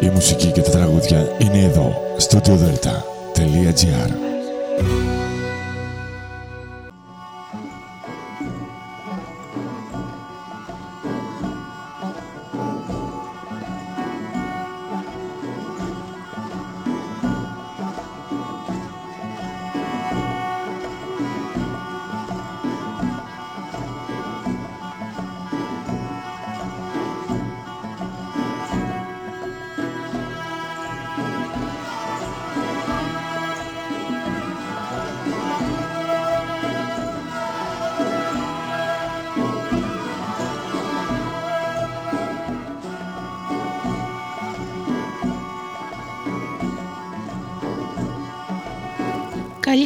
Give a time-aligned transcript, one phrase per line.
[0.00, 2.40] Η μουσική και τα τραγούδια είναι εδώ, στο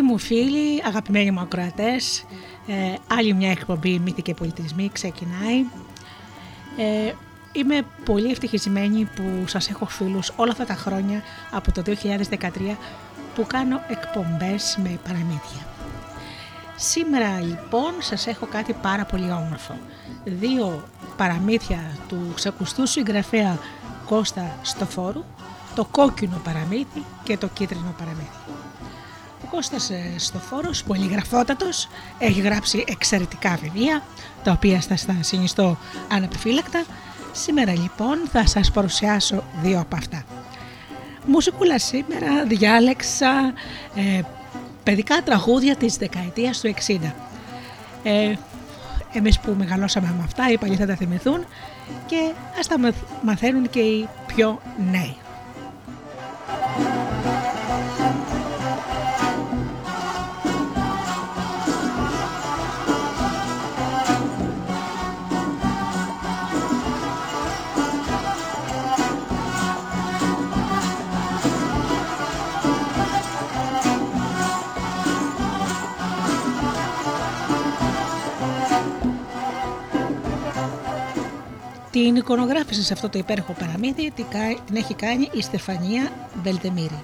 [0.00, 2.24] Καλοί μου φίλοι, αγαπημένοι μου ακροατές,
[2.66, 5.64] ε, άλλη μια εκπομπή Μύθοι και Πολιτισμοί ξεκινάει.
[6.76, 7.12] Ε,
[7.52, 12.78] είμαι πολύ ευτυχισμένη που σας έχω φίλους όλα αυτά τα χρόνια από το 2013
[13.34, 15.66] που κάνω εκπομπές με παραμύθια.
[16.76, 19.78] Σήμερα λοιπόν σας έχω κάτι πάρα πολύ όμορφο.
[20.24, 20.84] Δύο
[21.16, 23.58] παραμύθια του ξακουστού συγγραφέα
[24.06, 25.24] Κώστα Στοφόρου,
[25.74, 28.59] το κόκκινο παραμύθι και το κίτρινο παραμύθι.
[29.50, 34.02] Κώστας ε, Στοφόρος, πολυγραφότατος, έχει γράψει εξαιρετικά βιβλία,
[34.44, 35.78] τα οποία θα στα συνιστώ
[36.10, 36.84] ανεπιφύλακτα.
[37.32, 40.24] Σήμερα λοιπόν θα σας παρουσιάσω δύο από αυτά.
[41.26, 43.52] Μουσικούλα σήμερα διάλεξα
[43.94, 44.20] ε,
[44.82, 46.98] παιδικά τραγούδια της δεκαετίας του 60.
[48.02, 48.34] Ε,
[49.12, 51.44] εμείς που μεγαλώσαμε με αυτά, οι παλιοί θα τα θυμηθούν
[52.06, 52.76] και ας τα
[53.22, 54.60] μαθαίνουν και οι πιο
[54.90, 55.16] νέοι.
[82.00, 86.12] Την εικονογράφηση σε αυτό το υπέροχο παραμύθι την έχει κάνει η Στεφανία
[86.42, 87.02] Βελτεμίρη.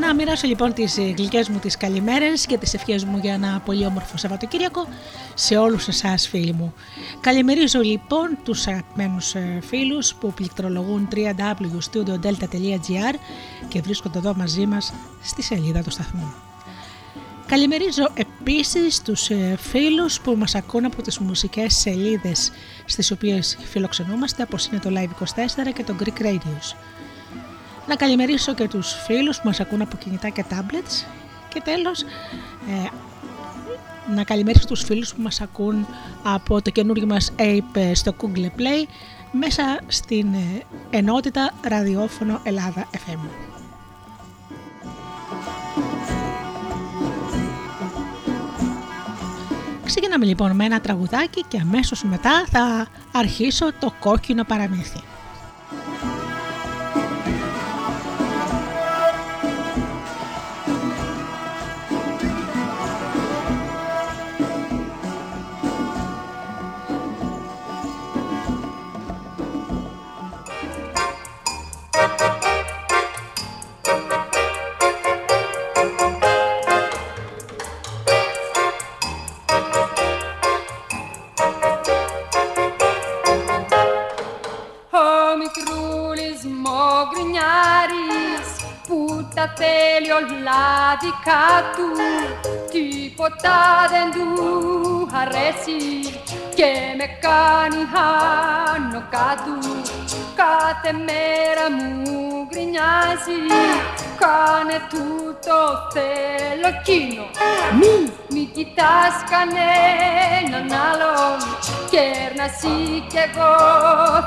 [0.00, 3.86] Να μοιράσω λοιπόν τις γλυκές μου τις καλημέρες και τις ευχές μου για ένα πολύ
[3.86, 4.86] όμορφο Σαββατοκύριακο
[5.34, 6.74] σε όλους εσάς φίλοι μου.
[7.20, 13.14] Καλημερίζω λοιπόν τους αγαπημένους ε, φίλους που πληκτρολογούν www.studiodelta.gr
[13.68, 14.92] και βρίσκονται εδώ μαζί μας
[15.22, 16.34] στη σελίδα του σταθμού.
[17.54, 22.52] Καλημερίζω επίσης τους ε, φίλους που μας ακούν από τις μουσικές σελίδες
[22.84, 26.76] στις οποίες φιλοξενούμαστε όπως είναι το Live24 και το Greek Radios.
[27.88, 31.06] Να καλημερίσω και τους φίλους που μας ακούν από κινητά και tablets
[31.48, 32.88] και τέλος ε,
[34.14, 35.86] να καλημερίσω τους φίλους που μας ακούν
[36.22, 38.88] από το καινούργιο μας app στο Google Play
[39.32, 43.53] μέσα στην ε, ενότητα ραδιόφωνο Ελλάδα FM.
[49.96, 55.00] Ξεκινάμε λοιπόν με ένα τραγουδάκι και αμέσως μετά θα αρχίσω το κόκκινο παραμύθι.
[91.24, 91.88] Δικά του
[92.72, 93.58] τίποτα
[93.90, 96.10] δεν του αρέσει.
[96.54, 97.82] Και με κάνει
[98.74, 99.52] άνω κάτω
[100.40, 103.40] κάθε μέρα μου γκρινιάζει.
[104.22, 105.56] Κάνε τούτο
[105.92, 107.24] θέλω εκείνο.
[107.78, 111.38] Μη, μη κοιτάς κανέναν άλλον.
[111.90, 113.54] Κέρνα εσύ κι εγώ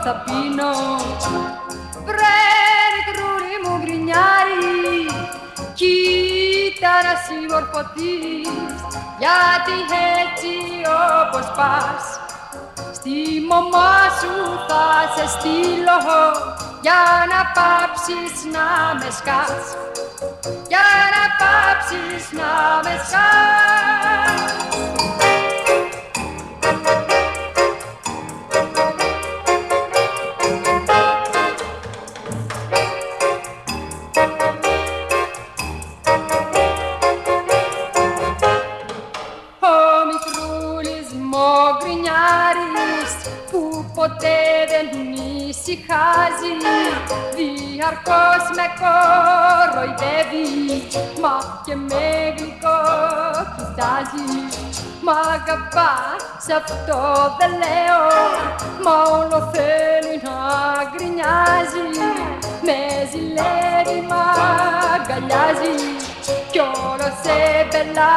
[0.04, 0.74] θα πίνω.
[2.06, 2.40] Βρε
[3.08, 4.47] κρούρι μου γκρινιάρι
[6.80, 8.80] Κοίτα να συμμορφωθείς
[9.20, 9.78] γιατί
[10.22, 10.54] έτσι
[11.22, 12.04] όπως πας.
[12.94, 13.16] Στη
[13.50, 14.34] μαμά σου
[14.68, 14.86] θα
[15.16, 16.00] σε στείλω
[16.82, 18.68] για να πάψεις να
[19.00, 19.66] με σκάς.
[20.68, 22.52] Για να πάψεις να
[22.84, 24.67] με σκάς
[45.78, 46.54] ησυχάζει
[47.36, 50.48] Διαρκώς με κοροϊδεύει
[51.22, 52.80] Μα και με γλυκό
[53.56, 54.28] κοιτάζει.
[55.02, 57.02] Μ' αγαπάς, σ' αυτό
[57.40, 58.04] δεν λέω
[58.84, 60.38] Μα όλο θέλει να
[60.90, 61.86] γκρινιάζει.
[62.66, 62.80] Με
[63.12, 64.18] ζηλεύει, μ'
[64.94, 65.76] αγκαλιάζει
[66.52, 67.38] Κι όλο σε
[67.70, 68.16] μπελά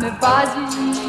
[0.00, 1.05] με βάζει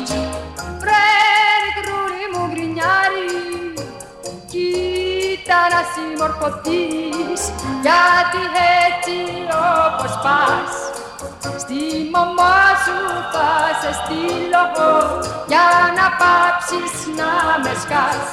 [5.56, 7.42] να συμμορφωθείς
[7.86, 8.44] γιατί
[8.86, 9.18] έτσι
[9.86, 10.74] όπως πας.
[11.64, 11.82] Στη
[12.14, 13.00] μαμά σου
[13.34, 13.52] θα
[13.82, 14.64] σε στείλω
[15.48, 17.32] για να πάψεις να
[17.64, 18.28] με σκάς.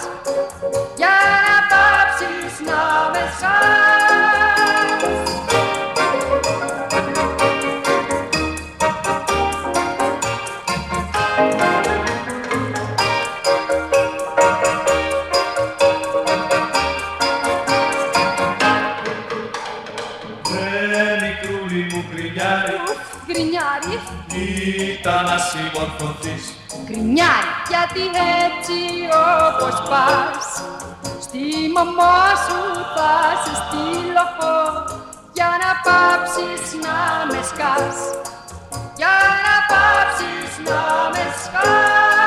[0.96, 1.16] Για
[1.46, 2.82] να πάψεις να
[3.12, 5.23] με σκάς
[24.92, 26.44] ήταν να συμμορφωθείς
[26.84, 28.04] Γκρινιάρι γιατί
[28.44, 28.78] έτσι
[29.48, 30.46] όπως πας
[31.24, 32.60] Στη μαμά σου
[32.94, 33.12] θα
[33.44, 34.26] σε στείλω
[35.32, 36.98] Για να πάψεις να
[37.30, 37.98] με σκάς.
[38.96, 40.82] Για να πάψεις να
[41.12, 42.23] με σκάς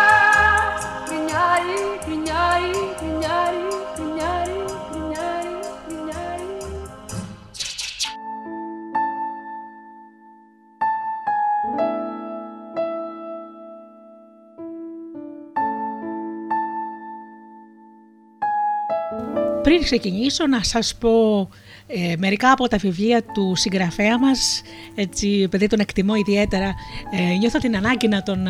[19.67, 21.49] Πριν ξεκινήσω να σας πω
[21.87, 24.61] ε, μερικά από τα βιβλία του συγγραφέα μας,
[24.95, 26.73] έτσι επειδή τον εκτιμώ ιδιαίτερα,
[27.11, 28.47] ε, νιώθω την ανάγκη να τον,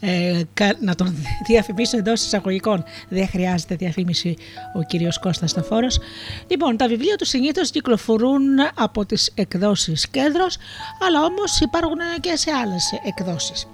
[0.00, 2.84] ε, κα- να τον διαφημίσω εντός εισαγωγικών.
[3.08, 4.36] Δεν χρειάζεται διαφήμιση
[4.74, 5.98] ο κύριος Κώστας Σταφόρος.
[6.48, 8.42] Λοιπόν, τα βιβλία τους συνήθως κυκλοφορούν
[8.74, 10.56] από τις εκδόσεις Κέντρος,
[11.06, 13.66] αλλά όμως υπάρχουν και σε άλλες εκδόσεις.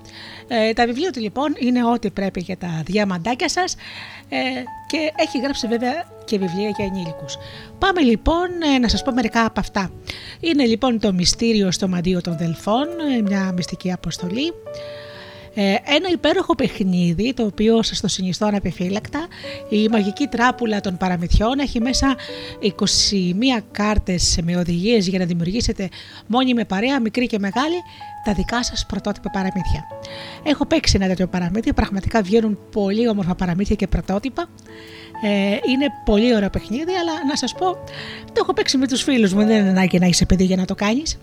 [0.49, 3.77] Ε, τα βιβλία του λοιπόν είναι ό,τι πρέπει για τα διαμαντάκια σας
[4.29, 4.39] ε,
[4.87, 7.37] και έχει γράψει βέβαια και βιβλία για ενήλικους.
[7.79, 9.91] Πάμε λοιπόν ε, να σας πω μερικά από αυτά.
[10.41, 12.87] Είναι λοιπόν το μυστήριο στο μαντίο των Δελφών,
[13.17, 14.53] ε, μια μυστική αποστολή.
[15.55, 19.27] Ε, ένα υπέροχο παιχνίδι το οποίο σας το συνιστώ αναπεφύλακτα
[19.69, 22.17] η μαγική τράπουλα των παραμυθιών έχει μέσα
[22.61, 22.71] 21
[23.71, 25.89] κάρτες με οδηγίες για να δημιουργήσετε
[26.27, 27.77] μόνοι με παρέα μικρή και μεγάλη
[28.25, 29.85] τα δικά σας πρωτότυπα παραμύθια.
[30.43, 34.49] Έχω παίξει ένα τέτοιο παραμύθι, πραγματικά βγαίνουν πολύ όμορφα παραμύθια και πρωτότυπα.
[35.23, 35.29] Ε,
[35.71, 37.67] είναι πολύ ωραίο παιχνίδι, αλλά να σας πω,
[38.25, 40.65] το έχω παίξει με τους φίλους μου, δεν είναι ανάγκη να είσαι παιδί για να
[40.65, 41.19] το κάνεις.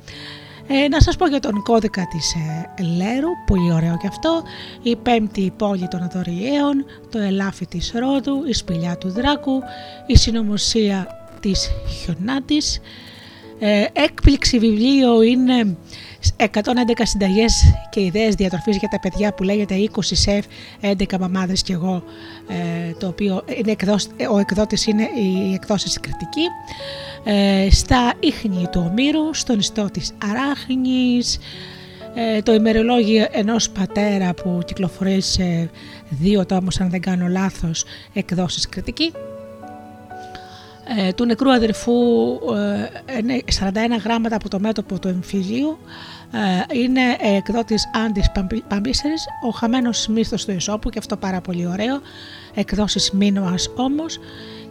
[0.68, 4.44] Ε, να σας πω για τον κώδικα της ε, Λέρου, πολύ ωραίο και αυτό,
[4.82, 9.62] η πέμπτη πόλη των Αδωριαίων, το ελάφι της Ρόδου, η σπηλιά του Δράκου,
[10.06, 11.08] η συνωμοσία
[11.40, 12.80] της Χιονάτης,
[13.64, 15.78] ε, έκπληξη βιβλίο είναι
[16.38, 16.48] 111
[17.04, 20.46] συνταγές και ιδέες διατροφής για τα παιδιά που λέγεται 20 σεφ,
[20.82, 22.04] 11 μαμάδες και εγώ,
[22.48, 26.48] ε, το οποίο είναι εκδός, ο εκδότης είναι η εκδόσης κριτική.
[27.24, 31.40] Ε, στα ίχνη του Ομήρου, στον ιστό της Αράχνης,
[32.16, 35.70] ε, το ημερολόγιο ενός πατέρα που κυκλοφορεί σε
[36.10, 39.12] δύο τόμους αν δεν κάνω λάθος εκδόσεις κριτική
[40.98, 41.94] ε, του νεκρού αδερφού
[43.06, 43.72] ε, 41
[44.04, 45.78] γράμματα από το μέτωπο του εμφυλίου
[46.32, 47.02] ε, είναι
[47.36, 48.32] εκδότης Άντις
[48.68, 52.02] Παμπίσερης ο χαμένος μύθος του Εσώπου και αυτό πάρα πολύ ωραίο.
[52.54, 54.20] Εκδόσεις Μίνωας όμως.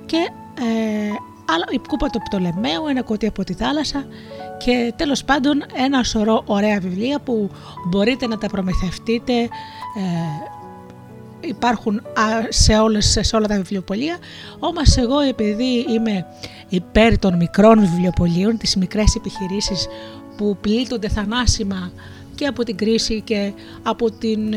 [0.06, 0.16] Και
[0.60, 1.12] ε,
[1.54, 4.06] άλλα, η κούπα του Πτολεμαίου, ένα κουτί από τη θάλασσα.
[4.64, 7.50] Και τέλος πάντων ένα σωρό ωραία βιβλία που
[7.88, 9.48] μπορείτε να τα προμηθευτείτε ε,
[11.40, 12.02] υπάρχουν
[12.49, 14.18] σε, όλες, σε όλα τα βιβλιοπολία
[14.59, 16.26] όμως εγώ επειδή είμαι
[16.68, 19.87] υπέρ των μικρών βιβλιοπολίων τις μικρές επιχειρήσεις
[20.37, 21.92] που πλήττονται θανάσιμα
[22.35, 24.54] και από την κρίση και από την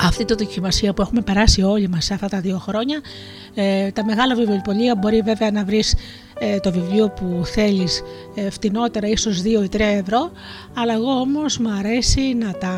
[0.00, 3.00] αυτή τη δοκιμασία που έχουμε περάσει όλοι μας αυτά τα δύο χρόνια
[3.54, 5.94] ε, τα μεγάλα βιβλιοπολία μπορεί βέβαια να βρεις
[6.38, 8.02] ε, το βιβλίο που θέλεις
[8.34, 10.30] ε, φτηνότερα ίσως 2 ή 3 ευρώ
[10.74, 12.76] αλλά εγώ όμως μου αρέσει να τα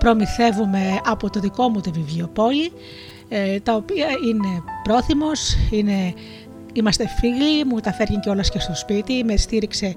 [0.00, 2.72] προμηθεύουμε από το δικό μου το βιβλιοπόλι,
[3.28, 6.14] ε, τα οποία είναι πρόθυμος, είναι
[6.72, 9.94] Είμαστε φίλοι, μου τα φέρνει κιόλα και στο σπίτι, με στήριξε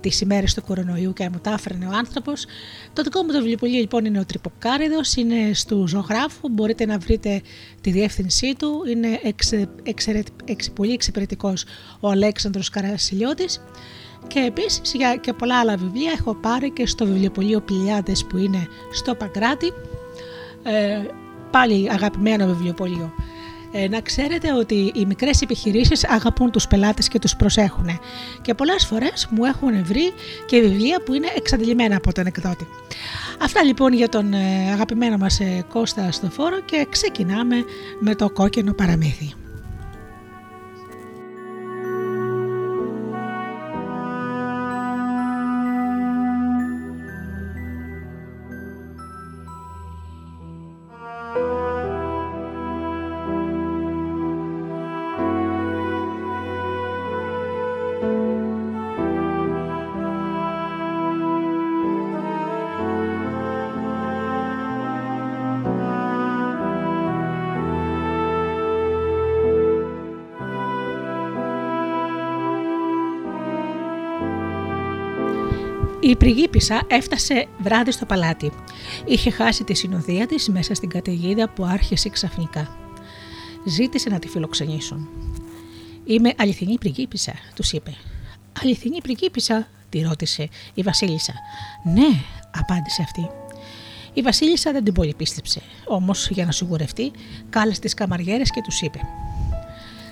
[0.00, 2.46] τις ημέρες του κορονοϊού και μου τα έφερνε ο άνθρωπος.
[2.92, 6.48] Το δικό μου το βιβλιοπωλείο λοιπόν είναι ο Τρυποκάριδος, είναι στο ζωγράφου.
[6.48, 7.40] Μπορείτε να βρείτε
[7.80, 8.84] τη διεύθυνσή του.
[8.90, 9.68] Είναι εξε,
[10.46, 11.64] εξε, πολύ εξυπηρετικός
[12.00, 13.60] ο Αλέξανδρος Καρασιλιώτης.
[14.26, 18.68] Και επίσης για και πολλά άλλα βιβλία έχω πάρει και στο βιβλιοπωλείο Πηλιάδε που είναι
[18.92, 19.72] στο Παγκράτη.
[20.62, 21.02] Ε,
[21.50, 23.12] πάλι αγαπημένο βιβλιοπωλείο.
[23.72, 28.00] Ε, να ξέρετε ότι οι μικρές επιχειρήσεις αγαπούν τους πελάτες και τους προσέχουν
[28.42, 30.12] και πολλές φορές μου έχουν βρει
[30.46, 32.66] και βιβλία που είναι εξαντλημένα από τον εκδότη.
[33.42, 37.64] Αυτά λοιπόν για τον ε, αγαπημένο μας ε, Κώστα στο φόρο και ξεκινάμε
[38.00, 39.34] με το κόκκινο παραμύθι.
[76.10, 78.52] Η πριγκίπισσα έφτασε βράδυ στο παλάτι.
[79.04, 82.76] Είχε χάσει τη συνοδεία της μέσα στην καταιγίδα που άρχισε ξαφνικά.
[83.64, 85.08] Ζήτησε να τη φιλοξενήσουν.
[86.04, 87.94] «Είμαι αληθινή πριγκίπισσα», τους είπε.
[88.62, 91.32] «Αληθινή πριγκίπισσα», τη ρώτησε η Βασίλισσα.
[91.84, 92.08] «Ναι»,
[92.56, 93.30] απάντησε αυτή.
[94.12, 97.10] Η Βασίλισσα δεν την πολύ πίστεψε, όμως για να σιγουρευτεί,
[97.50, 99.00] κάλεσε τις καμαριέρες και τους είπε: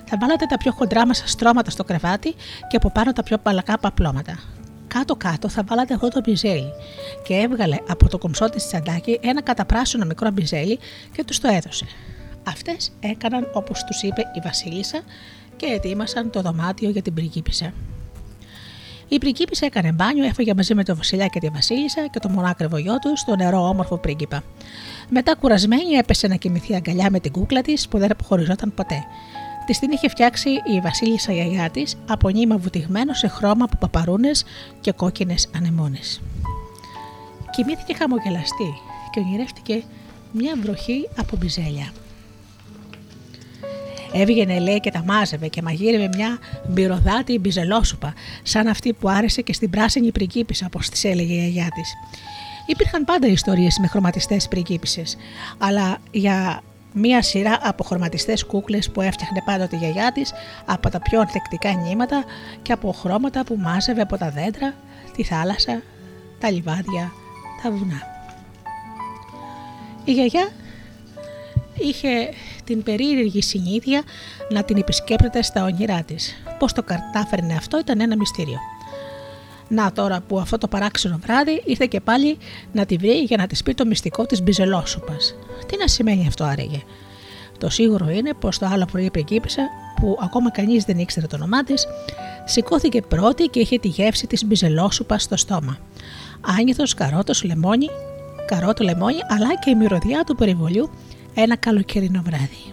[0.06, 2.34] Θα βάλατε τα πιο χοντρά μας στρώματα στο κρεβάτι
[2.68, 4.38] και από πάνω τα πιο παλακά παπλώματα
[4.88, 6.72] κάτω-κάτω θα βάλατε αυτό το μπιζέλι.
[7.22, 10.78] Και έβγαλε από το κομψό της τσαντάκι ένα καταπράσινο μικρό μπιζέλι
[11.12, 11.86] και τους το έδωσε.
[12.48, 15.00] Αυτές έκαναν όπως τους είπε η Βασίλισσα
[15.56, 17.72] και ετοίμασαν το δωμάτιο για την πριγκίπισσα.
[19.08, 22.76] Η πριγκίπισσα έκανε μπάνιο, έφυγε μαζί με τον Βασιλιά και τη Βασίλισσα και το μονάκριβο
[22.78, 24.42] γιο τους στο νερό όμορφο πρίγκιπα.
[25.08, 29.04] Μετά κουρασμένη έπεσε να κοιμηθεί αγκαλιά με την κούκλα της που δεν αποχωριζόταν ποτέ.
[29.68, 34.44] Τη την είχε φτιάξει η Βασίλισσα γιαγιά της από νήμα βουτυγμένο σε χρώμα από παπαρούνες
[34.80, 36.20] και κόκκινες ανεμόνες.
[37.50, 38.74] Κοιμήθηκε χαμογελαστή
[39.10, 39.82] και ονειρεύτηκε
[40.32, 41.92] μια βροχή από μπιζέλια.
[44.12, 49.52] Έβγαινε λέει και τα μάζευε και μαγείρευε μια μπυροδάτη μπιζελόσουπα, σαν αυτή που άρεσε και
[49.52, 51.94] στην πράσινη πριγκίπισσα, όπως της έλεγε η γιαγιά της.
[52.66, 55.02] Υπήρχαν πάντα ιστορίες με χρωματιστές πριγκίπισε,
[55.58, 56.62] αλλά για
[56.98, 60.32] μία σειρά από χρωματιστές κούκλες που έφτιαχνε πάντοτε η γιαγιά της
[60.64, 62.24] από τα πιο ανθεκτικά νήματα
[62.62, 64.74] και από χρώματα που μάζευε από τα δέντρα,
[65.16, 65.82] τη θάλασσα,
[66.38, 67.12] τα λιβάδια,
[67.62, 68.02] τα βουνά.
[70.04, 70.48] Η γιαγιά
[71.74, 72.08] είχε
[72.64, 74.02] την περίεργη συνήθεια
[74.50, 76.42] να την επισκέπτεται στα όνειρά της.
[76.58, 78.58] Πώς το κατάφερνε αυτό ήταν ένα μυστήριο.
[79.68, 82.38] Να τώρα που αυτό το παράξενο βράδυ ήρθε και πάλι
[82.72, 85.34] να τη βρει για να της πει το μυστικό της μπιζελόσουπας.
[85.66, 86.82] Τι να σημαίνει αυτό άραγε.
[87.58, 89.62] Το σίγουρο είναι πως το άλλο πρωί πριγκίπισσα,
[90.00, 91.86] που ακόμα κανείς δεν ήξερε το όνομά της,
[92.44, 95.78] σηκώθηκε πρώτη και είχε τη γεύση της μπιζελόσουπας στο στόμα.
[96.58, 97.86] Άνηθο, καρότος, λεμόνι,
[98.46, 100.90] καρότο, λεμόνι, αλλά και η μυρωδιά του περιβολιού
[101.34, 102.72] ένα καλοκαιρινό βράδυ.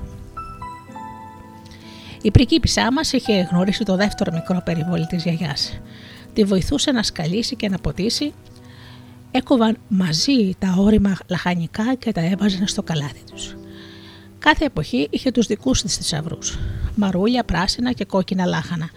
[2.22, 5.80] Η πριγκίπισσά μας είχε γνωρίσει το δεύτερο μικρό περιβόλι της γιαγιάς
[6.36, 8.34] τη βοηθούσε να σκαλίσει και να ποτίσει.
[9.32, 13.56] Έκοβαν μαζί τα όρημα λαχανικά και τα έβαζαν στο καλάθι τους.
[14.40, 16.60] Κάθε εποχή είχε τους δικούς της θησαυρούς.
[16.96, 18.90] Μαρούλια, πράσινα και κόκκινα λάχανα,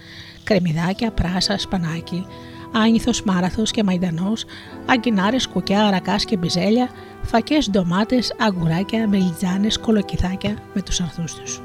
[0.44, 2.26] κρεμμυδάκια, πράσα, σπανάκι,
[2.72, 4.44] άνηθος, μάραθος και μαϊντανός,
[4.86, 6.90] αγκινάρες, κουκιά, αρακάς και μπιζέλια,
[7.22, 11.60] φακές, ντομάτες, αγκουράκια, μελιτζάνες, κολοκυθάκια με τους αρθούς τους.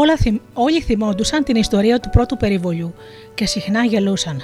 [0.00, 0.16] Όλα,
[0.52, 2.94] όλοι θυμόντουσαν την ιστορία του πρώτου περιβολιού
[3.34, 4.40] και συχνά γελούσαν.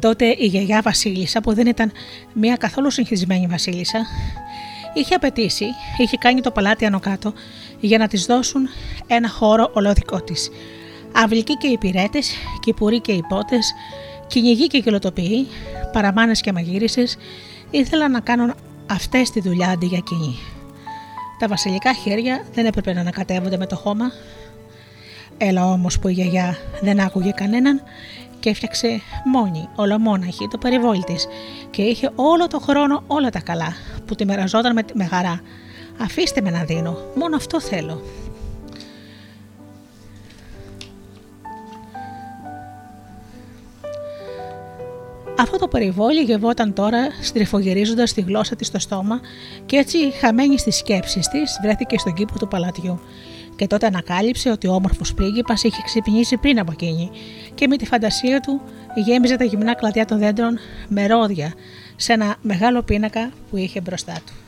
[0.00, 1.92] Τότε η γιαγιά Βασίλισσα, που δεν ήταν
[2.32, 4.06] μια καθόλου συγχυσμένη Βασίλισσα,
[4.94, 5.64] είχε απαιτήσει,
[5.98, 7.32] είχε κάνει το παλάτι άνω κάτω
[7.80, 8.68] για να της δώσουν
[9.06, 10.50] ένα χώρο ολόδικό της.
[11.12, 13.74] Αυλικοί και υπηρέτες, κυπουροί και υπότες,
[14.26, 15.46] κυνηγοί και κυλοτοποιοί,
[15.92, 17.16] παραμάνες και μαγείρισες,
[17.70, 18.54] ήθελαν να κάνουν
[18.90, 20.38] αυτές τη δουλειά αντί για κοινή.
[21.38, 24.12] Τα βασιλικά χέρια δεν έπρεπε να ανακατεύονται με το χώμα.
[25.44, 27.82] Έλα όμως που η γιαγιά δεν άκουγε κανέναν
[28.40, 31.26] και έφτιαξε μόνη, ολομόναχη, το περιβόλι της
[31.70, 33.72] και είχε όλο το χρόνο όλα τα καλά
[34.06, 35.40] που τη μεραζόταν με, με χαρά.
[36.00, 38.02] Αφήστε με να δίνω, μόνο αυτό θέλω.
[45.38, 49.20] Αυτό το περιβόλι γευόταν τώρα στριφογυρίζοντας τη γλώσσα της στο στόμα
[49.66, 53.00] και έτσι χαμένη στις σκέψεις της βρέθηκε στον κήπο του παλατιού.
[53.62, 57.10] Και τότε ανακάλυψε ότι ο όμορφος πρίγκιπας είχε ξυπνήσει πριν από εκείνη
[57.54, 58.60] και με τη φαντασία του
[58.94, 61.52] γέμιζε τα γυμνά κλαδιά των δέντρων με ρόδια
[61.96, 64.41] σε ένα μεγάλο πίνακα που είχε μπροστά του.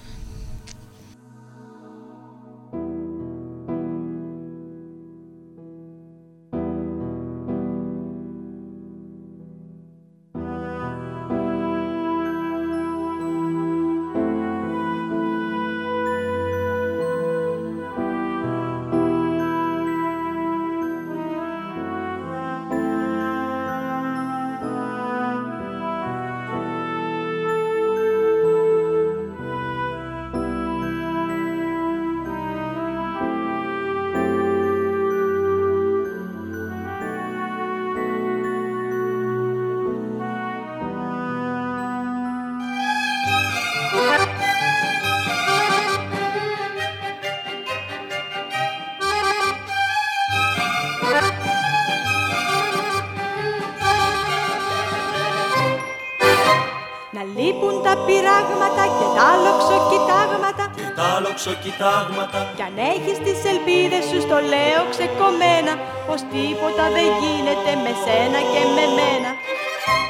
[64.51, 65.73] Λέω ξεκομμένα
[66.07, 69.31] Πως τίποτα δεν γίνεται με σένα και με μένα.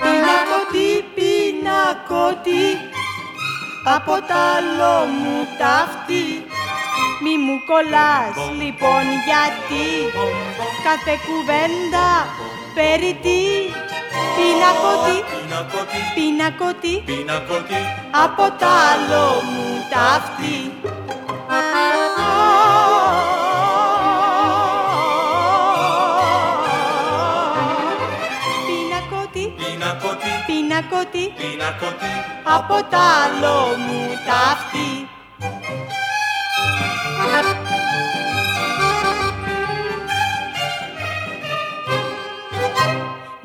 [0.03, 2.67] Πινακωτή, πινακωτή
[3.97, 6.27] Από τα άλλο μου ταυτί.
[7.23, 9.87] Μη μου κολλάς λοιπόν γιατί
[10.87, 12.09] κάθε κουβέντα
[12.77, 13.41] περί τι.
[14.37, 15.17] Πινακωτή,
[16.15, 17.83] πινακωτή, πινακωτή
[18.25, 20.64] από τα άλλο μου ταυτί.
[30.75, 32.15] Πινακωτή, πινακωτή,
[32.57, 34.91] από τ' άλλο μου ταύτη.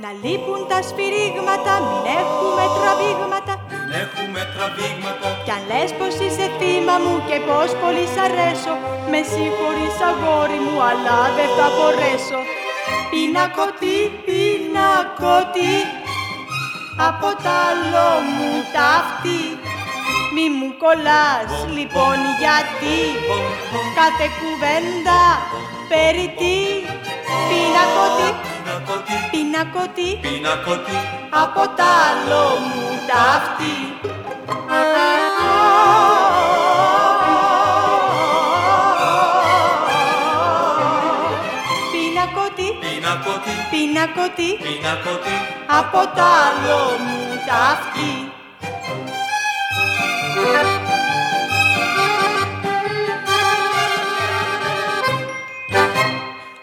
[0.03, 3.53] Να λείπουν τα σφυρίγματα, μην έχουμε τραβήγματα.
[3.69, 5.27] Μην έχουμε τραβήγματα.
[5.45, 8.73] Κι αν λες πως είσαι θύμα μου και πως πολύ σ' αρέσω
[9.11, 12.39] Με συγχωρείς αγόρι μου, αλλά δεν θα μπορέσω.
[13.11, 15.75] Πινακωτή, πινακωτή
[17.07, 19.41] από τ' άλλο μου ταύτη.
[20.33, 22.99] Μη μου κολλάς λοιπόν γιατί
[23.97, 25.21] κάθε κουβέντα
[25.89, 26.57] περί τι;
[27.49, 28.29] Πινακωτή,
[29.31, 30.97] πινακωτή, πινακωτή
[31.43, 33.75] από τ' άλλο μου ταύτη
[43.19, 45.35] Πινακωτή, πινακωτή, πινακωτή
[45.79, 48.11] από τ' άλλο μου ταύτη.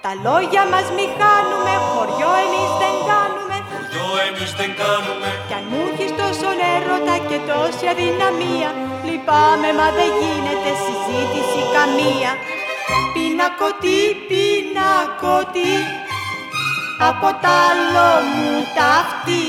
[0.05, 3.57] Τα λόγια μας μη χάνουμε, χωριό εμείς δεν κάνουμε.
[3.73, 5.29] Χωριό εμείς δεν κάνουμε.
[5.49, 8.71] Κι αν μου έχεις τόσο έρωτα και τόση αδυναμία
[9.07, 12.33] Λυπάμαι μα δεν γίνεται συζήτηση καμία.
[13.15, 15.75] Πινακωτή, πινακωτή
[16.99, 19.45] από τ' άλλο μου ταύτη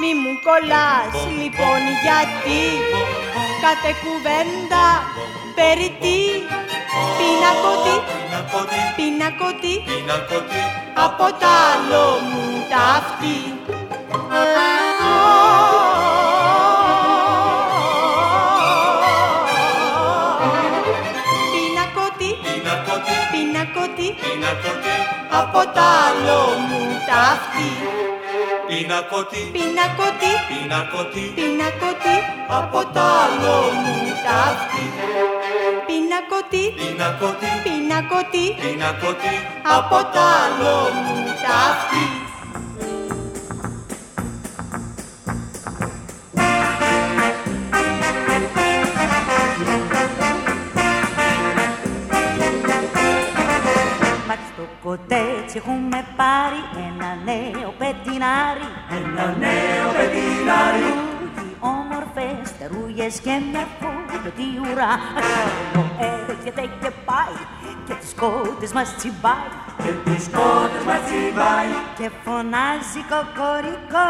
[0.00, 2.62] Μη μου κολλάς λοιπόν γιατί
[3.64, 4.86] κάθε κουβέντα
[5.54, 6.18] περί τι;
[7.18, 7.96] Πινακωτή,
[8.96, 10.62] πινακωτή, πινακωτή
[10.94, 12.42] από τ' άλλο μου
[12.72, 13.36] ταύτη
[25.40, 27.70] από τ' άλλο μου ταύτη
[28.68, 32.16] Πινακωτή, πινακωτή, πινακωτή, πινακωτή
[32.58, 33.96] από τ' άλλο μου
[34.26, 34.84] ταύτη
[35.88, 42.25] Πινακωτή, πινακωτή, πινακωτή πινακωτή, πινακωτή από τ' άλλο μου ταυτή.
[55.56, 58.68] Κοτέτσι έχουμε πάρει ένα νέο πετινάρι.
[58.98, 60.88] Ένα νέο πετινάρι.
[61.22, 64.94] Ούτι όμορφες τερούγες και μια φωτοτή ουρά.
[65.78, 65.84] Όλο
[66.28, 67.36] έρχεται και πάει
[67.86, 69.50] και τις κότες μας τσιμπάει.
[69.84, 71.72] Και τις κότες μας τσιμπάει.
[71.98, 74.08] Και φωνάζει κοκορικό.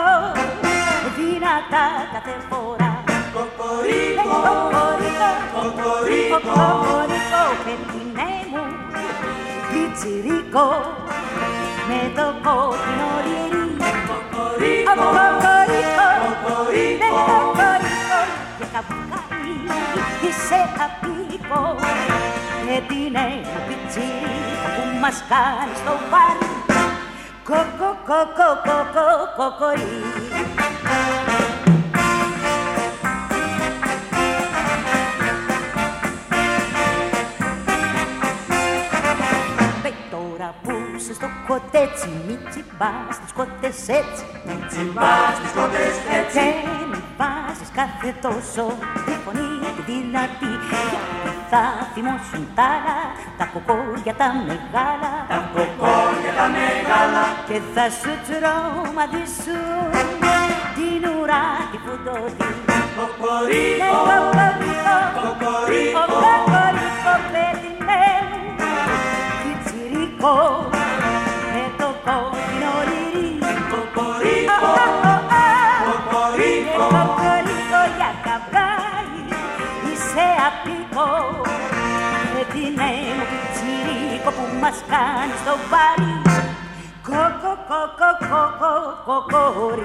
[1.17, 2.91] Δυνατά κάθε φορά.
[3.37, 8.65] Κοκορίκο, Κοκορικό, κοκορίκο κοκορικό πετινέ μου
[9.71, 10.69] πιτσιρίκο
[11.88, 13.64] με το κόκκινο λιρί
[14.09, 18.20] Κοκορίκο, Κοκορικό, κοκορίκο ναι κοκορικό
[18.59, 19.57] και καβουκάλι
[20.27, 21.62] είσαι απίκο
[22.66, 26.49] πετινέ μου πιτσιρίκο που μας κάνει στο βάρη
[27.49, 29.94] Κοκο, κοκο, κοκο, κοκορί
[41.47, 44.25] είσαι στο κοτέτσι Μη τσιμπάς τις κότες έτσι
[44.69, 46.47] Τσιμπάς τις κότες έτσι Και
[46.91, 48.65] μη βάζεις κάθε τόσο
[49.07, 51.63] Τη φωνή τη δυνατή Γιατί θα
[51.95, 52.99] θυμώσουν τα άλλα
[53.39, 59.91] Τα κοκόρια τα μεγάλα Τα κοκόρια τα μεγάλα Και θα σου τρομαδίσουν
[60.77, 66.35] Την ουρά τη φουντωτή Ναι, Κοκορίκο, κοκορικό, κοκορίκο ο
[70.23, 70.76] κοκορικό
[81.07, 81.42] απίκο
[82.33, 86.12] Πέτεινε μου πιτσιρίκο που μας κάνει στο βάρη.
[87.03, 88.73] Κοκο, κοκο, κοκο,
[89.07, 89.85] κοκόρι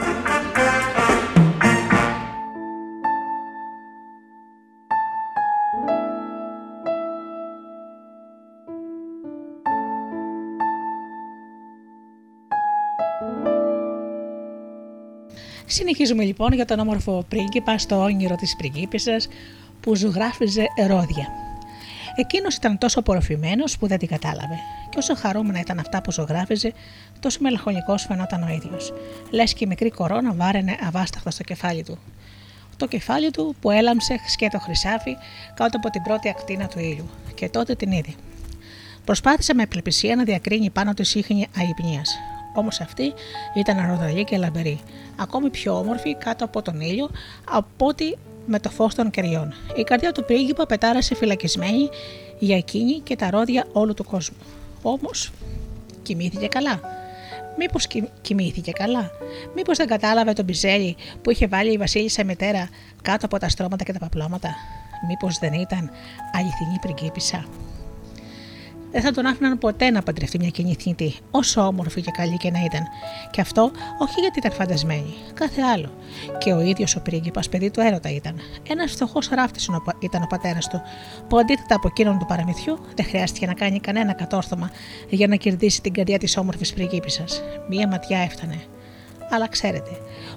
[15.66, 19.28] Συνεχίζουμε λοιπόν για τον όμορφο πρίγκιπα στο όνειρο της πριγκίπισσας
[19.82, 21.28] που ζωγράφιζε ρόδια.
[22.16, 24.56] Εκείνος ήταν τόσο απορροφημένος που δεν την κατάλαβε.
[24.90, 26.74] Και όσο χαρούμενα ήταν αυτά που ζωγράφιζε,
[27.20, 28.94] τόσο μελαγχολικός φαινόταν ο ίδιος.
[29.32, 31.98] Λες και η μικρή κορώνα βάραινε αβάσταχτα στο κεφάλι του.
[32.78, 35.18] Το κεφάλι του που έλαμψε σκέτο χρυσάφι
[35.54, 37.10] κάτω από την πρώτη ακτίνα του ήλιου.
[37.36, 38.14] Και τότε την είδε.
[39.06, 42.18] Προσπάθησε με απελπισία να διακρίνει πάνω τη ίχνη αϊπνίας.
[42.56, 43.14] Όμως αυτή
[43.56, 44.80] ήταν αρροδαλή και λαμπερή,
[45.16, 47.10] ακόμη πιο όμορφη κάτω από τον ήλιο
[47.50, 49.54] από ότι με το φως των κεριών.
[49.76, 51.90] Η καρδιά του πρίγκιπα πετάρασε φυλακισμένη
[52.40, 54.38] για εκείνη και τα ρόδια όλου του κόσμου.
[54.82, 55.32] Όμως
[56.04, 56.80] κοιμήθηκε καλά.
[57.58, 57.88] Μήπως
[58.22, 59.12] κοιμήθηκε καλά;
[59.56, 62.70] Μήπως δεν κατάλαβε τον πιζέλι που είχε βάλει η Βασίλισσα μητέρα
[63.02, 64.50] κάτω από τα στρώματα και τα παπλώματα;
[65.08, 65.92] Μήπως δεν ήταν
[66.34, 67.46] αληθινή πριγκίπισσα;
[68.92, 72.52] Δεν θα τον άφηναν ποτέ να παντρευτεί μια κοινή θνητή, όσο όμορφη και καλή και
[72.52, 72.84] να ήταν.
[73.32, 75.94] Και αυτό όχι γιατί ήταν φαντασμένη, κάθε άλλο.
[76.38, 78.40] Και ο ίδιος ο πρίγκιπας παιδί του έρωτα ήταν.
[78.70, 80.82] Ένας φτωχός ράφτης ήταν ο πατέρας του,
[81.28, 84.72] που αντίθετα από εκείνον του παραμυθιού δεν χρειάστηκε να κάνει κανένα κατόρθωμα
[85.10, 87.24] για να κερδίσει την καρδιά της όμορφης πριγκίπισσα.
[87.70, 88.62] Μία ματιά έφτανε.
[89.30, 89.90] Αλλά ξέρετε,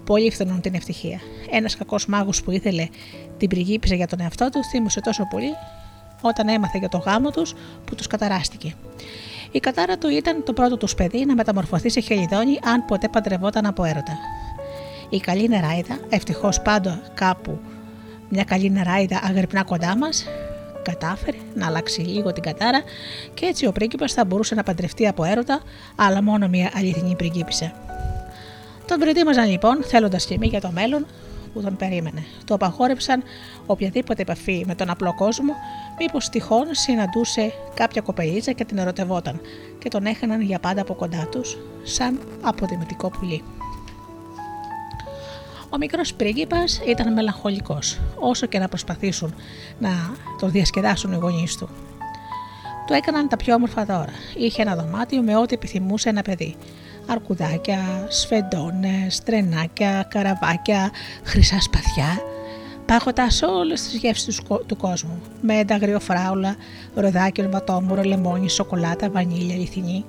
[0.04, 1.20] πολλοί φθονούν την ευτυχία.
[1.50, 2.88] Ένας κακός μάγος που ήθελε
[3.36, 5.50] την πριγκίπισσα για τον εαυτό του θύμωσε τόσο πολύ
[6.28, 8.74] όταν έμαθε για το γάμο τους που τους καταράστηκε.
[9.50, 13.66] Η κατάρα του ήταν το πρώτο τους παιδί να μεταμορφωθεί σε χελιδόνι αν ποτέ παντρευόταν
[13.66, 14.12] από έρωτα.
[15.08, 17.58] Η καλή νεράιδα, ευτυχώς πάντα κάπου
[18.28, 20.26] μια καλή νεράιδα αγρυπνά κοντά μας,
[20.82, 22.82] κατάφερε να αλλάξει λίγο την κατάρα
[23.34, 25.60] και έτσι ο πρίγκιπας θα μπορούσε να παντρευτεί από έρωτα,
[25.96, 27.72] αλλά μόνο μια αληθινή πριγκίπισσα.
[28.86, 31.06] Τον προετοίμαζαν λοιπόν, θέλοντας τιμή για το μέλλον,
[31.54, 32.24] που τον περίμενε.
[32.44, 33.22] Το απαγόρεψαν
[33.66, 35.52] οποιαδήποτε επαφή με τον απλό κόσμο,
[35.98, 39.40] μήπως τυχόν συναντούσε κάποια κοπελίτσα και την ερωτευόταν
[39.78, 43.42] και τον έχαναν για πάντα από κοντά τους, σαν αποδημητικό πουλί.
[45.70, 49.34] Ο μικρός πρίγκιπας ήταν μελαγχολικός, όσο και να προσπαθήσουν
[49.78, 49.90] να
[50.38, 51.68] τον διασκεδάσουν οι γονείς του.
[52.86, 54.12] Του έκαναν τα πιο όμορφα δώρα.
[54.36, 56.56] Είχε ένα δωμάτιο με ό,τι επιθυμούσε ένα παιδί
[57.06, 60.90] αρκουδάκια, σφεντόνες, τρενάκια, καραβάκια,
[61.24, 62.18] χρυσά σπαθιά,
[62.86, 66.56] πάγοντας όλες τις γεύσεις τους, του κόσμου, με ενταγριοφράουλα,
[66.94, 70.04] ροδάκι, ορματόμουρο, λεμόνι, σοκολάτα, βανίλια, αληθινή.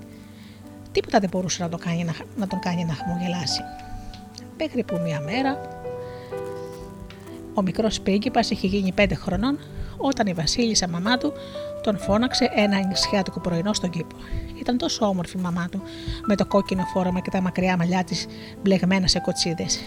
[0.91, 3.62] Τίποτα δεν μπορούσε να, το κάνει, να, να τον κάνει να χαμογελάσει.
[4.58, 5.58] Μέχρι που μία μέρα
[7.53, 9.60] Ο μικρός πρίγκιπας είχε γίνει 5 χρονών
[9.97, 11.34] όταν η Βασίλισσα μαμά του
[11.84, 14.15] τον φώναξε ένα νησιάτικο πρωινό στον κήπο.
[14.65, 15.82] Ήταν τόσο όμορφη η μαμά του,
[16.28, 18.25] με το κόκκινο φόρμα και τα μακριά μαλλιά της
[18.62, 19.80] μπλεγμένα σε κοτσίδες.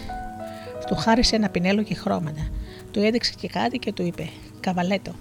[0.87, 2.47] Του χάρισε ένα πινέλο και χρώματα.
[2.91, 5.11] Του έδειξε και κάτι και του είπε: Καβαλέτο.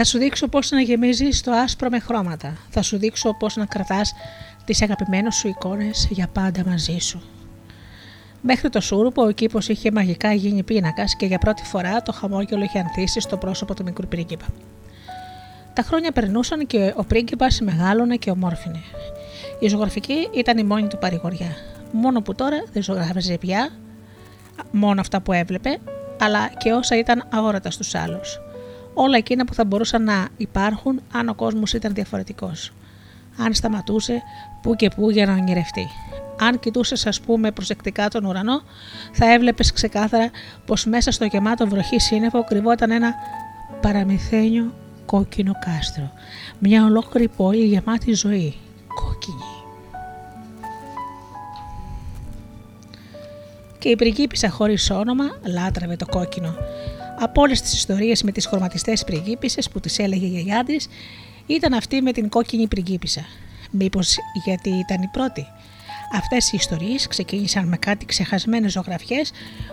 [0.00, 2.56] Θα σου δείξω πώς να γεμίζεις το άσπρο με χρώματα.
[2.70, 4.14] Θα σου δείξω πώς να κρατάς
[4.64, 7.22] τις αγαπημένες σου εικόνες για πάντα μαζί σου.
[8.40, 12.62] Μέχρι το σούρουπο ο κήπος είχε μαγικά γίνει πίνακας και για πρώτη φορά το χαμόγελο
[12.62, 14.44] είχε ανθίσει στο πρόσωπο του μικρού πρίγκιπα.
[15.72, 18.80] Τα χρόνια περνούσαν και ο πρίγκιπας μεγάλωνε και ομόρφινε.
[19.58, 21.56] Η ζωγραφική ήταν η μόνη του παρηγοριά.
[21.92, 23.68] Μόνο που τώρα δεν ζωγράφιζε πια
[24.70, 25.78] μόνο αυτά που έβλεπε,
[26.20, 28.40] αλλά και όσα ήταν αγόρατα στους άλλους
[29.00, 32.72] όλα εκείνα που θα μπορούσαν να υπάρχουν αν ο κόσμος ήταν διαφορετικός.
[33.36, 34.22] Αν σταματούσε
[34.62, 35.86] που και που για να ονειρευτεί.
[36.40, 38.62] Αν κοιτούσες, ας πούμε, προσεκτικά τον ουρανό,
[39.12, 40.30] θα έβλεπες ξεκάθαρα
[40.66, 43.14] πως μέσα στο γεμάτο βροχή σύννεφο κρυβόταν ένα
[43.80, 44.72] παραμυθένιο
[45.06, 46.12] κόκκινο κάστρο.
[46.58, 48.54] Μια ολόκληρη πόλη γεμάτη ζωή.
[48.94, 49.42] Κόκκινη.
[53.78, 56.54] Και η πριγκίπισσα χωρίς όνομα λάτρευε το κόκκινο
[57.20, 60.88] από όλες τις ιστορίες με τις χρωματιστές πριγκίπισες που τις έλεγε η γιαγιά της,
[61.46, 63.24] ήταν αυτή με την κόκκινη πριγκίπισσα.
[63.70, 65.46] Μήπως γιατί ήταν η πρώτη.
[66.12, 69.30] Αυτές οι ιστορίες ξεκίνησαν με κάτι ξεχασμένες ζωγραφιές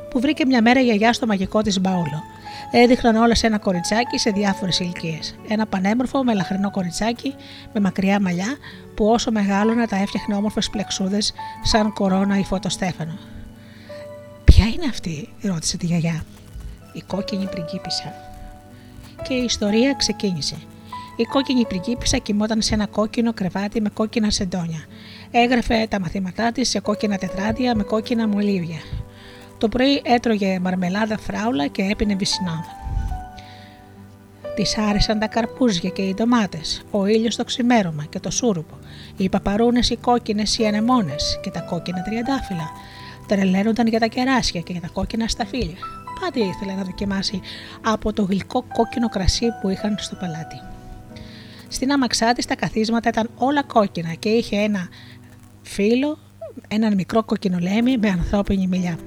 [0.09, 2.23] που βρήκε μια μέρα η γιαγιά στο μαγικό της μπαούλο.
[2.71, 5.35] Έδειχναν όλα σε ένα κοριτσάκι σε διάφορες ηλικίες.
[5.47, 7.35] Ένα πανέμορφο με λαχρινό κοριτσάκι
[7.73, 8.57] με μακριά μαλλιά
[8.95, 13.17] που όσο μεγάλωνα τα έφτιαχνε όμορφες πλεξούδες σαν κορώνα ή φωτοστέφανο.
[14.43, 16.23] Ποια είναι αυτή, ρώτησε τη γιαγιά
[16.95, 18.13] η κόκκινη πριγκίπισσα.
[19.27, 20.55] Και η ιστορία ξεκίνησε.
[21.15, 24.85] Η κόκκινη πριγκίπισσα κοιμόταν σε ένα κόκκινο κρεβάτι με κόκκινα σεντόνια.
[25.31, 28.79] Έγραφε τα μαθήματά της σε κόκκινα τετράδια με κόκκινα μολύβια.
[29.57, 32.83] Το πρωί έτρωγε μαρμελάδα φράουλα και έπινε βυσινάδα.
[34.55, 38.77] Της άρεσαν τα καρπούζια και οι ντομάτες, ο ήλιος στο ξημέρωμα και το σούρουπο,
[39.17, 42.69] οι παπαρούνες οι κόκκινες οι ανεμόνες και τα κόκκινα τριαντάφυλλα.
[43.27, 47.41] Τρελαίνονταν για τα κεράσια και για τα κόκκινα σταφύλια πάντα ήθελε να δοκιμάσει
[47.81, 50.61] από το γλυκό κόκκινο κρασί που είχαν στο παλάτι.
[51.67, 54.87] Στην άμαξά της τα καθίσματα ήταν όλα κόκκινα και είχε ένα
[55.61, 56.17] φύλλο,
[56.67, 58.97] έναν μικρό κόκκινο λέμι με ανθρώπινη μιλιά.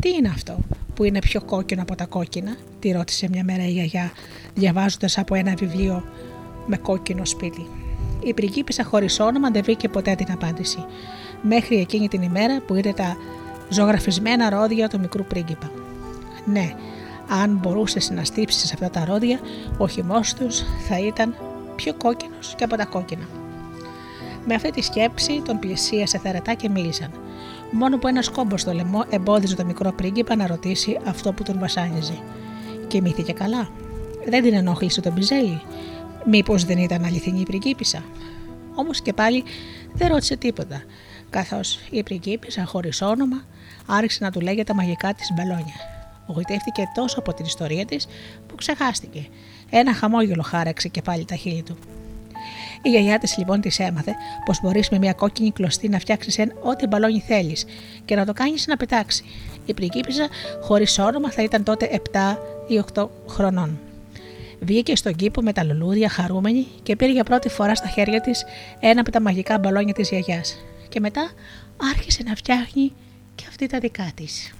[0.00, 0.58] Τι είναι αυτό
[0.94, 4.12] που είναι πιο κόκκινο από τα κόκκινα, τη ρώτησε μια μέρα η γιαγιά,
[4.54, 6.04] διαβάζοντας από ένα βιβλίο
[6.66, 7.66] με κόκκινο σπίτι.
[8.24, 10.84] Η πριγκίπισσα χωρίς όνομα δεν βρήκε ποτέ την απάντηση,
[11.42, 13.16] μέχρι εκείνη την ημέρα που είδε τα
[13.68, 15.70] ζωγραφισμένα ρόδια του μικρού πρίγκιπα.
[16.44, 16.74] Ναι,
[17.28, 19.40] αν μπορούσες να στύψεις αυτά τα ρόδια,
[19.78, 21.34] ο χυμός τους θα ήταν
[21.76, 23.28] πιο κόκκινος και από τα κόκκινα.
[24.46, 27.10] Με αυτή τη σκέψη τον πλησίασε θερετά και μίλησαν.
[27.70, 31.58] Μόνο που ένας κόμπος στο λαιμό εμπόδιζε το μικρό πρίγκιπα να ρωτήσει αυτό που τον
[31.58, 32.18] βασάνιζε.
[32.86, 33.68] Κοιμήθηκε καλά;
[34.28, 35.62] Δεν την ενόχλησε τον Μπιζέλη;
[36.24, 38.02] Μήπως δεν ήταν αληθινή η πριγκίπισσα;
[38.74, 39.44] Όμως και πάλι
[39.92, 40.82] δεν ρώτησε τίποτα,
[41.30, 43.44] καθώς η πριγκίπισσα χωρίς όνομα
[43.86, 45.89] άρχισε να του λέγει τα μαγικά της μπαλόνια.
[46.32, 48.06] Γοητεύτηκε τόσο από την ιστορία της
[48.46, 49.26] που ξεχάστηκε.
[49.70, 51.78] Ένα χαμόγελο χάραξε και πάλι τα χείλη του.
[52.82, 54.14] Η γιαγιά της λοιπόν της έμαθε
[54.44, 57.64] πως μπορείς με μια κόκκινη κλωστή να φτιάξεις ό,τι μπαλόνι θέλεις
[58.04, 59.24] και να το κάνεις να πετάξει.
[59.66, 60.28] Η πριγκίπισσα
[60.62, 62.36] χωρίς όνομα θα ήταν τότε 7
[62.68, 63.78] ή 8 χρονών.
[64.60, 68.44] Βγήκε στον κήπο με τα λουλούδια χαρούμενη και πήρε για πρώτη φορά στα χέρια της
[68.80, 70.58] ένα από τα μαγικά μπαλόνια της γιαγιάς.
[70.88, 71.30] Και μετά
[71.94, 72.92] άρχισε να φτιάχνει
[73.34, 74.52] και αυτή τα δικά της.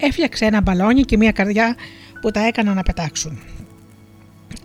[0.00, 1.76] Έφτιαξε ένα μπαλόνι και μία καρδιά
[2.20, 3.42] που τα έκαναν να πετάξουν.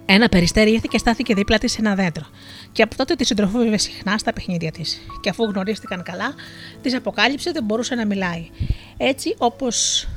[0.06, 2.26] Ένα περιστέρι ήρθε και στάθηκε δίπλα της σε ένα δέντρο,
[2.72, 5.02] και από τότε τη συντροφούβευε συχνά στα παιχνίδια της.
[5.22, 6.34] Και αφού γνωρίστηκαν καλά,
[6.82, 8.50] της αποκάλυψε ότι μπορούσε να μιλάει.
[8.98, 10.08] Έτσι όπως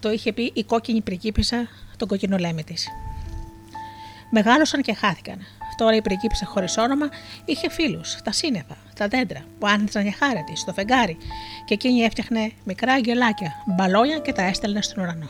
[0.00, 2.88] το είχε πει η κόκκινη πριγκίπισσα τον κοκκινολέμη της.
[4.30, 5.38] Μεγάλωσαν και χάθηκαν.
[5.76, 7.08] Τώρα η πριγκίπισσα χωρίς όνομα
[7.44, 11.16] είχε φίλους, τα σύννεφα, τα δέντρα που άνοιξαν για χάρη της στο φεγγάρι
[11.64, 15.28] και εκείνη έφτιαχνε μικρά αγγελάκια, μπαλόνια και τα έστελνε στον ουρανό.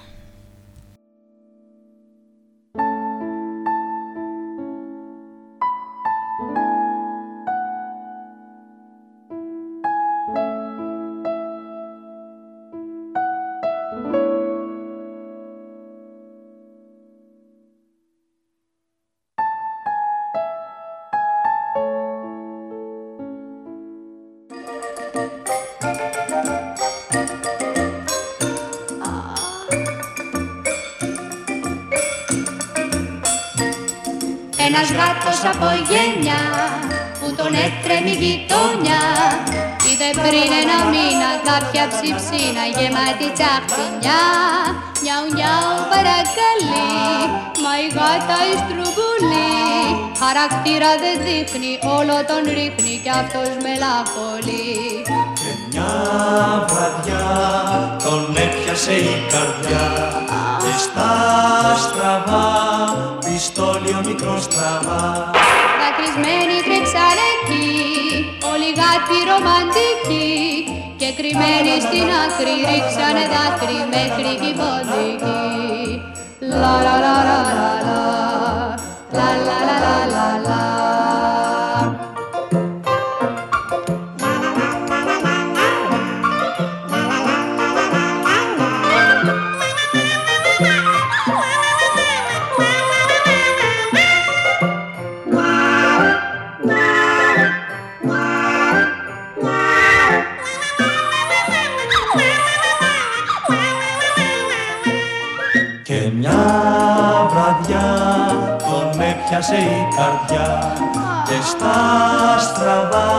[38.13, 39.03] Η γειτόνια
[39.89, 44.25] Είδε πριν ένα μήνα κάποια ψιψίνα γεμάτη τσαχπινιά
[45.03, 46.93] Νιάου νιάου παρακαλεί,
[47.63, 49.57] μα η γάτα η στρουμπουλή
[50.23, 54.77] Χαρακτήρα δεν δείχνει, όλο τον ρίχνει κι αυτός μελαγχολεί
[55.41, 55.93] Και μια
[56.71, 57.27] βραδιά
[58.05, 59.87] τον έπιασε η καρδιά.
[60.63, 61.13] Και στα
[61.83, 62.49] στραβά
[63.25, 65.31] πιστόλι ο μικρός τραβά
[65.81, 67.88] Δακρυσμένοι τρέξαν εκεί,
[68.69, 70.65] όλοι γάτοι ρομαντικοί
[70.97, 76.03] και κρυμμένοι στην άκρη ρίξανε δάκρυ μέχρι κι ποντική.
[76.61, 78.01] Λα λα λα λα λα
[79.17, 80.68] λα λα λα λα λα
[109.39, 110.77] τον έπιασε η καρδιά
[111.29, 111.77] και στα
[112.39, 113.11] στραβά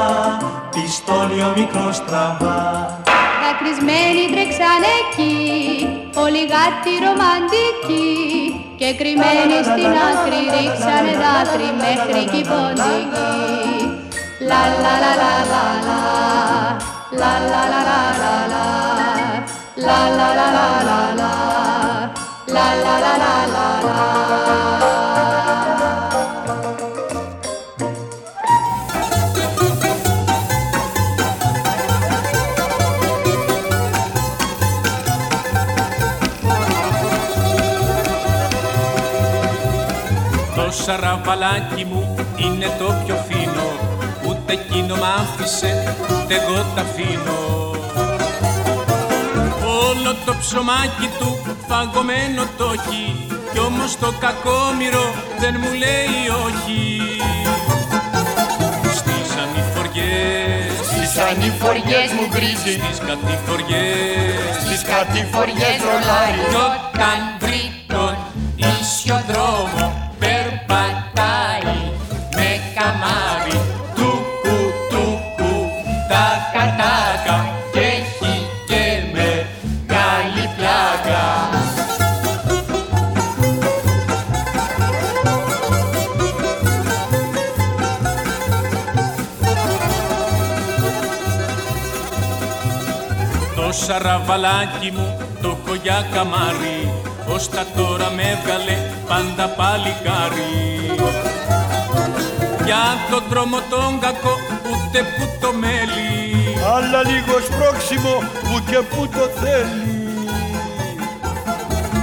[0.69, 2.61] πιστόλι ο μικρός τραβά
[3.43, 5.35] Δακρυσμένοι τρέξαν εκεί,
[6.23, 8.09] όλοι γάτοι ρομαντικοί
[8.79, 13.31] και κρυμμένοι στην άκρη ρίξανε δάκρυ μέχρι κι ποντική.
[14.49, 15.99] Λα λα λα λα λα λα,
[17.19, 18.65] λα λα λα λα λα λα,
[19.85, 21.31] λα λα λα λα λα λα,
[22.55, 23.33] λα λα λα
[23.85, 24.48] λα
[40.89, 43.67] σαραβαλάκι μου είναι το πιο φίνο
[44.27, 47.39] Ούτε εκείνο μ' άφησε, ούτε εγώ τα αφήνω.
[49.87, 51.29] Όλο το ψωμάκι του
[51.67, 53.05] φαγωμένο το έχει
[53.51, 55.05] Κι όμως το κακόμοιρο
[55.39, 56.81] δεν μου λέει όχι.
[58.99, 64.51] Στις ανηφοριές Στις ανηφοριές μου γκρίζει Στις κατηφοριές.
[64.65, 66.41] Στις κατηφοριές ρολάρι.
[66.49, 68.15] Κι όταν βρει τον
[68.55, 69.88] ίσιο δρόμο
[93.99, 96.81] Το σαραβαλάκι μου το έχω για καμάρι.
[97.33, 98.75] Ως τα τώρα με έβγαλε
[99.07, 100.55] πάντα παλικάρι
[102.65, 104.33] Για τον δρόμο τον κακό
[104.69, 106.11] ούτε που το μέλι.
[106.75, 109.97] Αλλά λίγος σπρώξιμο που και που το θέλει.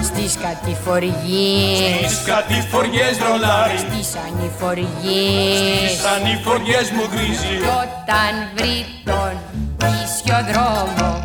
[0.03, 2.11] Στις κατηφοριές.
[2.11, 3.79] Στις κατηφοριές ρολάρι.
[3.79, 5.91] Στις ανηφοριές.
[5.91, 7.55] Στις ανηφοριές μου γκρίζει.
[7.63, 9.35] Κι όταν βρει τον
[10.03, 11.16] ίσιο δρόμο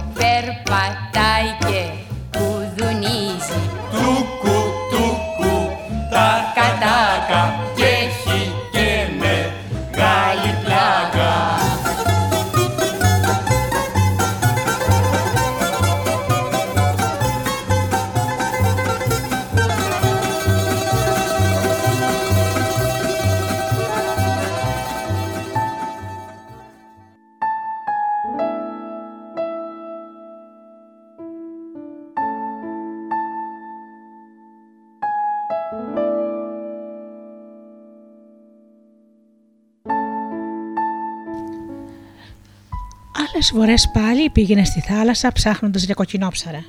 [43.42, 46.66] Άλλε φορές πάλι πήγαινε στη θάλασσα ψάχνοντας για κοκκινόψαρα.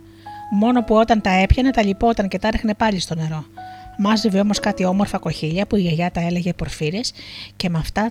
[0.51, 3.45] Μόνο που όταν τα έπιανε τα λιπόταν και τα ρίχνε πάλι στο νερό.
[3.99, 7.13] Μάζευε όμως κάτι όμορφα κοχύλια που η γιαγιά τα έλεγε πορφύρες
[7.57, 8.11] και με αυτά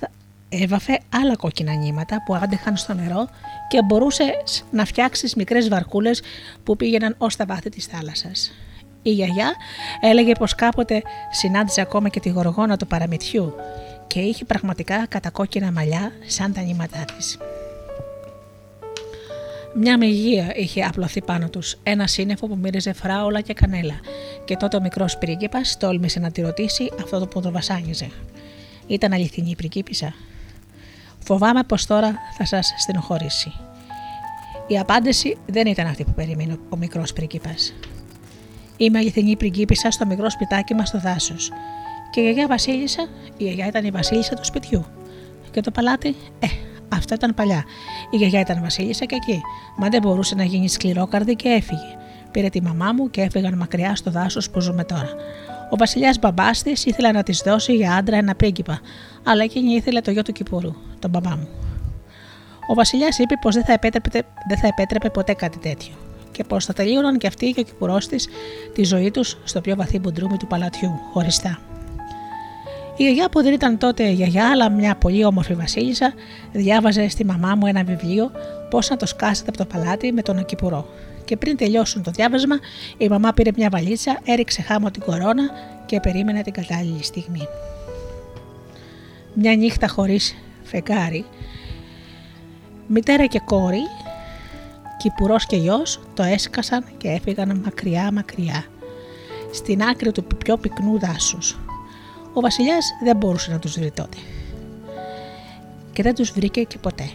[0.50, 3.28] έβαφε άλλα κόκκινα νήματα που άντεχαν στο νερό
[3.68, 6.22] και μπορούσες να φτιάξεις μικρές βαρκούλες
[6.64, 8.52] που πήγαιναν ως τα βάθη της θάλασσας.
[9.02, 9.54] Η γιαγιά
[10.02, 11.02] έλεγε πως κάποτε
[11.32, 13.54] συνάντησε ακόμα και τη γοργόνα του παραμυθιού
[14.08, 17.38] και είχε πραγματικά κατακόκκινα μαλλιά σαν τα νήματά της.
[19.74, 24.00] Μια μυγεία είχε απλωθεί πάνω τους, ένα σύννεφο που μύριζε φράουλα και κανέλα,
[24.46, 28.08] και τότε ο μικρός πρίγκιπας τόλμησε να τη ρωτήσει αυτό που τον βασάνιζε.
[28.88, 30.14] Ήταν αληθινή η πριγκίπισσα.
[31.20, 33.52] Φοβάμαι πως τώρα θα σας στενοχωρήσει.
[34.68, 37.74] Η απάντηση δεν ήταν αυτή που περίμενε ο μικρός πρίγκιπας.
[38.78, 41.52] Είμαι αληθινή πριγκίπισσα στο μικρό σπιτάκι μας στο δάσος.
[42.12, 43.08] Και η γιαγιά Βασίλισσα,
[43.38, 44.86] η γιαγιά ήταν η Βασίλισσα του σπιτιού.
[45.52, 46.48] Και το παλάτι, ε,
[46.94, 47.64] αυτό ήταν παλιά.
[48.10, 49.42] Η γιαγιά ήταν Βασίλισσα και εκεί,
[49.78, 51.98] μα δεν μπορούσε να γίνει σκληρόκαρδη και έφυγε.
[52.32, 55.10] Πήρε τη μαμά μου και έφυγαν μακριά στο δάσος που ζούμε τώρα.
[55.70, 58.80] Ο βασιλιάς μπαμπάς της ήθελε να της δώσει για άντρα ένα πρίγκιπα,
[59.24, 61.48] αλλά εκείνη ήθελε το γιο του Κυπουρού, τον μπαμπά μου.
[62.68, 64.10] Ο βασιλιάς είπε πως δεν, θα επέτρεπε,
[64.48, 65.94] δεν θα επέτρεπε ποτέ κάτι τέτοιο
[66.32, 68.28] και πως θα τελείωναν και αυτοί και ο Κυπουρός της
[68.74, 71.71] τη ζωή τους στο πιο βαθύ μπουντρούμι του παλατιού, χωριστά.
[73.02, 76.14] Η γιαγιά που δεν ήταν τότε γιαγιά, αλλά μια πολύ όμορφη βασίλισσα,
[76.52, 78.32] διάβαζε στη μαμά μου ένα βιβλίο
[78.70, 80.88] πώς να το σκάσετε από το παλάτι με τον Ακυπουρό.
[81.26, 82.60] Και πριν τελειώσουν το διάβασμα,
[82.98, 85.44] η μαμά πήρε μια βαλίτσα, έριξε χάμω την κορώνα
[85.86, 87.48] και περίμενε την κατάλληλη στιγμή.
[89.34, 91.26] Μια νύχτα χωρίς φεγγάρι,
[92.88, 93.84] μητέρα και κόρη,
[94.98, 98.66] Κυπουρός και γιος το έσκασαν και έφυγαν μακριά μακριά,
[99.52, 101.60] στην άκρη του πιο πυκνού δάσους.
[102.34, 104.18] Ο βασιλιάς δεν μπορούσε να τους βρει τότε.
[105.94, 107.10] Και δεν τους βρήκε και ποτέ.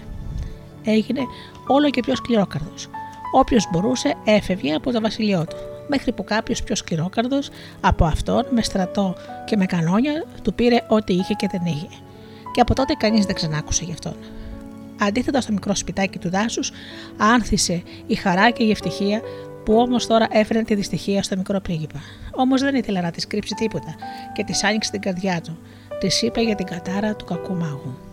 [0.85, 1.21] Έγινε
[1.67, 2.89] όλο και πιο σκληρόκαρδος.
[3.33, 5.57] Όποιος μπορούσε έφευγε από το βασιλειό του,
[5.89, 7.49] μέχρι που κάποιος πιο σκληρόκαρδος
[7.81, 9.15] από αυτόν με στρατό
[9.45, 11.89] και με κανόνια του πήρε ό,τι είχε και δεν είχε.
[12.53, 14.17] Και από τότε κανείς δεν ξανάκουσε γι' αυτόν.
[15.01, 16.73] Αντίθετα στο μικρό σπιτάκι του δάσους,
[17.17, 19.21] άνθησε η χαρά και η ευτυχία
[19.67, 22.01] που όμως τώρα έφερε τη δυστυχία στο μικρό πρίγκιπα.
[22.35, 23.95] Όμως δεν ήθελε να της κρύψει τίποτα
[24.33, 25.59] και της άνοιξε την καρδιά του.
[25.99, 28.06] Της είπε για την κατάρα του κακού μάγου.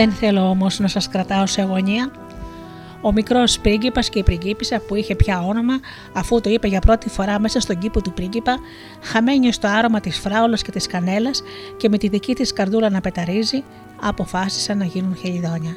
[0.00, 2.10] Δεν θέλω όμως να σας κρατάω σε αγωνία.
[3.00, 5.80] Ο μικρός πρίγκιπας και η πριγκίπισσα που είχε πια όνομα,
[6.12, 8.58] αφού το είπε για πρώτη φορά μέσα στον κήπο του πρίγκιπα,
[9.02, 11.42] χαμένη στο άρωμα της φράουλας και της κανέλας
[11.76, 13.64] και με τη δική της καρδούλα να πεταρίζει,
[14.00, 15.76] αποφάσισαν να γίνουν χελιδόνια.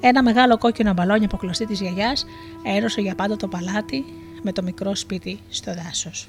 [0.00, 2.26] Ένα μεγάλο κόκκινο μπαλόνι από κλωστή της γιαγιάς
[2.64, 4.04] έρωσε για πάντα το παλάτι
[4.42, 6.28] με το μικρό σπίτι στο δάσος.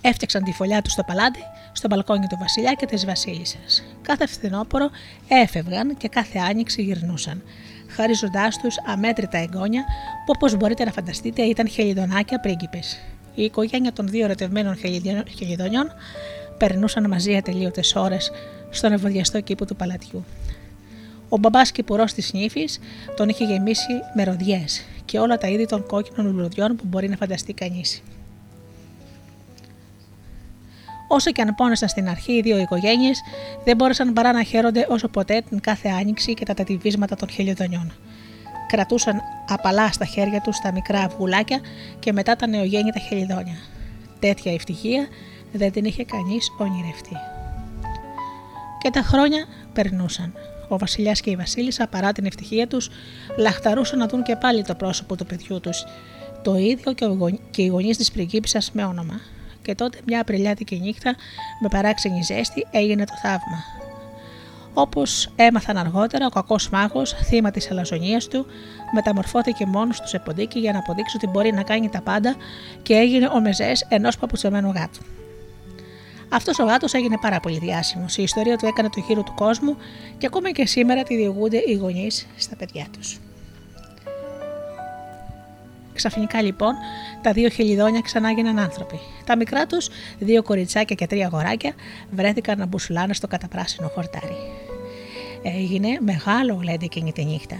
[0.00, 1.40] Έφτιαξαν τη φωλιά τους στο παλάτι,
[1.72, 3.58] στο μπαλκόνι του Βασιλιά και τη Βασίλισσα.
[4.02, 4.90] Κάθε φθινόπωρο
[5.28, 7.42] έφευγαν και κάθε άνοιξη γυρνούσαν,
[7.88, 9.84] χαρίζοντάς τους αμέτρητα εγγόνια
[10.26, 12.80] που όπως μπορείτε να φανταστείτε ήταν χελιδονάκια πρίγκιπε.
[13.34, 14.76] Η οικογένεια των δύο ερωτευμένων
[15.36, 15.92] χελιδονιών
[16.58, 18.30] περνούσαν μαζί ατελείωτες ώρες
[18.70, 20.24] στον ευωδιαστό κήπο του παλατιού.
[21.28, 22.78] Ο μπαμπάς κυπουρός της νύφης
[23.16, 27.16] τον είχε γεμίσει με ροδιές και όλα τα είδη των κόκκινων λουλουδιών που μπορεί να
[27.16, 28.02] φανταστεί κανείς.
[31.08, 33.20] Όσο και αν πόνεσαν στην αρχή, οι δύο οικογένειες
[33.64, 37.92] δεν μπόρεσαν παρά να χαίρονται όσο ποτέ την κάθε άνοιξη και τα τατιβίσματα των χελιοδονιών.
[38.68, 41.60] Κρατούσαν απαλά στα χέρια τους τα μικρά αυγουλάκια
[41.98, 43.56] και μετά τα νεογέννητα χελιδόνια.
[44.18, 45.08] Τέτοια ευτυχία
[45.52, 47.16] δεν την είχε κανείς ονειρευτεί.
[48.78, 50.32] Και τα χρόνια περνούσαν.
[50.68, 52.90] Ο Βασιλιάς και η Βασίλισσα, παρά την ευτυχία τους,
[53.38, 55.84] λαχταρούσαν να δουν και πάλι το πρόσωπο του παιδιού τους,
[56.42, 56.92] το ίδιο
[57.50, 59.20] και οι γονείς της πριγκίπισσας με όνομα.
[59.68, 61.14] Και τότε, μια απριλιάτικη νύχτα,
[61.60, 63.64] με παράξενη ζέστη, έγινε το θαύμα.
[64.74, 68.46] Όπως έμαθαν αργότερα, ο κακός μάγος, θύμα της αλαζονίας του,
[68.92, 72.36] μεταμορφώθηκε μόνος του σε ποντίκι για να αποδείξει ότι μπορεί να κάνει τα πάντα
[72.82, 75.00] και έγινε ο μεζές ενός παπουτσεμένου γάτου.
[76.28, 78.16] Αυτός ο γάτος έγινε πάρα πολύ διάσημος.
[78.16, 79.76] Η ιστορία του έκανε το χείρο του κόσμου
[80.18, 83.18] και ακόμα και σήμερα τη διηγούνται οι γονείς στα παιδιά τους.
[85.98, 86.74] Ξαφνικά λοιπόν
[87.22, 89.00] τα δύο χελιδόνια ξανά έγιναν άνθρωποι.
[89.24, 89.88] Τα μικρά τους,
[90.18, 91.72] δύο κοριτσάκια και τρία αγοράκια,
[92.10, 94.36] βρέθηκαν να μπουσουλάνε στο καταπράσινο χορτάρι.
[95.42, 97.56] Έγινε μεγάλο γλέντι εκείνη τη νύχτα.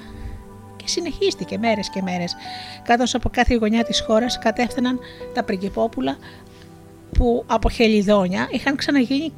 [0.76, 2.36] Και συνεχίστηκε μέρες και μέρες,
[2.82, 4.99] καθώ από κάθε γωνιά της χώρας κατέφθαναν
[5.34, 6.16] τα πριγκυπόπουλα
[7.12, 9.32] που από χελιδόνια είχαν ξαναγίνει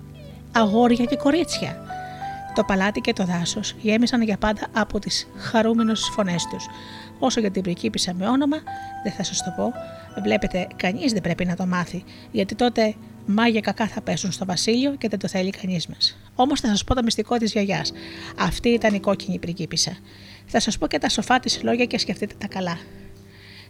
[0.53, 1.85] αγόρια και κορίτσια.
[2.55, 6.67] Το παλάτι και το δάσος γέμισαν για πάντα από τις χαρούμενες φωνές τους.
[7.23, 8.57] Όσο για την πρικίπησα με όνομα,
[9.03, 9.73] δεν θα σας το πω.
[10.23, 12.95] Βλέπετε, κανείς δεν πρέπει να το μάθει, γιατί τότε
[13.27, 16.19] μάγια κακά θα πέσουν στο βασίλειο και δεν το θέλει κανείς μας.
[16.35, 17.93] Όμως θα σας πω το μυστικό της γιαγιάς.
[18.39, 19.97] Αυτή ήταν η κόκκινη πριγκίπισσα.
[20.47, 22.79] Θα σας πω και τα σοφά της λόγια και σκεφτείτε τα καλά.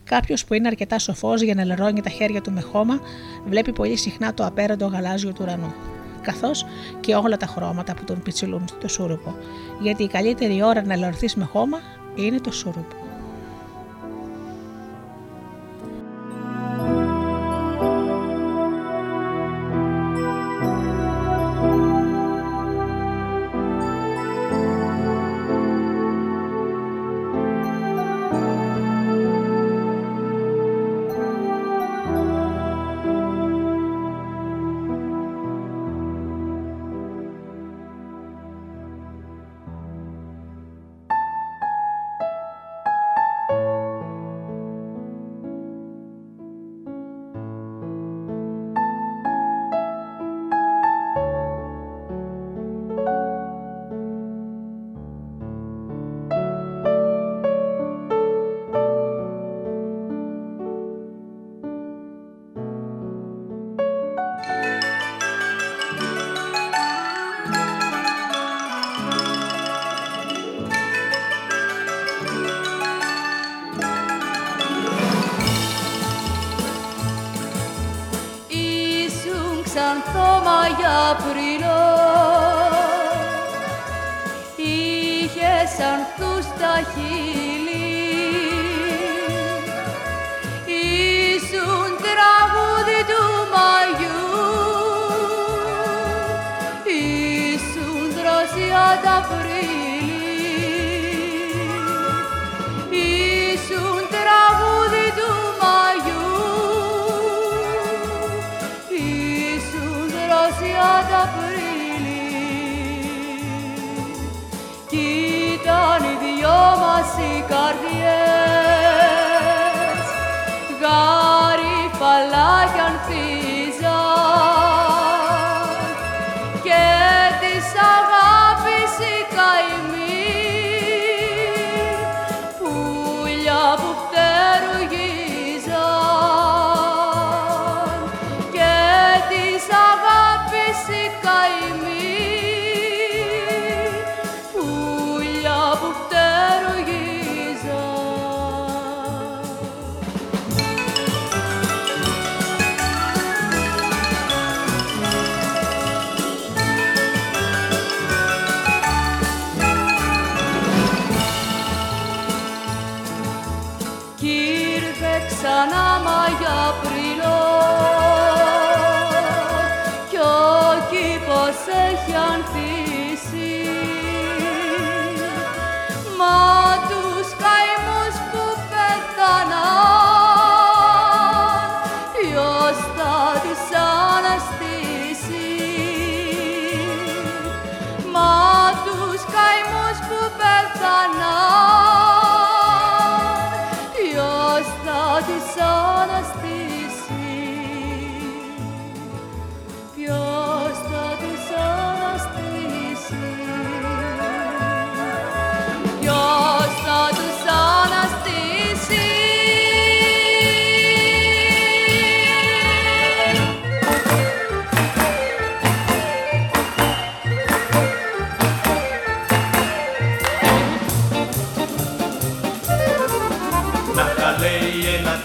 [0.05, 3.01] Κάποιος που είναι αρκετά σοφός για να λερώνει τα χέρια του με χώμα,
[3.46, 5.74] βλέπει πολύ συχνά το απέραντο γαλάζιο του ουρανού.
[6.22, 6.66] Καθώς
[7.01, 9.36] και όλα τα χρώματα που τον πιτσιλούν στο σούρουπο.
[9.80, 11.78] Γιατί η καλύτερη ώρα να λερωθεί με χώμα
[12.14, 13.09] είναι το σούρουπο.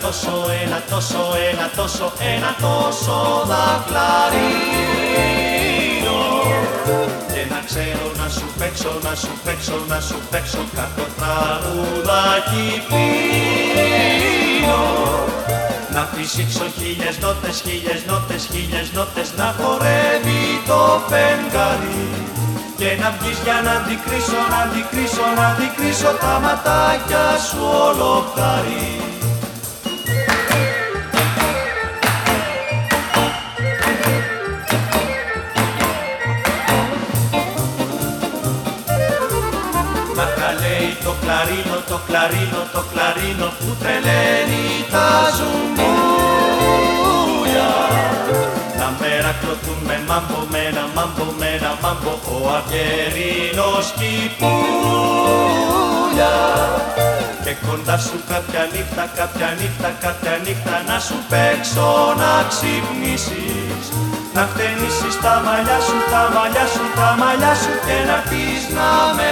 [0.01, 1.21] Τόσο, ένα τόσο,
[1.51, 3.17] ένα τόσο, ένα τόσο
[3.51, 4.41] δαχλαρίνο
[7.33, 14.83] και να ξέρω να σου παίξω, να σου παίξω, να σου παίξω κάποιο τραγουδάκι φίνο
[15.95, 22.07] να φυσήξω χίλιες νότες, χίλιες νότες, χίλιες νότες να χορεύει το φεγγάρι.
[22.77, 29.04] Και να βγεις για να αντικρίσω, να αντικρίσω, να αντικρίσω τα ματάκια σου ολοχάρι.
[41.25, 46.81] Κλαρίνο, το κλαρίνο, το κλαρίνο που τρελαίνει τα ζουμπούλια.
[48.79, 54.35] Τα μέρα κλωθούν με μάμπο, με ένα μάμπο, με ένα μάμπο, ο αυγερίνος κυπούλια.
[57.43, 61.89] Και κοντά σου κάποια νύχτα, κάποια νύχτα, κάποια νύχτα να σου παίξω
[62.21, 63.85] να ξυπνήσεις
[64.35, 68.89] να χτενίσεις τα μαλλιά σου, τα μαλλιά σου, τα μαλλιά σου και να πεις να
[69.17, 69.31] με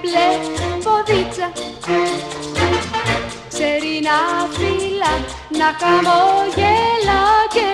[0.00, 0.28] μπλε
[0.84, 1.52] ποδίτσα.
[3.48, 4.18] Ξέρει να
[4.56, 5.12] φύλλα,
[5.58, 7.22] να χαμογέλα
[7.54, 7.73] και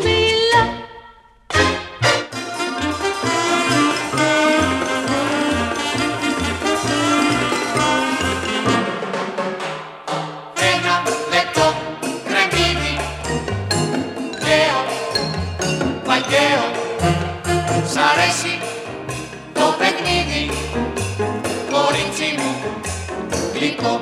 [18.09, 18.59] αρέσει
[19.53, 20.43] το παιχνίδι
[21.71, 22.53] Κορίτσι μου
[23.53, 23.99] γλυκό.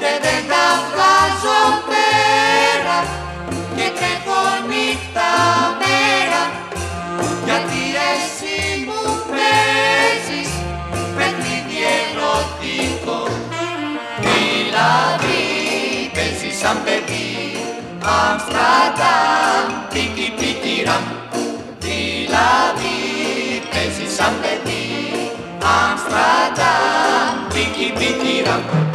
[0.00, 2.98] Και δεν τα βγάζω πέρα
[3.76, 5.30] Και τρέχω νύχτα
[5.80, 6.42] μέρα.
[7.44, 10.50] Γιατί εσύ μου παίζεις
[11.16, 13.20] Παιχνίδι ερωτικό
[14.22, 15.40] Δηλαδή
[16.14, 17.34] παίζεις σαν παιδί
[18.00, 21.25] Αμστραντάμ, πίκι πίκι ραμ
[22.36, 24.84] Δηλαδή παίζεις σαν παιδί
[25.76, 28.85] Αμστραντάμ, πίκι πίκι ραμ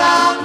[0.00, 0.39] Με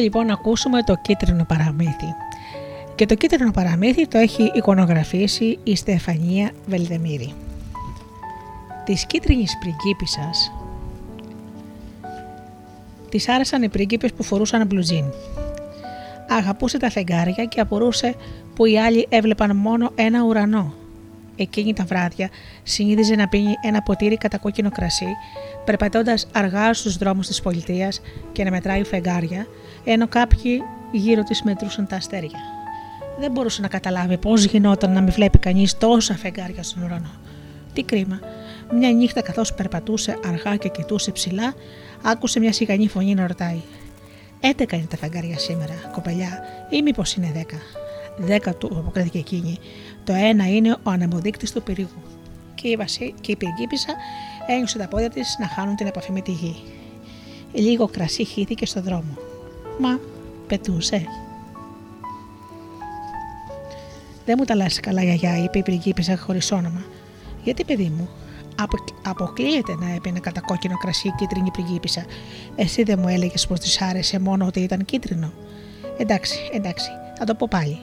[0.00, 2.14] λοιπόν να ακούσουμε το κίτρινο παραμύθι.
[2.94, 7.34] Και το κίτρινο παραμύθι το έχει εικονογραφήσει η Στεφανία Βελδεμύρη.
[8.84, 10.52] Της κίτρινης πριγκίπισσας
[13.08, 15.04] Της άρεσαν οι πρίγκιπες που φορούσαν μπλουζίν.
[16.28, 18.14] Αγαπούσε τα φεγγάρια και απορούσε
[18.54, 20.79] που οι άλλοι έβλεπαν μόνο ένα ουρανό.
[21.42, 22.30] Εκείνη τα βράδια
[22.62, 25.16] συνήθιζε να πίνει ένα ποτήρι κατακόκκινο κρασί,
[25.64, 28.00] περπατώντας αργά στους δρόμους της πολιτείας
[28.32, 29.46] και να μετράει φεγγάρια,
[29.84, 30.62] ενώ κάποιοι
[30.92, 32.38] γύρω της μετρούσαν τα αστέρια.
[33.18, 37.10] Δεν μπορούσε να καταλάβει πώς γινόταν να μην βλέπει κανείς τόσα φεγγάρια στον ουρανό.
[37.72, 38.20] Τι κρίμα.
[38.72, 41.54] Μια νύχτα καθώς περπατούσε αργά και κοιτούσε ψηλά,
[42.02, 43.60] άκουσε μια σιγανή φωνή να ρωτάει:
[44.40, 47.56] Έντεκα είναι τα φεγγάρια σήμερα, κοπελιά, ή μήπως είναι δέκα;
[48.22, 49.58] Δέκα του, αποκρίθηκε εκείνη.
[50.10, 52.02] Το ένα είναι ο αναμοδείκτης του πυρήγου.
[52.54, 53.14] και η, βασί...
[53.20, 53.94] και η πριγκίπισσα
[54.46, 56.56] ένιωσε τα πόδια της να χάνουν την επαφή με τη γη.
[57.52, 59.18] Λίγο κρασί χύθηκε στο δρόμο.
[59.80, 60.00] Μα
[60.46, 61.04] πετούσε.
[64.24, 66.84] Δεν μου τα λες καλά, γιαγιά, είπε η πριγκίπισσα χωρίς όνομα.
[67.44, 68.08] Γιατί, παιδί μου,
[68.60, 68.76] απο...
[69.02, 72.04] αποκλείεται να έπαιρνε κατά κόκκινο κρασί η κίτρινη πριγκίπισσα.
[72.56, 75.32] Εσύ δεν μου έλεγες πως της άρεσε μόνο ότι ήταν κίτρινο.
[75.98, 77.78] Εντάξει, εντάξει, θα το πω πάλι.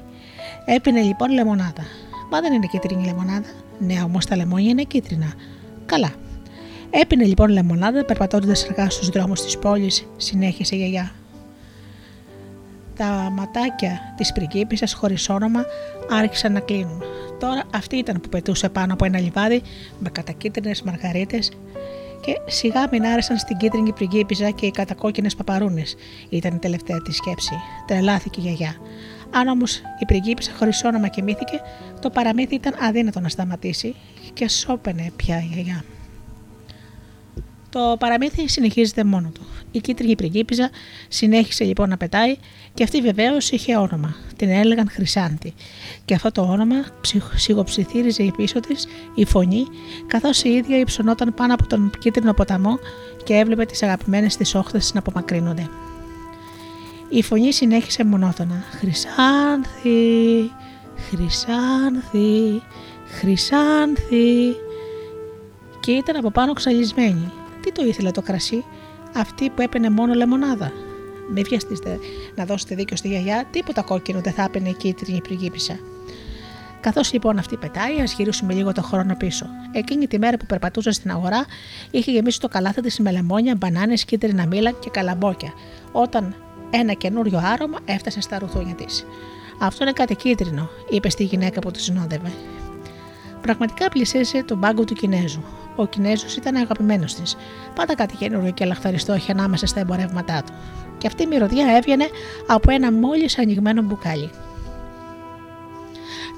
[0.65, 1.84] Έπινε λοιπόν λεμονάδα.
[2.30, 3.49] Μα δεν είναι κίτρινη λεμονάδα.
[3.80, 5.34] Ναι, όμως τα λεμόνια είναι κίτρινα.
[5.86, 6.11] Καλά.
[6.89, 11.11] Έπινε λοιπόν λεμονάδα περπατώντας αργά στους δρόμους της πόλης, συνέχισε η γιαγιά.
[12.95, 15.65] Τα ματάκια της πριγκίπισσας χωρίς όνομα
[16.09, 17.03] άρχισαν να κλείνουν.
[17.39, 19.61] Τώρα αυτή ήταν που πετούσε πάνω από ένα λιβάδι
[19.99, 21.51] με κατακίτρινες μαργαρίτες
[22.21, 25.95] και σιγά μην άρεσαν στην κίτρινη πριγκίπιζα και οι κατακόκκινες παπαρούνες.
[26.30, 27.53] Ήταν η τελευταία της σκέψη.
[27.88, 28.75] Τρελάθηκε η γιαγιά.
[29.32, 31.61] Αν όμως η πριγκίπισσα χωρίς όνομα κοιμήθηκε,
[32.01, 33.95] το παραμύθι ήταν αδύνατο να σταματήσει
[34.34, 35.84] και σώπαινε πια η γιαγιά.
[37.69, 39.41] Το παραμύθι συνεχίζεται μόνο του.
[39.71, 40.69] Η κίτρινη πριγκίπιζα
[41.07, 42.36] συνέχισε λοιπόν να πετάει
[42.73, 44.15] και αυτή βεβαίως είχε όνομα.
[44.36, 45.53] Την έλεγαν Χρυσάντη.
[46.05, 46.75] Και αυτό το όνομα
[47.36, 49.63] σιγοψιθύριζε πίσω της η φωνή,
[50.07, 52.80] καθώς η ίδια υψωνόταν πάνω από τον κίτρινο ποταμό
[53.23, 55.69] και έβλεπε τις αγαπημένες της όχθες να απομακρύνονται.
[57.10, 58.64] Η φωνή συνέχισε μονότονα.
[58.72, 60.51] Χρυσάνθη,
[61.10, 62.62] Χρυσάνθη,
[63.20, 64.55] Χρυσάνθη.
[65.80, 67.32] Και ήταν από πάνω ξαλισμένη.
[67.62, 68.64] Τι το ήθελε το κρασί,
[69.16, 70.72] αυτή που έπαινε μόνο λεμονάδα.
[71.34, 71.99] Μην βιαστείτε
[72.36, 75.80] να δώσετε δίκιο στη γιαγιά, τίποτα κόκκινο δεν θα έπαινε η κίτρινη πριγκίπισσα.
[76.82, 79.45] Καθώς λοιπόν αυτή πετάει, ας γυρίσουμε λίγο το χρόνο πίσω.
[79.72, 81.45] Εκείνη τη μέρα που περπατούσε στην αγορά,
[81.91, 85.53] είχε γεμίσει το καλάθι της με λεμόνια, μπανάνες, κίτρινα μήλα και καλαμπόκια,
[85.91, 86.46] όταν ένα
[86.97, 89.05] καινούριο άρωμα έφτασε στα ρουθούνια της.
[89.59, 92.32] Αυτό είναι κάτι κίτρινο, είπε στη γυναίκα που τη συνόδευε.
[93.41, 95.43] Πραγματικά πλησίασε τον πάγκο του Κινέζου.
[95.76, 97.36] Ο Κινέζος ήταν αγαπημένος της.
[97.76, 100.53] Πάντα κάτι καινούριο και λαχταριστό είχε ανάμεσα στα εμπορεύματά του.
[100.97, 102.07] Και αυτή η μυρωδιά έβγαινε
[102.47, 104.30] από ένα μόλις ανοιγμένο μπουκάλι.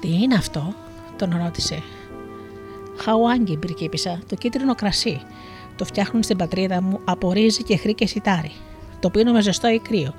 [0.00, 0.74] Τι είναι αυτό,
[1.16, 1.82] τον ρώτησε.
[2.96, 5.20] Χαουάγγι, πριγκίπισσα, το κίτρινο κρασί.
[5.76, 8.52] Το φτιάχνουν στην πατρίδα μου από ρύζι και χρή και σιτάρι.
[9.00, 10.14] Το πίνω με ζεστό ή κρύο.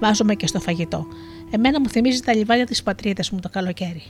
[0.00, 1.06] Βάζομαι και στο φαγητό.
[1.50, 4.02] Εμένα μου θυμίζει τα λιβάδια της πατρίδας μου το καλοκαίρι.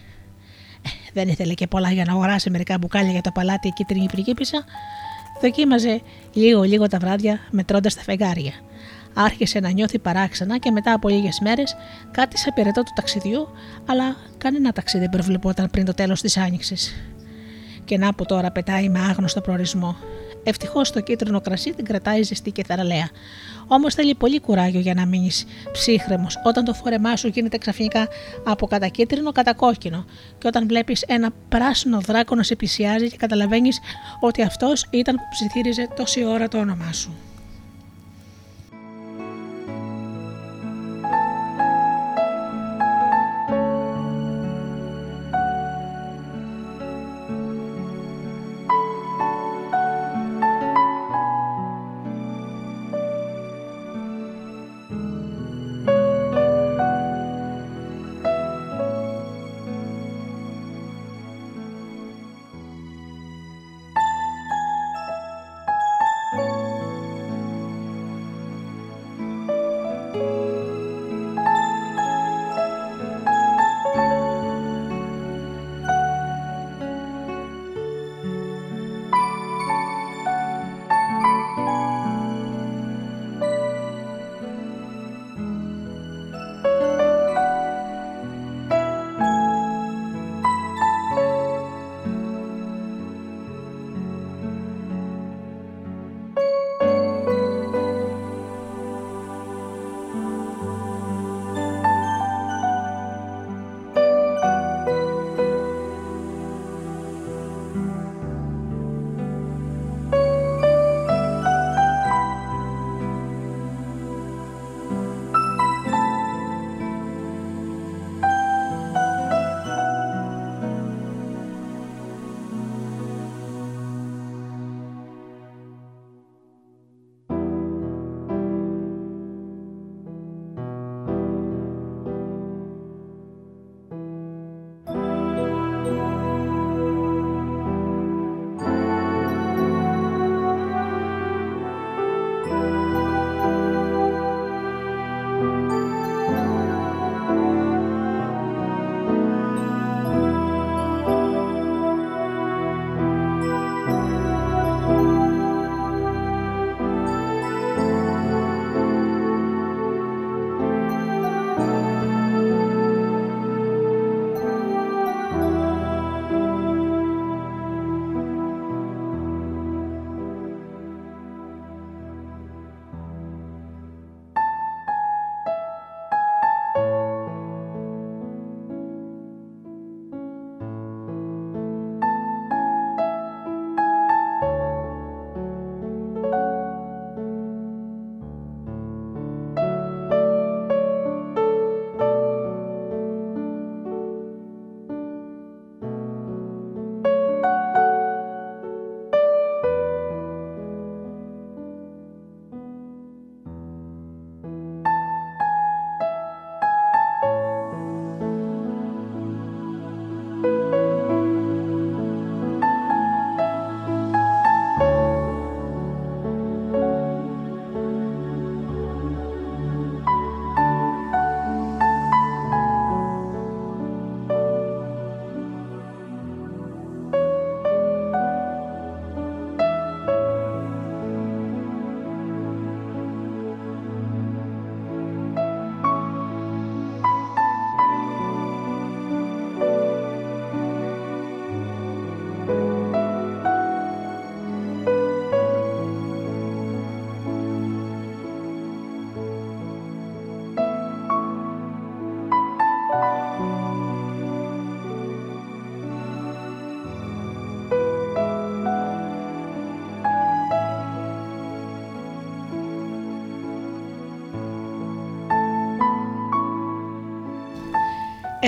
[0.83, 4.07] Ε, δεν ήθελε και πολλά για να αγοράσει μερικά μπουκάλια για το παλάτι η κίτρινη
[4.07, 4.65] πριγκίπισσα.
[5.41, 6.01] Δοκίμαζε
[6.33, 8.53] λίγο-λίγο τα βράδια μετρώντας τα φεγγάρια.
[9.15, 11.77] Άρχισε να νιώθει παράξενα και μετά από λίγες μέρες
[12.11, 13.49] κάτισε πυρετό του ταξιδιού,
[13.87, 16.95] αλλά κανένα ταξίδι δεν προβλεπόταν πριν το τέλος της άνοιξης.
[17.85, 19.97] Και να που τώρα πετάει με άγνωστο προορισμό.
[20.43, 23.09] Ευτυχώς το κίτρινο κρασί την κρατάει ζεστή και θαραλέα.
[23.67, 28.09] Όμως θέλει πολύ κουράγιο για να μείνεις ψύχρεμος όταν το φόρεμά σου γίνεται ξαφνικά
[28.45, 30.05] από κατακίτρινο κατά κόκκινο
[30.39, 33.81] και όταν βλέπεις ένα πράσινο δράκο να σε πλησιάζει και καταλαβαίνεις
[34.21, 37.30] ότι αυτός ήταν που ψιθύριζε τόση ώρα το όνομά σου.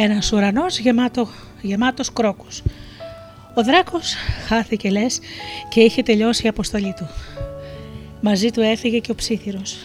[0.03, 1.28] Ένας ουρανός γεμάτο,
[1.61, 2.62] γεμάτος κρόκους.
[3.55, 4.14] Ο δράκος
[4.46, 5.20] χάθηκε λες
[5.68, 7.09] και είχε τελειώσει η αποστολή του.
[8.20, 9.76] Μαζί του έφυγε και ο ψήθυρος.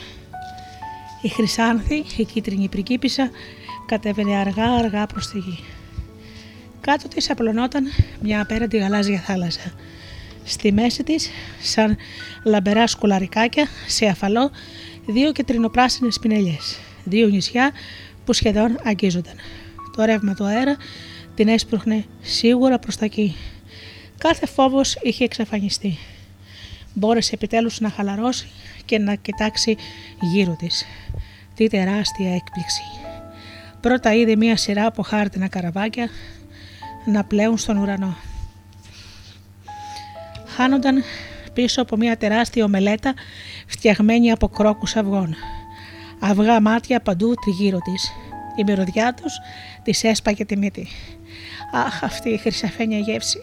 [1.22, 3.30] Η Χρυσάνθη, η κίτρινη πριγκίπισσα,
[3.86, 5.60] κατέβαινε αργά αργά προς τη γη.
[6.82, 7.86] Κάτω της απλωνόταν
[8.22, 9.74] μια απέραντη γαλάζια θάλασσα.
[10.44, 11.30] Στη μέση της,
[11.62, 11.98] σαν
[12.44, 14.52] λαμπερά σκουλαρικάκια, σε αφαλό,
[15.06, 16.80] δύο κεντρινοπράσινες πινελιές.
[17.04, 17.72] Δύο νησιά
[18.26, 19.36] που σχεδόν αγγίζονταν.
[19.98, 20.78] Το ρεύμα του αέρα
[21.36, 23.36] την έσπρωχνε σίγουρα προς τα εκεί.
[24.18, 25.98] Κάθε φόβος είχε εξαφανιστεί.
[26.94, 28.48] Μπόρεσε επιτέλους να χαλαρώσει
[28.86, 29.78] και να κοιτάξει
[30.22, 30.86] γύρω της.
[31.56, 32.82] Τι τεράστια έκπληξη.
[33.82, 36.10] Πρώτα είδε μία σειρά από χάρτινα καραβάκια
[37.06, 38.16] να πλέουν στον ουρανό.
[40.48, 41.04] Χάνονταν
[41.54, 43.14] πίσω από μία τεράστια ομελέτα
[43.68, 45.36] φτιαγμένη από κρόκους αυγών.
[46.20, 48.12] Αυγά μάτια παντού τριγύρω της.
[48.58, 49.34] Η μυρωδιά τους
[49.84, 50.88] της έσπαγε τη μύτη.
[51.74, 53.42] Αχ, αυτή η χρυσαφένια γεύση.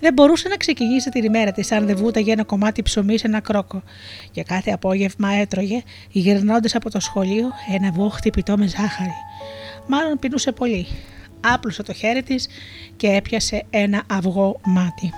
[0.00, 3.40] Δεν μπορούσε να ξεκινήσει την ημέρα της αν δεν βούταγε ένα κομμάτι ψωμί σε ένα
[3.40, 3.82] κρόκο.
[4.30, 9.14] Και κάθε απόγευμα έτρωγε, γυρνώντας από το σχολείο, ένα βόχτι πιτό με ζάχαρη.
[9.86, 10.86] Μάλλον πεινούσε πολύ.
[11.40, 12.48] Άπλωσε το χέρι της
[12.96, 15.12] και έπιασε ένα αυγό μάτι.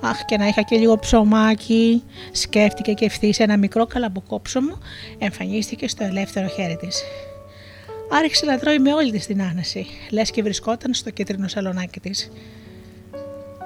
[0.00, 4.78] Αχ, και να είχα και λίγο ψωμάκι, σκέφτηκε και ευθύς ένα μικρό καλαμποκό ψωμο
[5.18, 7.02] εμφανίστηκε στο ελεύθερο χέρι της.
[8.10, 12.30] Άρχισε να τρώει με όλη της την άνεση, λες και βρισκόταν στο κίτρινο σαλονάκι της.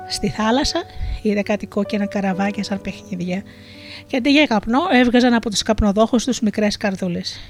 [0.08, 0.82] Στη θάλασσα
[1.22, 3.42] είδε κάτι κόκκινα καραβάκια σαν παιχνίδια
[4.06, 7.40] και αντί για καπνό έβγαζαν από τους καπνοδόχους τους μικρές καρδούλες.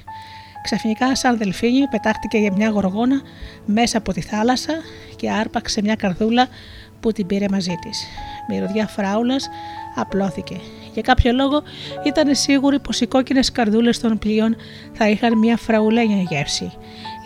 [0.63, 3.21] Ξαφνικά, σαν δελφίνι, πετάχτηκε για μια γοργόνα
[3.65, 4.73] μέσα από τη θάλασσα
[5.15, 6.47] και άρπαξε μια καρδούλα
[6.99, 8.05] που την πήρε μαζί της.
[8.49, 9.49] Μυρωδιά φράουλας
[9.95, 10.59] απλώθηκε.
[10.93, 11.61] Για κάποιο λόγο
[12.03, 14.55] ήταν σίγουροι πως οι κόκκινες καρδούλες των πλοίων
[14.93, 16.71] θα είχαν μια φραουλένια γεύση.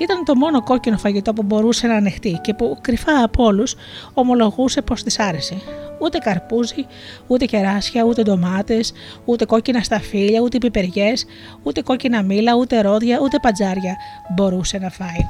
[0.02, 3.76] Ήταν το μόνο κόκκινο φαγητό που μπορούσε να ανεχτεί και που κρυφά από όλους
[4.14, 5.56] ομολογούσε πως της άρεσε.
[6.00, 6.86] Ούτε καρπούζι,
[7.28, 8.94] ούτε κεράσια, ούτε ντομάτες,
[9.26, 11.26] ούτε κόκκινα σταφύλια, ούτε πιπεριές,
[11.64, 13.96] ούτε κόκκινα μήλα, ούτε ρόδια, ούτε παντζάρια
[14.36, 15.26] μπορούσε να φάει.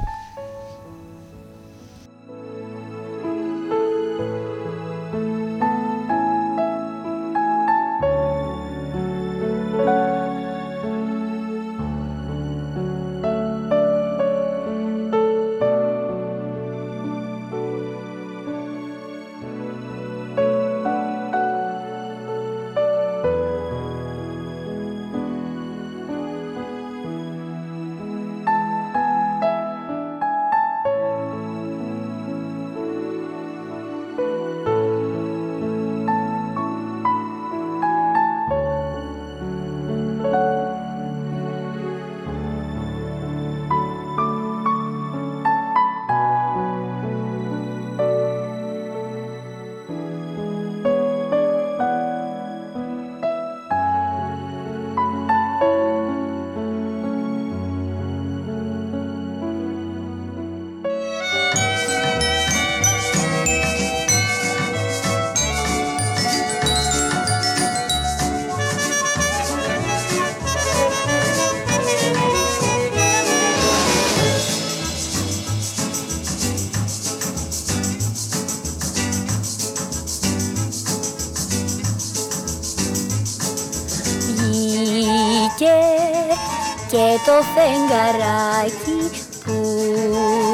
[87.58, 89.00] Φεγγαράκι
[89.44, 89.56] που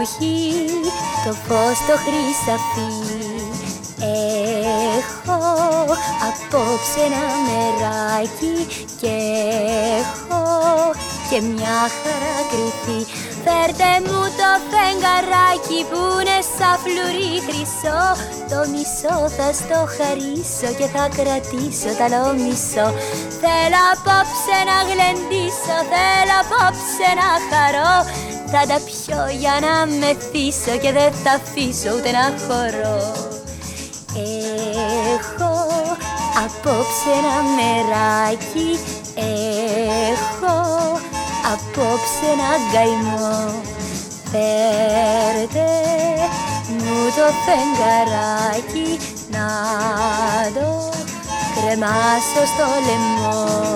[0.03, 0.67] έχει
[1.25, 2.93] το φως το χρυσαφί.
[4.99, 5.41] Έχω
[6.29, 8.67] απόψε ένα μεράκι
[9.01, 9.15] και
[10.01, 10.43] έχω
[11.31, 13.01] και μια χαρά κρυφή.
[13.45, 18.03] Φέρτε μου το φεγγαράκι που είναι σαν φλουρί χρυσό.
[18.51, 22.87] Το μισό θα στο χαρίσω και θα κρατήσω τα άλλο μισό
[23.45, 27.95] Θέλω απόψε να γλεντήσω, θέλω απόψε να χαρώ.
[28.53, 33.03] Θα τα πιω για να μεθύσω και δεν θα αφήσω ούτε να χωρώ.
[34.17, 35.53] Έχω
[36.45, 38.79] απόψε ένα μεράκι
[39.15, 40.57] Έχω
[41.53, 43.63] απόψε ένα γκαημό
[44.31, 45.71] Φέρτε
[46.69, 48.99] μου το φεγγαράκι
[49.31, 49.47] να
[50.55, 50.84] το
[51.65, 53.74] κρεμάσω στο λαιμό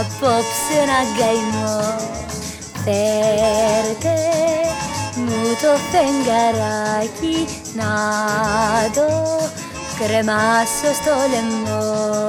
[0.00, 1.80] απόψε να καημό
[2.84, 4.16] Φέρτε
[5.16, 7.90] μου το φεγγαράκι να
[8.94, 9.36] το
[9.98, 12.25] κρεμάσω στο λαιμό.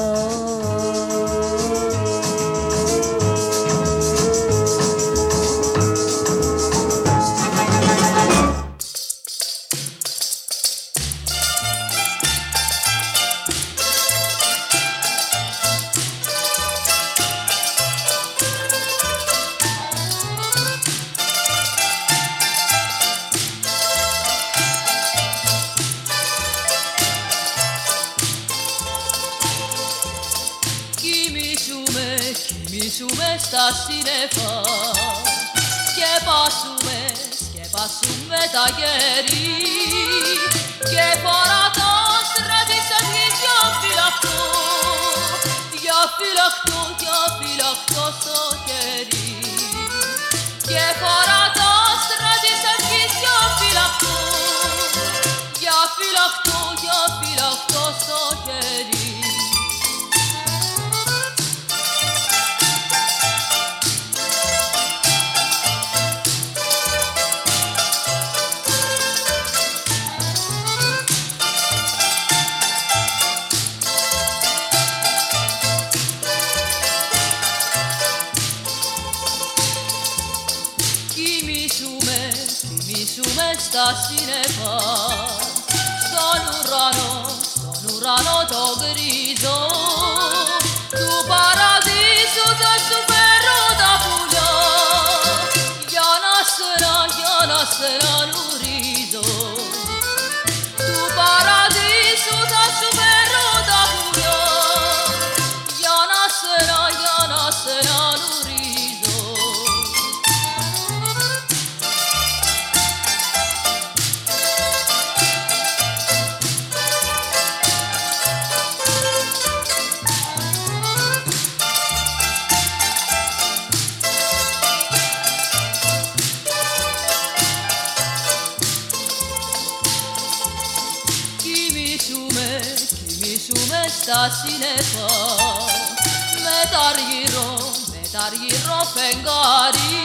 [138.28, 139.96] αργυρό φεγγάρι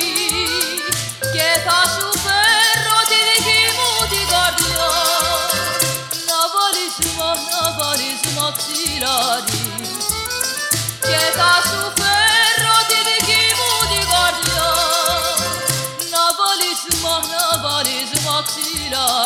[1.35, 4.91] και θα σου φέρω τη δική μου την καρδιά
[6.29, 9.65] να βάλεις μόνο, να βάλεις μαξιλάρι
[11.09, 14.71] και θα σου φέρω τη δική μου την καρδιά
[16.13, 19.22] να βάλεις μόνο, να βάλεις μαξιλάρι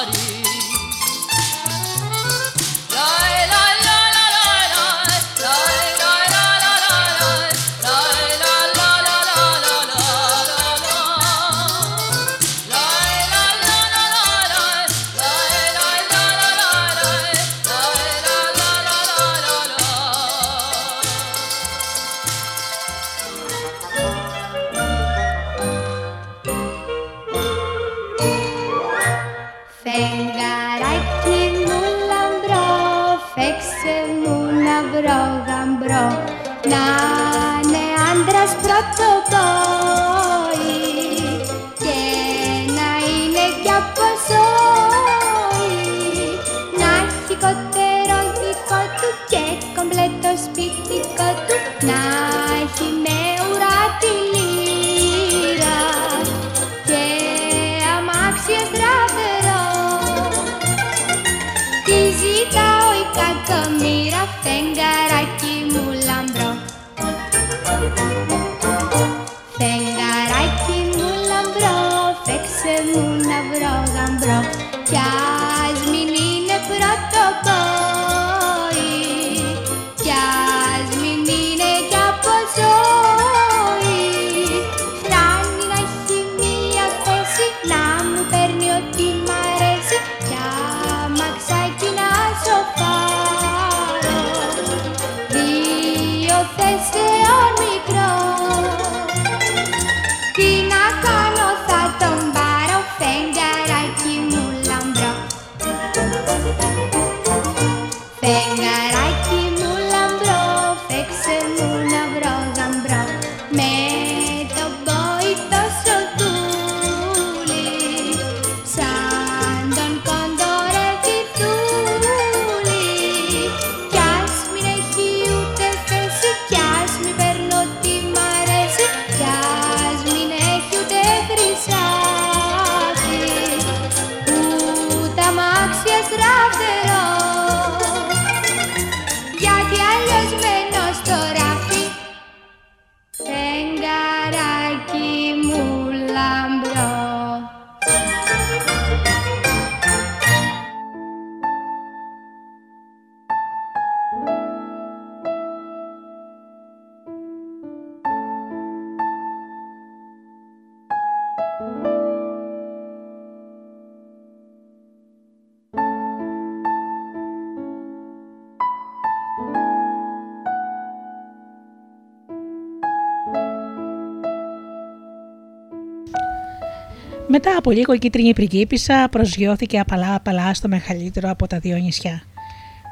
[177.38, 182.22] Μετά από λίγο η κίτρινη πριγκίπισσα προσγειώθηκε απαλά-απαλά στο μεγαλύτερο από τα δύο νησιά.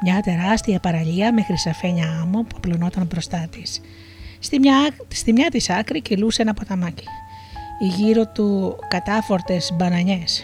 [0.03, 3.81] Μια τεράστια παραλία με χρυσαφένια άμμο που απλωνόταν μπροστά της.
[4.39, 4.75] Στη μια,
[5.07, 7.03] στη μια της άκρη κυλούσε ένα ποταμάκι.
[7.79, 10.43] Γύρω του κατάφορτες μπανανιές.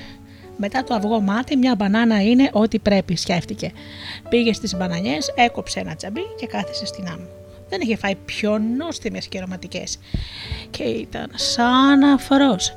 [0.58, 3.72] Μετά το αυγό μάτι μια μπανάνα είναι ό,τι πρέπει, σκέφτηκε.
[4.30, 7.28] Πήγε στις μπανανιές, έκοψε ένα τσαμπί και κάθισε στην άμμο.
[7.70, 10.00] Δεν είχε φάει πιο νόστιμες και αρωματικές.
[10.70, 12.76] Και ήταν σαν αφρός.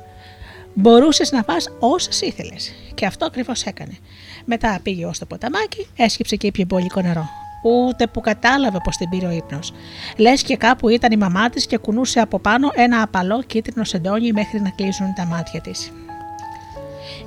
[0.77, 2.71] Μπορούσες να φας όσες ήθελες.
[2.93, 3.97] Και αυτό ακριβώς έκανε.
[4.45, 7.29] Μετά πήγε ως το ποταμάκι, έσκυψε και ήπια μπόλικο νερό.
[7.63, 9.73] Ούτε που κατάλαβε πως την πήρε ο ύπνος.
[10.17, 14.31] Λες και κάπου ήταν η μαμά της και κουνούσε από πάνω ένα απαλό κίτρινο σεντόνι
[14.31, 15.91] μέχρι να κλείσουν τα μάτια της.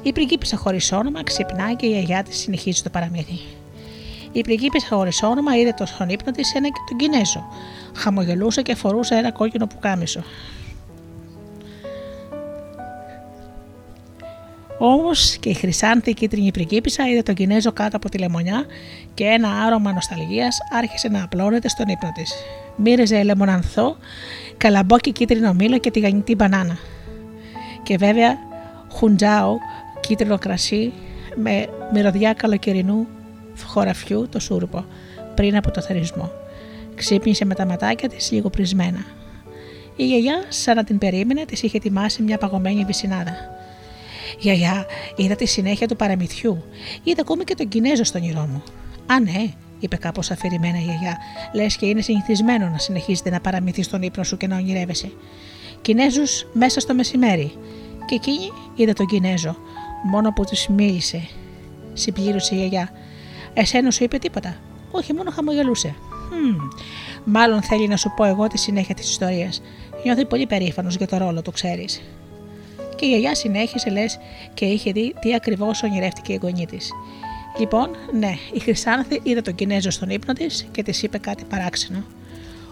[0.03, 3.39] Η πριγκίπισσα χωρίς όνομα ξυπνάει και η γιαγιά της συνεχίζει το παραμύθι.
[4.33, 7.45] Η πριγκίπισσα χωρίς όνομα είδε το στον ύπνο της ένα και τον Κινέζο.
[7.95, 10.23] Χαμογελούσε και φορούσε ένα κόκκινο πουκάμισο.
[14.79, 18.67] Όμως και η χρυσάνθη κίτρινη πριγκίπισσα είδε τον Κινέζο κάτω από τη λεμονιά
[19.15, 22.33] και ένα άρωμα νοσταλγίας άρχισε να απλώνεται στον ύπνο της.
[22.77, 23.97] Μύριζε λεμονανθό,
[24.57, 26.77] καλαμπόκι κίτρινο μήλο και τη γανιτή μπανάνα.
[27.83, 28.39] Και βέβαια
[28.93, 29.57] χουντζάο,
[30.01, 30.93] κίτρινο κρασί
[31.35, 33.07] με μυρωδιά καλοκαιρινού
[33.67, 34.85] χωραφιού το σούρπο
[35.35, 36.31] πριν από το θερισμό.
[36.95, 39.05] Ξύπνησε με τα ματάκια της λίγο πρισμένα.
[39.97, 43.58] Η γιαγιά, σαν να την περίμενε, της είχε ετοιμάσει μια παγωμένη βυσινάδα.
[44.39, 44.87] Γιαγιά,
[45.17, 46.65] είδα τη συνέχεια του παραμυθιού.
[47.03, 48.63] Είδα ακόμη και τον Κινέζο στον όνειρό μου.
[49.07, 51.17] Α, ναι, είπε κάπως αφηρημένα η γιαγιά.
[51.53, 55.13] Λες και είναι συνηθισμένο να συνεχίζετε να παραμυθεί στον ύπνο σου και να ονειρεύεσαι.
[55.83, 56.23] Κινέζου
[56.53, 57.53] μέσα στο μεσημέρι.
[58.07, 59.57] Και εκείνη είδα τον Κινέζο,
[60.05, 61.29] μόνο που του μίλησε.
[61.93, 62.91] Συμπλήρωσε η γιαγιά.
[63.55, 64.57] Εσένα σου είπε τίποτα;
[64.91, 65.95] Όχι, μόνο χαμογελούσε.
[66.31, 66.69] Hm,
[67.25, 69.63] μάλλον θέλει να σου πω εγώ τη συνέχεια της ιστορίας.
[70.05, 72.03] Νιώθει πολύ περήφανος για το ρόλο του, ξέρεις.
[72.99, 74.19] Και η γιαγιά συνέχισε λες
[74.55, 76.91] και είχε δει τι ακριβώς ονειρεύτηκε η εγγονή της.
[77.59, 82.05] Λοιπόν, ναι, η Χρυσάνθη είδε τον Κινέζο στον ύπνο της και της είπε κάτι παράξενο.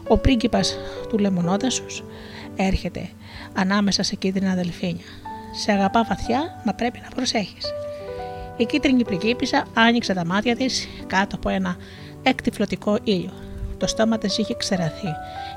[0.09, 0.77] Ο πρίγκιπας
[1.09, 1.85] του λεμονότασου
[2.57, 3.09] έρχεται
[3.55, 5.05] ανάμεσα σε κίτρινα αδελφίνια.
[5.65, 7.65] Σε αγαπά βαθιά, μα πρέπει να προσέχεις.
[8.57, 11.77] Η κίτρινη πριγκίπισσα άνοιξε τα μάτια της κάτω από ένα
[12.23, 13.33] εκτυφλωτικό ήλιο.
[13.79, 15.09] Το στόμα της είχε ξεραθεί.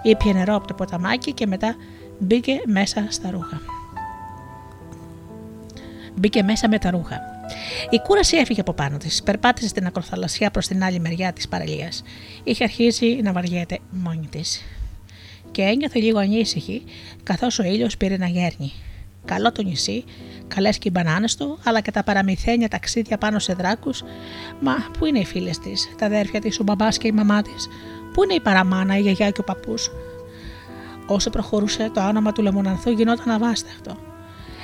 [0.04, 1.76] Ήπια νερό από το ποταμάκι και μετά
[2.20, 3.79] μπήκε μέσα στα ρούχα.
[6.20, 7.20] Μπήκε μέσα με τα ρούχα.
[7.90, 9.24] Η κούραση έφυγε από πάνω της.
[9.24, 12.04] Περπάτησε στην ακροθαλασσιά προς την άλλη μεριά της παραλίας.
[12.44, 14.62] Είχε αρχίσει να βαριέται μόνη της.
[15.52, 16.84] Και ένιωθε λίγο ανήσυχη,
[17.24, 18.72] καθώς ο ήλιος πήρε να γέρνει.
[19.26, 20.04] Καλό το νησί,
[20.48, 24.04] καλές και οι μπανάνες του, αλλά και τα παραμυθένια ταξίδια πάνω σε δράκους.
[24.60, 27.68] Μα πού είναι οι φίλες της, τα αδέρφια της, ο μπαμπάς και η μαμά της,
[28.14, 29.92] πού είναι η παραμάνα, η γιαγιά και ο παππούς;
[31.08, 34.09] Όσο προχωρούσε, το όνομα του λεμονανθού γινόταν αβάσταχτο.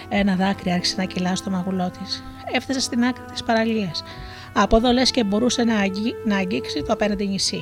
[0.10, 2.24] Ένα δάκρυ άρχισε να κυλά στο μαγουλό της.
[2.52, 4.04] Έφτασε στην άκρη της παραλίας.
[4.54, 7.62] Από εδώ λες και μπορούσε να, αγγί, να αγγίξει το απέναντι νησί.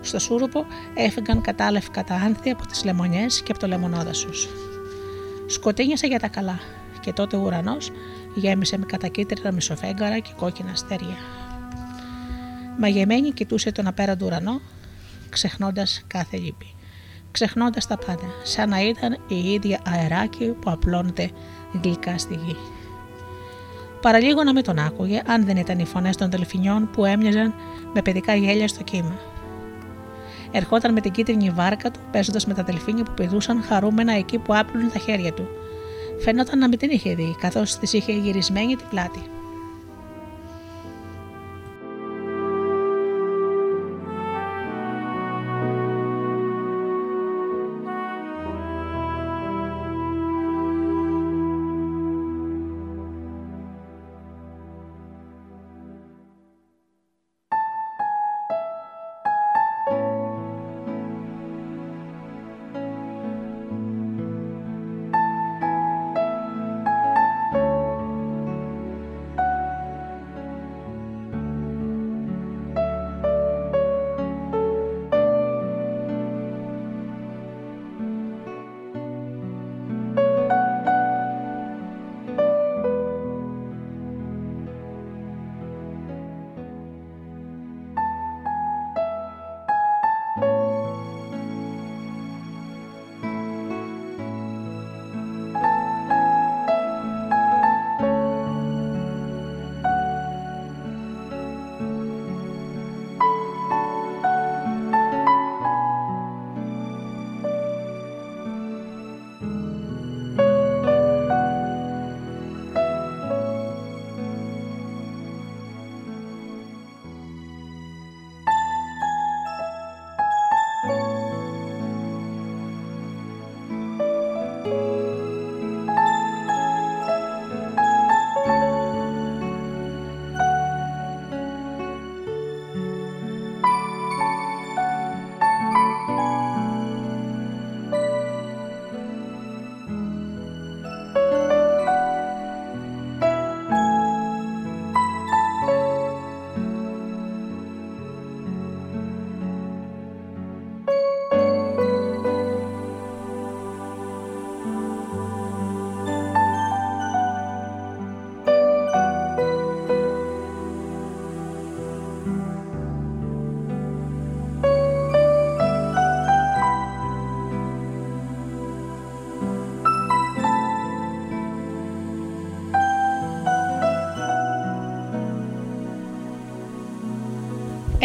[0.00, 4.28] Στο σούρουπο έφυγαν κατάλευκα τα άνθη από τις λεμονιές και από το λεμονόδασο.
[5.46, 6.58] Σκοτίνιασε για τα καλά
[7.00, 7.90] και τότε ο ουρανός
[8.34, 11.16] γέμισε με κατακίτρινα μισοφέγγαρα και κόκκινα αστέρια.
[12.78, 14.60] Μαγεμένη κοιτούσε τον απέραντο ουρανό,
[15.28, 16.74] ξεχνώντας κάθε λύπη.
[17.34, 21.30] Ξεχνώντας τα πάντα, σαν να ήταν η ίδια αεράκι που απλώνεται
[21.82, 22.56] γλυκά στη γη.
[24.00, 27.54] Παραλίγο να μην τον άκουγε, αν δεν ήταν οι φωνές των δελφινιών που έμοιαζαν
[27.94, 29.18] με παιδικά γέλια στο κύμα.
[30.50, 34.56] Ερχόταν με την κίτρινη βάρκα του, παίζοντας με τα δελφίνια που πηδούσαν χαρούμενα εκεί που
[34.56, 35.48] άπλωνε τα χέρια του.
[36.20, 39.22] Φαίνονταν να μην την είχε δει, καθώς της είχε γυρισμένη την πλάτη.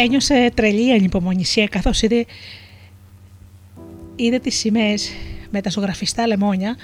[0.02, 2.24] Ένιωσε τρελή ανυπομονησία καθώς είδε,
[4.16, 5.12] είδε τις σημαίες
[5.50, 6.76] με τα ζωγραφιστά λεμόνια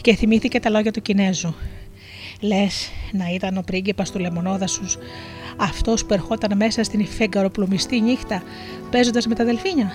[0.00, 1.54] και θυμήθηκε τα λόγια του Κινέζου.
[2.40, 4.98] Λες να ήταν ο πρίγκιπας του λεμονόδασους
[5.56, 8.42] αυτός που ερχόταν μέσα στην φεγγαροπλουμιστή νύχτα
[8.90, 9.92] παίζοντας με τα δελφίνια.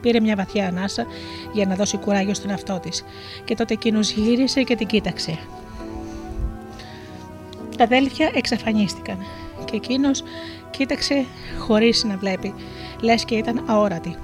[0.00, 1.06] Πήρε μια βαθιά ανάσα
[1.52, 3.04] για να δώσει κουράγιο στον εαυτό της
[3.44, 5.38] και τότε εκείνος γύρισε και την κοίταξε.
[7.76, 9.18] Τα αδέλφια εξαφανίστηκαν
[9.64, 10.22] και εκείνος
[10.76, 11.24] κοίταξε
[11.58, 12.54] χωρίς να βλέπει,
[13.00, 14.16] λες και ήταν αόρατη.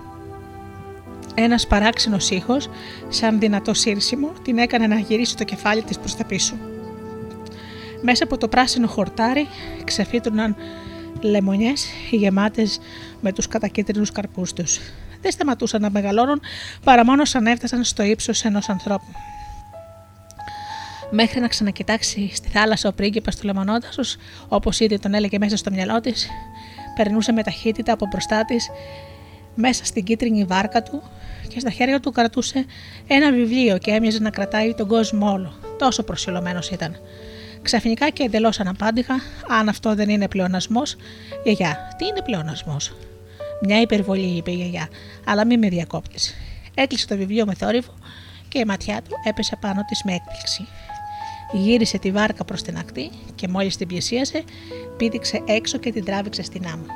[1.35, 2.69] Ένας παράξενος ήχος,
[3.09, 6.55] σαν δυνατό σύρσιμο, την έκανε να γυρίσει το κεφάλι της προς τα πίσω.
[8.03, 9.47] Μέσα από το πράσινο χορτάρι
[9.85, 10.57] ξεφύτρωναν
[11.21, 12.81] λεμονιές γεμάτες
[13.21, 14.81] με τους κατακίτρινους καρπούς τους.
[15.21, 16.41] Δεν σταματούσαν να μεγαλώνουν
[16.85, 19.13] παρά μόνο σαν έφτασαν στο ύψος ενός ανθρώπου.
[21.11, 24.17] Μέχρι να ξανακοιτάξει στη θάλασσα ο πρίγκιπας του λεμονότασος,
[24.49, 26.29] όπως ήδη τον έλεγε μέσα στο μυαλό της,
[26.97, 28.71] περνούσε με ταχύτητα από μπροστά της
[29.55, 31.03] μέσα στην κίτρινη βάρκα του
[31.49, 32.65] και στα χέρια του κρατούσε
[33.07, 35.53] ένα βιβλίο και έμοιαζε να κρατάει τον κόσμο όλο.
[35.79, 36.97] Τόσο προσιλωμένος ήταν.
[37.63, 39.15] Ξαφνικά και εντελώς αναπάντηχα,
[39.49, 40.97] αν αυτό δεν είναι πλεονασμός,
[41.45, 42.95] γιαγιά, τι είναι πλεονασμός;
[43.63, 44.89] Μια υπερβολή, είπε η γιαγιά,
[45.25, 46.35] αλλά μην με διακόπτεις.
[46.75, 47.95] Έκλεισε το βιβλίο με θόρυβο
[48.49, 50.67] και η ματιά του έπεσε πάνω της με έκπληξη.
[51.53, 54.45] Γύρισε τη βάρκα προς την ακτή και μόλις την πλησίασε,
[54.97, 56.87] πήδηξε έξω και την τράβηξε στην άμμο.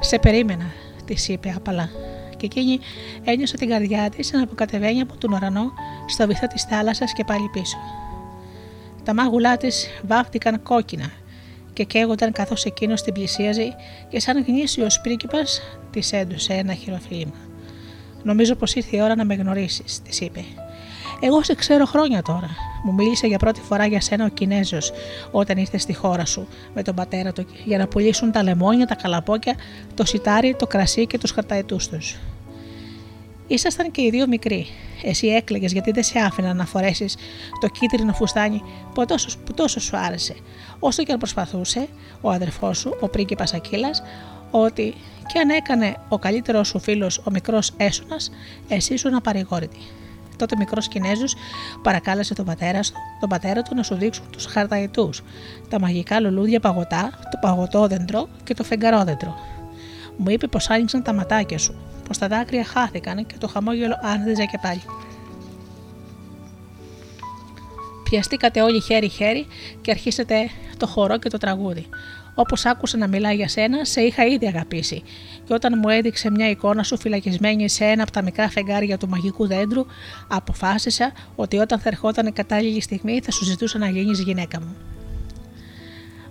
[0.00, 0.64] Σε περίμενα,
[1.04, 1.90] της είπε απαλά,
[2.36, 2.78] και εκείνη
[3.24, 5.72] ένιωσε την καρδιά της να αποκατεβαίνει από τον ουρανό
[6.06, 7.76] στο βυθό της θάλασσας και πάλι πίσω.
[9.04, 11.10] Τα μάγουλά της βάφτηκαν κόκκινα
[11.72, 13.76] και καίγονταν καθώς εκείνος την πλησίαζε
[14.08, 15.60] και σαν γνήσιος πρίγκιπας
[15.90, 17.36] της έντουσε ένα χειροφίλημα.
[18.22, 20.44] Νομίζω πως ήρθε η ώρα να με γνωρίσεις, της είπε.
[21.26, 22.50] Εγώ σε ξέρω χρόνια τώρα.
[22.84, 24.92] Μου μίλησε για πρώτη φορά για σένα ο Κινέζος
[25.30, 28.94] όταν ήρθες στη χώρα σου με τον πατέρα του για να πουλήσουν τα λεμόνια, τα
[28.94, 29.54] καλαπόκια,
[29.94, 32.16] το σιτάρι, το κρασί και τους χαρταετούς τους.
[33.46, 34.66] Ήσασταν και οι δύο μικροί.
[35.02, 37.16] Εσύ έκλαιγες γιατί δεν σε άφηνα να φορέσεις
[37.60, 38.62] το κίτρινο φουστάνι
[38.94, 40.34] που τόσο, που τόσο σου άρεσε.
[40.78, 41.88] Όσο και αν προσπαθούσε
[42.20, 44.02] ο αδερφός σου, ο πρίγκιπας Ακύλας,
[44.50, 44.94] ότι
[45.32, 48.16] και αν έκανε ο καλύτερος σου φίλος ο μικρός Έσουνα,
[48.68, 49.78] εσύ ήσουν απαρηγόρητη.
[50.36, 51.34] Τότε ο μικρός Κινέζος
[51.82, 55.22] παρακάλεσε τον πατέρα, του, τον πατέρα του να σου δείξουν τους χαρταϊτούς,
[55.68, 59.34] τα μαγικά λουλούδια παγωτά, το παγωτόδεντρο και το φεγγαρόδεντρο.
[60.16, 61.74] Μου είπε πως άνοιξαν τα ματάκια σου,
[62.08, 64.82] πως τα δάκρυα χάθηκαν και το χαμόγελο άνθιζε και πάλι.
[68.04, 69.46] Πιαστήκατε όλοι χέρι-χέρι
[69.80, 71.86] και αρχίσατε το χορό και το τραγούδι.
[72.34, 75.02] Όπως άκουσα να μιλάει για σένα, σε είχα ήδη αγαπήσει.
[75.44, 79.08] Και όταν μου έδειξε μια εικόνα σου φυλακισμένη σε ένα από τα μικρά φεγγάρια του
[79.08, 79.86] μαγικού δέντρου,
[80.28, 84.76] αποφάσισα ότι όταν θα ερχόταν η κατάλληλη στιγμή θα σου ζητούσα να γίνεις γυναίκα μου.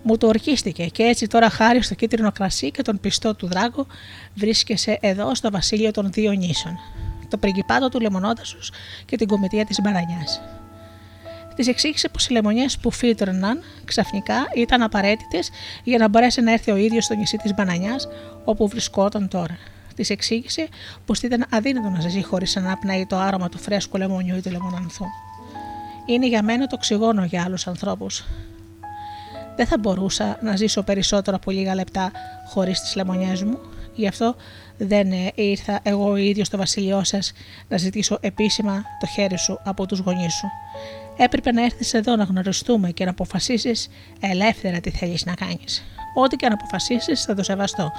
[0.04, 3.88] Μου το ορκίστηκε και έτσι τώρα χάρη στο κίτρινο κρασί και τον πιστό του δράκο
[4.36, 6.78] βρίσκεσαι εδώ στο βασίλειο των δύο νήσων.
[7.30, 8.60] Το πριγκιπάτο του λεμονότασου
[9.06, 10.42] και την κομιτεία της Μπαρανιάς.
[11.56, 15.50] Της εξήγησε πως οι λεμονιές που φύτρωναν ξαφνικά ήταν απαραίτητες
[15.84, 18.08] για να μπορέσει να έρθει ο ίδιος στο νησί της Μπανανιάς
[18.44, 19.58] όπου βρισκόταν τώρα.
[19.96, 20.68] Της εξήγησε
[21.06, 24.52] πως ήταν αδύνατο να ζει χωρίς να αναπνέει το άρωμα του φρέσκου λεμονιού ή του
[24.52, 25.06] λεμονανθού.
[26.06, 28.26] Είναι για μένα το ξυγόνο για άλλους ανθρώπους.
[29.56, 32.12] Δεν θα μπορούσα να ζήσω περισσότερο από λίγα λεπτά
[32.48, 33.60] χωρίς τις λεμονιές μου,
[33.96, 34.36] γι' αυτό
[34.78, 37.34] δεν ήρθα εγώ ο ίδιος στο βασίλειό σας
[37.68, 40.48] να ζητήσω επίσημα το χέρι σου από τους γονείς σου.
[41.18, 45.84] Έπρεπε να έρθεις εδώ να γνωριστούμε και να αποφασίσεις ελεύθερα τι θέλεις να κάνεις.
[46.16, 47.92] Ό,τι και αν αποφασίσεις, θα το σεβαστώ.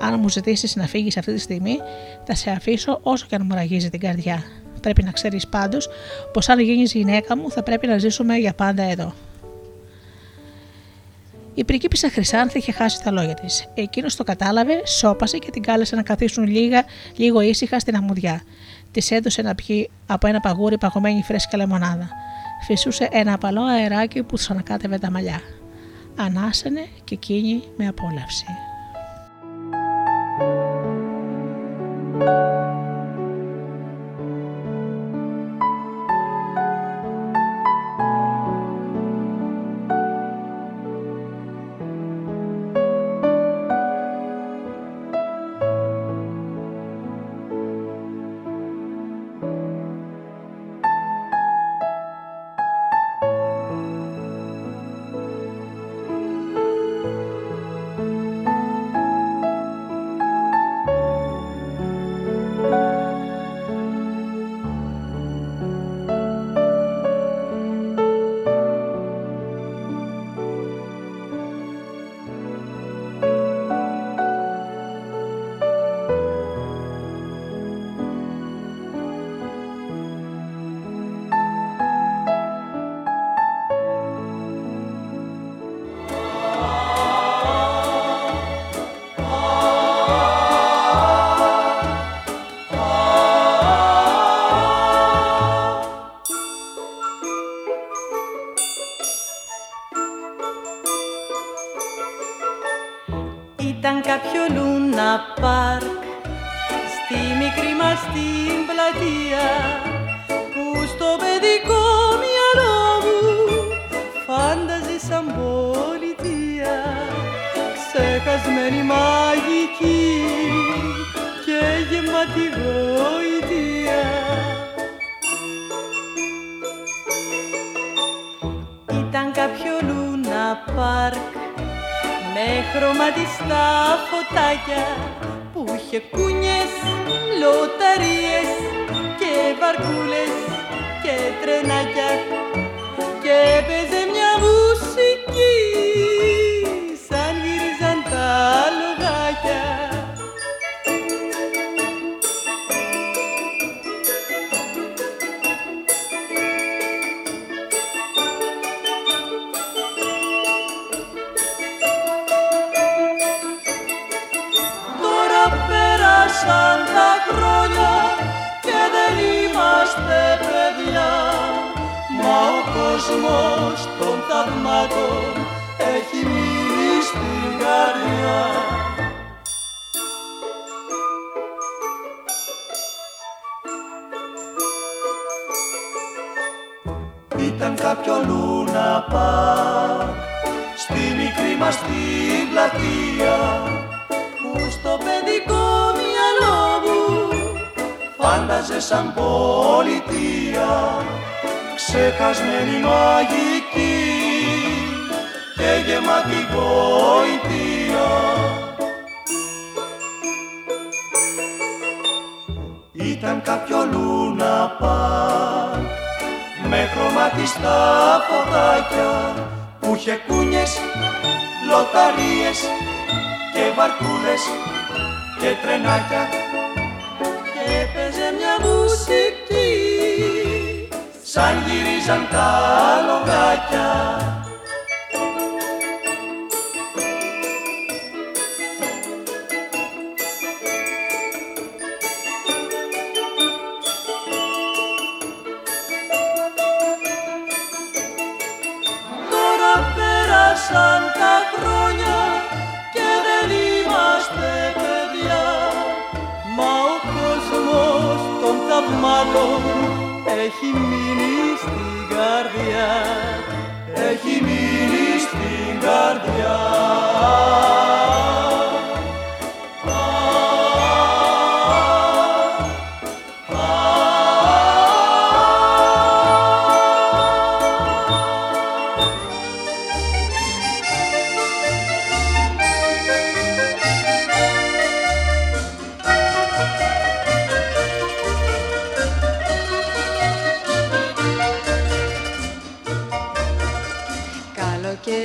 [0.00, 1.78] Αν μου ζητήσεις να φύγεις αυτή τη στιγμή,
[2.24, 4.42] θα σε αφήσω όσο και αν μου ραγίζει την καρδιά.
[4.80, 5.88] Πρέπει να ξέρεις πάντως
[6.32, 9.14] πως αν γίνεις γυναίκα μου, θα πρέπει να ζήσουμε για πάντα εδώ.
[11.54, 13.68] Η πριγκίπισσα Χρυσάνθη είχε χάσει τα λόγια της.
[13.74, 16.84] Εκείνος το κατάλαβε, σώπασε και την κάλεσε να καθίσουν λίγα,
[17.16, 18.42] λίγο ήσυχα στην αμμουδιά.
[18.90, 22.08] Της έδωσε να πιει από ένα παγούρι παγωμένη φρέσκα λεμονάδα
[22.60, 25.40] φυσούσε ένα απαλό αεράκι που του ανακάτευε τα μαλλιά.
[26.16, 28.46] Ανάσαινε και εκείνη με απόλαυση.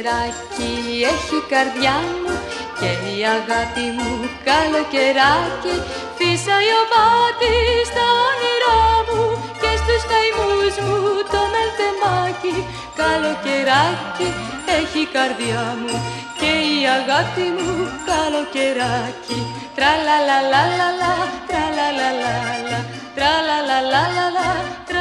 [0.02, 0.72] Καλοκαιράκι
[1.14, 2.34] έχει η καρδιά μου
[2.80, 4.11] και η αγάπη μου
[4.48, 5.76] καλοκαιράκι.
[6.18, 7.53] Φύσαει ο μάτι
[7.90, 9.23] στα όνειρά μου
[9.61, 10.99] και στους καημούς μου
[11.32, 12.56] το μελτεμάκι.
[12.99, 14.30] Καλοκαιράκι
[14.80, 15.95] έχει η καρδιά μου
[16.40, 17.72] και η αγάπη μου
[18.10, 19.40] καλοκαιράκι.
[19.78, 21.14] Τραλαλαλαλαλα
[21.49, 22.80] τραλαλαλαλα
[23.18, 25.01] τραλαλαλαλα τραλαλαλα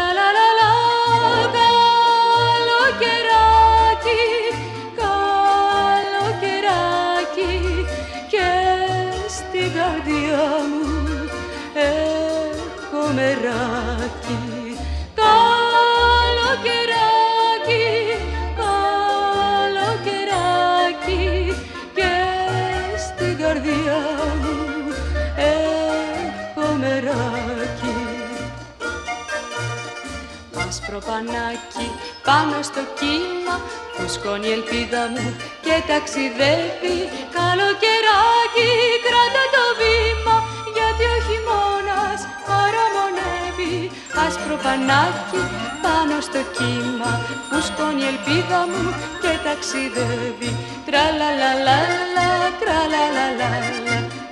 [30.91, 31.87] Άσπρο πανάκι.
[32.29, 33.57] Πάνω στο κύμα
[33.95, 35.27] Φουσκώνει η ελπίδα μου
[35.65, 36.99] και ταξιδεύει.
[37.37, 38.71] Καλοκαιράκι
[39.05, 40.37] κράτα το βήμα
[40.75, 43.77] Γιατί ο χειμώνας παραμονεύει.
[44.25, 45.43] Άσπρο πανάκι
[45.85, 47.13] πάνω στο κύμα
[47.49, 48.85] Φουσκώνει η ελπίδα μου
[49.23, 50.53] και ταξιδεύει.
[50.87, 52.29] Τραλαλαλαλα,
[52.61, 53.51] τραλαλαλαλα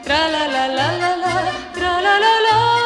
[0.06, 1.34] Τραλαλαλαλα,
[1.76, 2.77] τραλαλαλα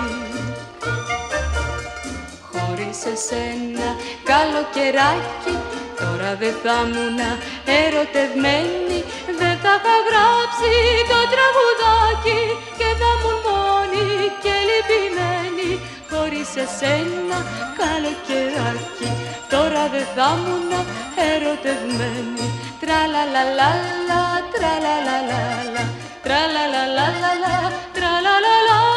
[2.51, 3.89] Χωρίς εσένα
[4.23, 5.55] καλοκαιράκι
[6.23, 7.19] Τώρα δεν θα ήμουν
[7.81, 8.99] ερωτευμένη.
[9.39, 10.73] Δεν θα είχα γράψει
[11.09, 12.41] το τραγουδάκι
[12.79, 14.07] Και θα ήμουν μόνη
[14.43, 15.71] και λυπημένη.
[16.11, 17.37] Χωρίς εσένα
[17.79, 19.09] καλοκαιράκι
[19.53, 20.71] Τώρα δεν θα ήμουν
[21.31, 22.45] ερωτευμένη.
[22.81, 24.21] Τραλαλαλαλα,
[24.53, 25.83] τραλαλαλαλα.
[26.25, 27.55] Τραλαλαλαλα,
[27.95, 28.92] τραλαλαλα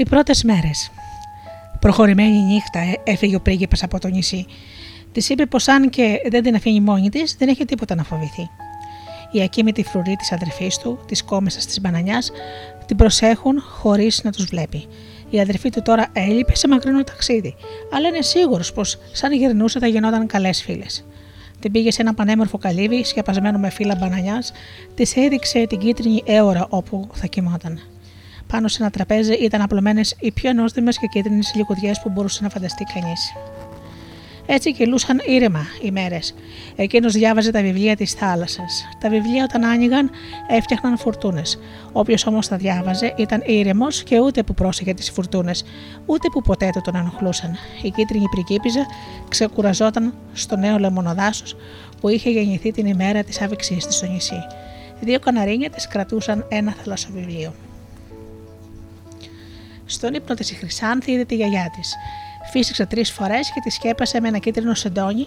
[0.00, 0.90] Οι πρώτες μέρες.
[1.78, 4.46] Προχωρημένη νύχτα ε- έφυγε ο πρίγκιπας από το νησί.
[5.12, 8.50] Της είπε πως αν και δεν την αφήνει μόνη της, δεν έχει τίποτα να φοβηθεί.
[9.30, 12.30] Η ακίμητη φρουρή της αδερφής του, της κόμεσα της μπανανιάς,
[12.86, 14.86] την προσέχουν χωρίς να τους βλέπει.
[15.30, 17.54] Η αδερφή του τώρα έλειπε σε μακρινό ταξίδι,
[17.92, 21.06] αλλά είναι σίγουρος πως σαν γυρνούσε θα γινόταν καλές φίλες.
[21.58, 24.52] Την πήγε σε ένα πανέμορφο καλύβι, σκεπασμένο με φύλλα μπανανιάς,
[24.94, 27.80] της έδειξε την κίτρινη έωρα όπου θα κοιμόταν.
[28.50, 32.48] Πάνω σε ένα τραπέζι ήταν απλωμένες οι πιο νόστιμες και κίτρινες λιγουδιές που μπορούσε να
[32.48, 33.32] φανταστεί κανείς.
[34.46, 36.34] Έτσι κυλούσαν ήρεμα οι μέρες.
[36.76, 38.88] Εκείνος διάβαζε τα βιβλία της θάλασσας.
[39.00, 40.10] Τα βιβλία όταν άνοιγαν
[40.48, 41.58] έφτιαχναν φουρτούνες.
[41.92, 45.64] Όποιος όμως τα διάβαζε ήταν ήρεμος και ούτε που πρόσεχε τις φουρτούνες,
[46.06, 47.56] ούτε που ποτέ του τον ενοχλούσαν.
[47.82, 48.86] Η κίτρινη πριγκίπιζα
[49.28, 51.56] ξεκουραζόταν στο νέο λεμονοδάσος
[52.00, 54.42] που είχε γεννηθεί την ημέρα της άβηξής της στο νησί.
[55.00, 57.54] Δύο καναρίνια της κρατούσαν ένα θαλασσοβιβλίο.
[59.90, 61.94] Στον ύπνο της η Χρυσάνθη είδε τη γιαγιά της.
[62.50, 65.26] Φύσηξε τρεις φορές και τη σκέπασε με ένα κίτρινο σεντόνι.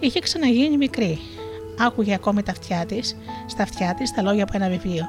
[0.00, 1.18] Είχε ξαναγίνει μικρή.
[1.78, 3.16] Άκουγε ακόμη τα αυτιά της,
[3.46, 5.04] στα αυτιά της τα λόγια από ένα βιβλίο.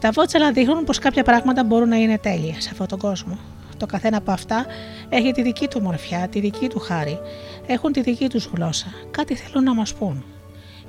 [0.00, 3.38] Τα βότσαλα δείχνουν πως κάποια πράγματα μπορούν να είναι τέλεια σε αυτόν τον κόσμο.
[3.76, 4.66] Το καθένα από αυτά
[5.08, 7.18] έχει τη δική του μορφιά, τη δική του χάρη.
[7.66, 8.86] Έχουν τη δική τους γλώσσα.
[9.10, 10.24] Κάτι θέλουν να μας πούν.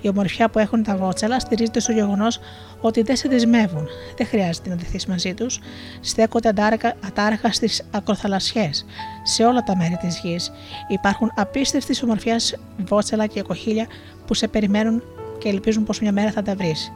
[0.02, 2.40] Η ομορφιά που έχουν τα βότσαλα στηρίζεται στο γεγονός
[2.82, 3.88] ότι δεν σε δεσμεύουν.
[4.18, 5.60] Δεν χρειάζεται να δεθεί μαζί τους.
[6.02, 8.86] Στέκονται αντάρκα- ατάραχα στις ακροθαλασσιές,
[9.24, 10.52] σε όλα τα μέρη της γης.
[10.88, 13.88] Υπάρχουν απίστευτη ομορφιάς βότσαλα και κοχύλια
[14.28, 15.04] που σε περιμένουν
[15.38, 16.92] και ελπίζουν πως μια μέρα θα τα βρεις.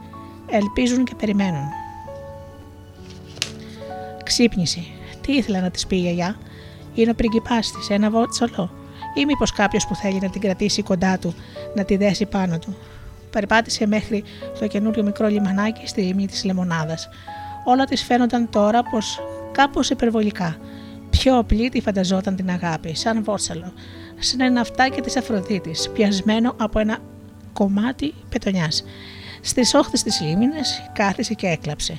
[0.50, 1.64] Ελπίζουν και περιμένουν.
[4.24, 4.86] Ξύπνηση.
[5.20, 6.36] Τι ήθελα να της πει η γιαγιά;
[6.94, 8.70] Είναι ο πριγκιπάς της, ένα βότσαλο.
[9.14, 11.34] Ή μήπως κάποιος που θέλει να την κρατήσει κοντά του,
[11.74, 12.76] να τη δέσει πάνω του.
[13.32, 14.24] Περπάτησε μέχρι
[14.60, 17.08] το καινούριο μικρό λιμανάκι στη λίμνη της Λεμονάδας.
[17.64, 19.20] Όλα της φαίνονταν τώρα πως
[19.52, 20.56] κάπως υπερβολικά.
[21.10, 23.72] Πιο απλή τη φανταζόταν την αγάπη, σαν βότσαλο,
[24.18, 26.98] σαν ένα αυτάκι της Αφροδίτης, πιασμένο από ένα
[27.52, 28.84] κομμάτι πετονιάς.
[29.40, 31.96] Στις όχθες της λίμνης κάθισε και έκλαψε.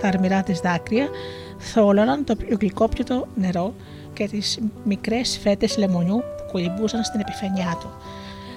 [0.00, 1.08] Τα αρμυρά της δάκρυα
[1.58, 3.74] θόλωναν το γλυκόπιωτο νερό
[4.12, 7.90] και τις μικρές φέτες λεμονιού που κολυμπούσαν στην επιφανειά του.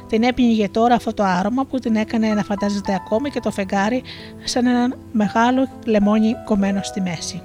[0.10, 4.04] Την έπινιγε τώρα αυτό το άρωμα που την έκανε να φαντάζεται ακόμη και το φεγγάρι
[4.44, 7.42] σαν ένα μεγάλο λεμόνι κομμένο στη μέση.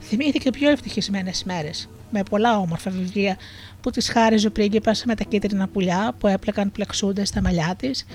[0.00, 3.36] Θυμήθηκε πιο ευτυχισμένες μέρες, με πολλά όμορφα βιβλία
[3.80, 8.06] που τη χάριζε ο πρίγκιπας με τα κίτρινα πουλιά που έπλεκαν πλεξούνται στα μαλλιά της,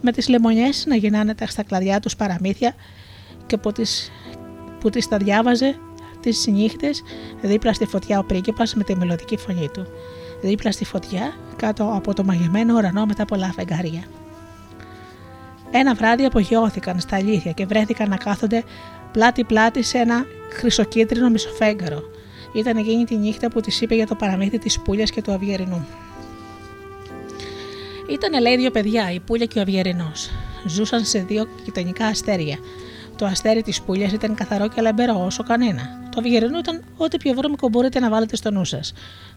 [0.00, 2.74] με τις λεμονιές να γυρνάνε τα στα κλαδιά τους παραμύθια
[3.46, 4.10] και που τις,
[4.80, 5.74] που τις τα διάβαζε
[6.20, 7.02] τις νύχτες
[7.42, 9.86] δίπλα στη φωτιά ο πρίγκιπας με τη μελωδική φωνή του.
[10.44, 14.02] Δίπλα στη φωτιά, κάτω από το μαγεμένο ουρανό με τα πολλά φεγγάρια.
[15.70, 18.62] Ένα βράδυ απογειώθηκαν στα αλήθεια και βρέθηκαν να κάθονται
[19.12, 22.02] πλάτη-πλάτη σε ένα χρυσοκίτρινο μισοφέγγαρο.
[22.52, 25.86] Ήταν εκείνη τη νύχτα που της είπε για το παραμύθι της Πούλιας και του Αυγερινού.
[28.10, 30.12] Ήταν λέει δύο παιδιά, η Πούλια και ο Αυγερινό.
[30.66, 32.58] Ζούσαν σε δύο γειτονικά αστέρια.
[33.16, 35.82] Το αστέρι της Πούλια ήταν καθαρό και λαμπερό όσο κανένα.
[36.10, 38.92] Το Αυγερινού ήταν ό,τι πιο βρώμικο μπορείτε να βάλετε στο νου σας.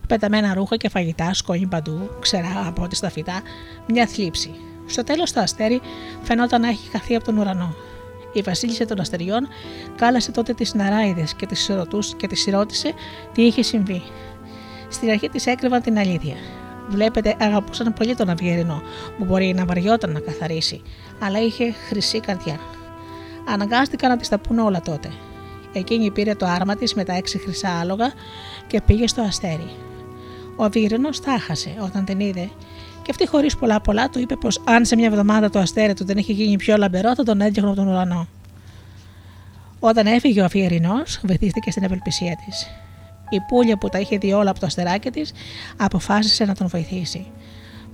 [0.08, 3.42] Πεταμένα ρούχα και φαγητά, σκόνη παντού, ξερά από ό,τι στα φυτά,
[3.88, 4.52] μια θλίψη.
[4.86, 5.82] Στο τέλος το αστέρι
[6.22, 7.76] φαινόταν να έχει χαθεί από τον ουρανό.
[8.34, 9.48] Η Βασίλισσα των Αστεριών
[9.96, 12.94] κάλασε τότε τις Ναράιδες και τις ρωτούς και τις ρώτησε
[13.34, 14.02] τι είχε συμβεί.
[14.90, 16.36] Στην αρχή της έκρυβαν την αλήθεια.
[16.90, 18.82] Βλέπετε, αγαπούσαν πολύ τον Αυγερινό,
[19.18, 20.82] που μπορεί να βαριόταν να καθαρίσει,
[21.20, 22.60] αλλά είχε χρυσή καρδιά.
[23.48, 25.12] Αναγκάστηκαν να της τα πούνε όλα τότε.
[25.74, 28.14] Εκείνη πήρε το άρμα της με τα έξι χρυσά άλογα
[28.68, 29.70] και πήγε στο αστέρι.
[30.56, 32.50] Ο Αυγερινό τα χάσε όταν την είδε
[33.02, 36.06] και αυτή χωρίς πολλά πολλά του είπε πως αν σε μια εβδομάδα το αστέρι του
[36.06, 38.28] δεν είχε γίνει πιο λαμπερό θα τον έδιωχνε από τον ουρανό.
[39.80, 42.68] Όταν έφυγε ο Αυγερινό, βυθίστηκε στην ευελπισία της.
[43.30, 45.32] Η πουλια που τα είχε δει όλα από το αστεράκι της
[45.78, 47.26] αποφάσισε να τον βοηθήσει.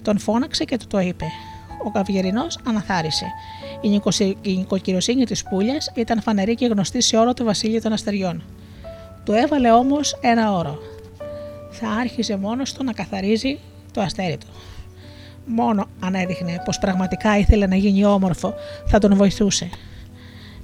[0.01, 1.25] Τον φώναξε και του το είπε.
[1.83, 3.25] Ο Καυγερινό αναθάρισε.
[3.83, 4.37] Η, νοικοσυ...
[4.41, 8.43] η νοικοκυροσύνη της πουλια ήταν φανερή και γνωστή σε όλο το βασίλειο των αστεριών.
[9.23, 10.79] Του έβαλε όμως ένα όρο.
[11.71, 13.59] Θα άρχισε μόνος του να καθαρίζει
[13.91, 14.47] το αστέρι του.
[15.45, 18.53] Μόνο αν έδειχνε πως πραγματικά ήθελε να γίνει όμορφο,
[18.87, 19.69] θα τον βοηθούσε.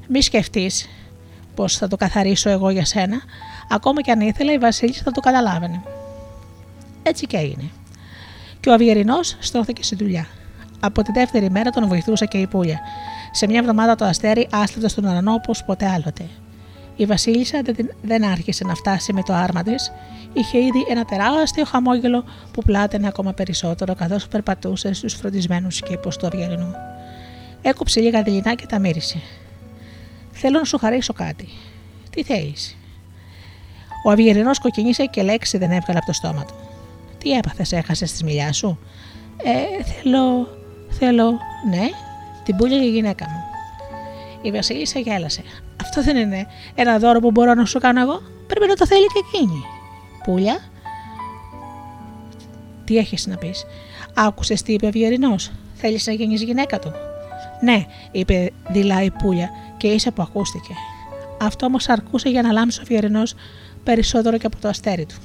[0.07, 0.89] Μη σκεφτείς
[1.55, 3.21] πως θα το καθαρίσω εγώ για σένα,
[3.69, 5.81] ακόμα και αν ήθελε η Βασίλισσα θα το καταλάβαινε.
[7.03, 7.69] Έτσι και έγινε.
[8.59, 10.27] Και ο Αυγερινό στρώθηκε στη δουλειά.
[10.79, 12.79] Από τη δεύτερη μέρα τον βοηθούσε και η Πούλια.
[13.31, 16.25] Σε μια εβδομάδα το αστέρι άστρεφε στον ουρανό όπως ποτέ άλλοτε.
[16.95, 19.91] Η Βασίλισσα δεν, δεν άρχισε να φτάσει με το άρμα της,
[20.33, 26.27] είχε ήδη ένα τεράστιο χαμόγελο που πλάταινε ακόμα περισσότερο καθώς περπατούσε στους φροντισμένους κήπους του
[26.27, 26.73] Αυγερινού.
[27.61, 29.21] Έκοψε λίγα δειλινά και τα μύρισε.
[30.31, 31.47] Θέλω να σου χαρίσω κάτι.
[32.09, 32.77] Τι θέλεις;
[34.05, 36.53] Ο Αυγερινός κοκκινήσε και λέξη δεν έβγαλε από το στόμα του.
[37.17, 38.79] Τι έπαθες, έχασες τη μιλιά σου;
[39.43, 40.57] Ε, θέλω.
[40.89, 41.39] Θέλω.
[41.69, 41.89] Ναι,
[42.43, 43.43] την πουλια για γυναίκα μου.
[44.41, 45.43] Η Βασίλισσα γέλασε.
[45.81, 48.21] Αυτό δεν είναι ένα δώρο που μπορώ να σου κάνω εγώ.
[48.47, 49.63] Πρέπει να το θέλει και εκείνη.
[50.23, 50.59] Πούλια.
[52.85, 53.65] Τι έχεις να πεις;
[54.13, 55.35] Άκουσες τι είπε ο Αυγερινό.
[55.73, 56.91] Θέλεις να γίνεις γυναίκα του;
[57.61, 60.73] Ναι, είπε δειλά η Πούλια και ίσα που ακούστηκε.
[61.41, 63.23] Αυτό όμως αρκούσε για να λάμψει ο Αυγερινό
[63.83, 65.15] περισσότερο και από το αστέρι του.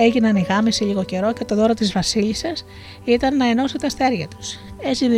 [0.00, 2.64] Έγιναν οι γάμοι σε λίγο καιρό και το δώρο της Βασίλισσας
[3.04, 4.58] ήταν να ενώσει τα αστέρια τους.
[4.82, 5.08] Έτσι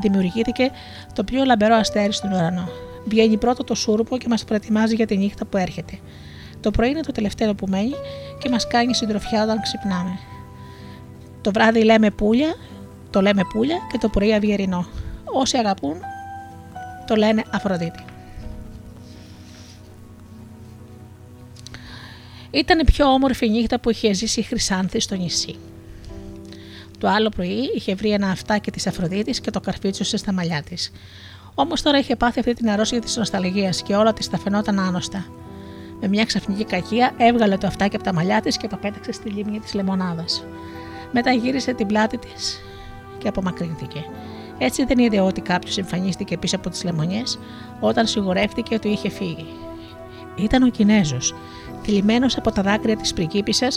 [0.00, 0.70] δημιουργήθηκε
[1.12, 2.68] το πιο λαμπερό αστέρι στον ουρανό.
[3.04, 5.98] Βγαίνει πρώτο το σούρουπο και μας προετοιμάζει για τη νύχτα που έρχεται.
[6.60, 7.94] Το πρωί είναι το τελευταίο που μένει
[8.38, 10.18] και μας κάνει συντροφιά όταν ξυπνάμε.
[11.40, 12.54] Το βράδυ λέμε πουλια,
[13.10, 14.86] το λέμε πουλια και το πρωί αυγερινό.
[15.24, 15.96] Όσοι αγαπούν
[17.06, 18.04] το λένε Αφροδίτη.
[22.54, 25.56] Ήταν η πιο όμορφη νύχτα που είχε ζήσει η Χρυσάνθη στο νησί.
[26.98, 30.92] Το άλλο πρωί είχε βρει ένα αυτάκι της Αφροδίτης και το καρφίτσωσε στα μαλλιά της.
[31.54, 35.26] Όμως τώρα είχε πάθει αυτή την αρρώστια της νοσταλγίας και όλα της τα φαινόταν άνοστα.
[36.00, 39.30] Με μια ξαφνική κακία έβγαλε το αυτάκι από τα μαλλιά της και το πέταξε στη
[39.30, 40.44] λίμνη της λεμονάδας.
[41.12, 42.60] Μετά γύρισε την πλάτη της
[43.18, 44.04] και απομακρύνθηκε.
[44.58, 47.38] Έτσι δεν είδε ότι κάποιος εμφανίστηκε πίσω από τις λεμονιές
[47.80, 49.46] όταν σιγουρεύτηκε ότι είχε φύγει.
[50.36, 51.34] Ήταν ο Κινέζος.
[51.84, 53.68] Τυλιγμένο από τα δάκρυα της πριγκίπισσα,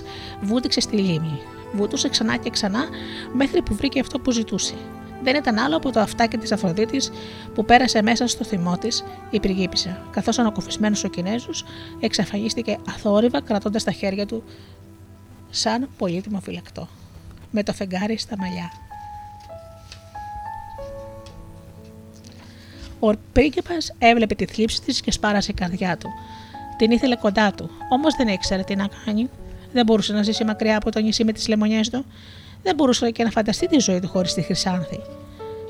[0.41, 1.39] βούτυξε στη λίμνη.
[1.73, 2.85] Βούτουσε ξανά και ξανά
[3.33, 4.73] μέχρι που βρήκε αυτό που ζητούσε.
[5.23, 7.11] Δεν ήταν άλλο από το αυτάκι της Αφροδίτης
[7.53, 11.65] που πέρασε μέσα στο θυμό της η πριγκίπισσα, καθώς ανακουφισμένος ο Κινέζος
[11.99, 14.43] εξαφανίστηκε αθόρυβα κρατώντας τα χέρια του
[15.49, 16.87] σαν πολύτιμο φυλακτό,
[17.51, 18.71] με το φεγγάρι στα μαλλιά.
[22.99, 26.09] Ο πρίγκιπας έβλεπε τη θλίψη της και σπάρασε η καρδιά του.
[26.77, 29.29] Την ήθελε κοντά του, όμως δεν ήξερε τι να κάνει.
[29.73, 32.05] Δεν μπορούσε να ζήσει μακριά από το νησί με τις λεμονιές του.
[32.63, 34.99] Δεν μπορούσε και να φανταστεί τη ζωή του χωρίς τη Χρυσάνθη.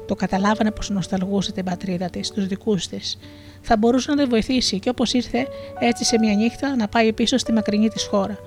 [0.08, 3.18] Το καταλάβανε πως νοσταλγούσε την πατρίδα της, τους δικούς της.
[3.62, 5.48] Θα μπορούσε να τη βοηθήσει και όπως ήρθε
[5.80, 8.38] έτσι σε μια νύχτα να πάει πίσω στη μακρινή της χώρα.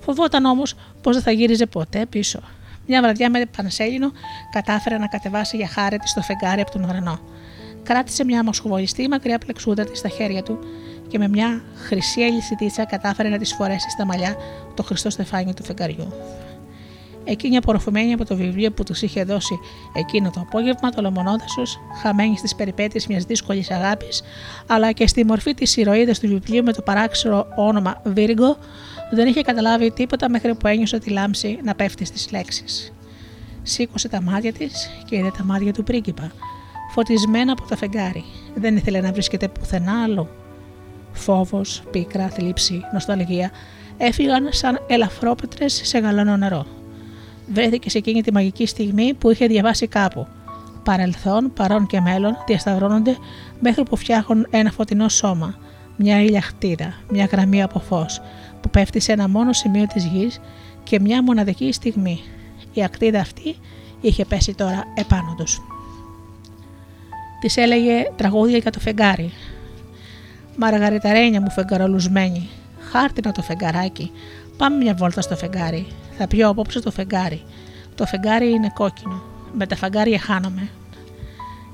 [0.00, 2.40] Φοβόταν όμως πως δεν θα γύριζε ποτέ πίσω.
[2.86, 4.12] Μια βραδιά με πανσέλινο
[4.52, 7.20] κατάφερε να κατεβάσει για χάρη της το φεγγάρι από τον ουρανό.
[7.82, 10.58] Κράτησε μια μοσχοβολιστή μακριά πλεξούδα της στα χέρια του
[11.12, 14.36] και με μια χρυσή αλυσιδίτσα κατάφερε να της φορέσει στα μαλλιά
[14.74, 16.12] το χρυσό στεφάνι του φεγγαριού.
[17.24, 19.58] Εκείνη απορροφημένη από το βιβλίο που τους είχε δώσει
[19.92, 21.62] εκείνο το απόγευμα, το λεμονόδασο,
[22.02, 24.22] χαμένη στις περιπέτειες μιας δύσκολης αγάπης,
[24.66, 28.56] αλλά και στη μορφή της ηρωίδας του βιβλίου με το παράξενο όνομα Βίργκο,
[29.10, 32.92] δεν είχε καταλάβει τίποτα μέχρι που ένιωσε τη λάμψη να πέφτει στις λέξεις.
[33.62, 36.32] Σήκωσε τα μάτια της και είδε τα μάτια του πρίγκιπα,
[36.94, 38.24] φωτισμένα από το φεγγάρι.
[38.54, 40.28] Δεν ήθελε να βρίσκεται πουθενά άλλο.
[41.12, 43.50] Φόβος, πίκρα, θλίψη, νοσταλγία
[43.96, 46.66] έφυγαν σαν ελαφρόπετρες σε γαλανό νερό.
[47.52, 50.26] Βρέθηκε σε εκείνη τη μαγική στιγμή που είχε διαβάσει κάπου.
[50.84, 53.16] Παρελθόν, παρόν και μέλλον διασταυρώνονται
[53.60, 55.54] μέχρι που φτιάχνουν ένα φωτεινό σώμα,
[55.96, 58.20] μια ήλια χτίδα, μια γραμμή από φως,
[58.60, 60.40] που πέφτει σε ένα μόνο σημείο της γης
[60.82, 62.20] και μια μοναδική στιγμή.
[62.72, 63.56] Η ακτίδα αυτή
[64.00, 65.60] είχε πέσει τώρα επάνω τους.
[67.40, 69.32] Της έλεγε τραγούδια για το φεγγάρι.
[70.56, 72.48] Μαργαριταρένια μου φεγγαρολουσμένη,
[72.90, 74.10] χάρτινο το φεγγαράκι.
[74.56, 75.86] Πάμε μια βόλτα στο φεγγάρι.
[76.18, 77.42] Θα πιω απόψε το φεγγάρι.
[77.94, 79.22] Το φεγγάρι είναι κόκκινο.
[79.52, 80.68] Με τα φεγγάρια χάνομαι.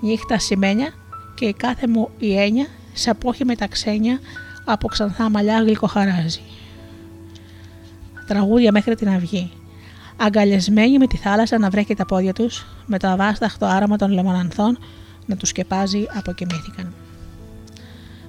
[0.00, 0.92] Νύχτα σημαίνια
[1.34, 4.20] και η κάθε μου η έννοια σε απόχη με τα ξένια
[4.64, 6.40] από ξανθά μαλλιά γλυκοχαράζει.
[8.26, 9.50] Τραγούδια μέχρι την αυγή.
[10.16, 14.78] Αγκαλιασμένοι με τη θάλασσα να βρέχει τα πόδια τους, με το αβάσταχτο άραμα των λεμονανθών
[15.26, 16.94] να τους σκεπάζει αποκοιμήθηκαν.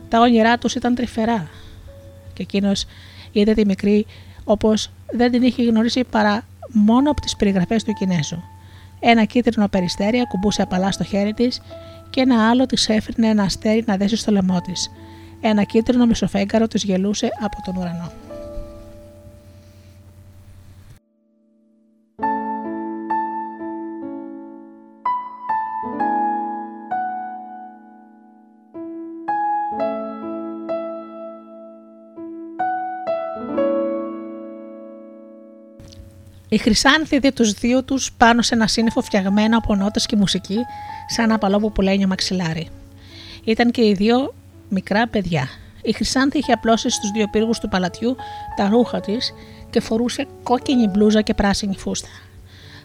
[0.10, 1.48] Τα όνειρά τους ήταν τρυφερά
[2.34, 2.86] και εκείνος
[3.32, 4.06] είδε τη μικρή
[4.44, 8.42] όπως δεν την είχε γνωρίσει παρά μόνο από τις περιγραφές του Κινέζου.
[9.00, 11.62] Ένα κίτρινο περιστέρι ακουμπούσε απαλά στο χέρι της
[12.10, 14.92] και ένα άλλο της έφερνε ένα αστέρι να δέσει στο λαιμό της.
[15.42, 18.12] Ένα κίτρινο μισοφέγγαρο της γελούσε από τον ουρανό.
[36.50, 40.58] Η Χρυσάνθη είδε τους δύο τους πάνω σε ένα σύννεφο φτιαγμένο από νότες και μουσική,
[41.08, 42.68] σαν ένα παλό που πουλάει μαξιλάρι.
[43.44, 44.34] Ήταν και οι δύο
[44.70, 45.48] μικρά παιδιά.
[45.82, 48.16] Η Χρυσάνθη είχε απλώσει στους δύο πύργους του παλατιού
[48.56, 49.34] τα ρούχα της
[49.70, 52.08] και φορούσε κόκκινη μπλούζα και πράσινη φούστα.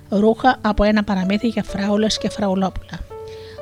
[0.08, 2.98] Ρούχα από ένα παραμύθι για φράουλες και φραουλόπουλα.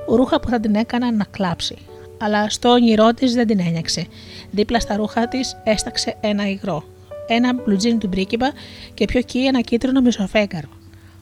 [0.09, 1.77] Ρούχα που θα την έκαναν να κλάψει.
[2.19, 4.07] Αλλά στο όνειρό της δεν την ένιαξε.
[4.51, 6.85] Δίπλα στα ρούχα της έσταξε ένα υγρό
[7.27, 8.47] ένα μπλουτζίνι του μπρίκιμπα
[8.95, 10.69] και πιο εκεί ένα κίτρινο μισοφέγγαρο.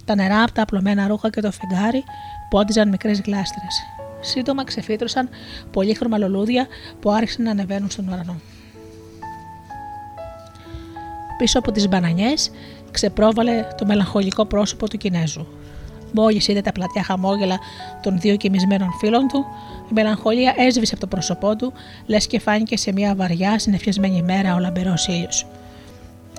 [0.05, 2.05] Τα νερά από τα απλωμένα ρούχα και το φεγγάρι
[2.51, 3.85] πόντιζαν μικρές γλάστρες.
[4.21, 5.29] Σύντομα ξεφύτρωσαν
[5.71, 6.67] πολύχρωμα λουλούδια
[7.01, 8.41] που άρχισαν να ανεβαίνουν στον ουρανό.
[11.39, 12.51] Πίσω από τις μπανανιές
[12.91, 15.47] ξεπρόβαλε το μελαγχολικό πρόσωπο του Κινέζου.
[16.13, 17.59] Μόλις είδε τα πλατιά χαμόγελα
[18.03, 19.47] των δύο κοιμισμένων φίλων του,
[19.91, 21.73] η μελαγχολία έσβησε από το πρόσωπό του,
[22.07, 25.47] λες και φάνηκε σε μια βαριά συνεφιασμένη μέρα ο λαμπερός ήλιος.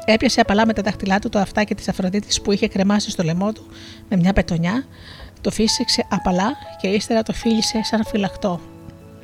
[0.05, 3.53] Έπιασε απαλά με τα δάχτυλά του το αυτάκι της Αφροδίτης που είχε κρεμάσει στο λαιμό
[3.53, 3.65] του
[4.09, 4.85] με μια πετονιά,
[5.41, 6.51] το φύσηξε απαλά
[6.81, 8.59] και ύστερα το φίλησε σαν φυλακτό.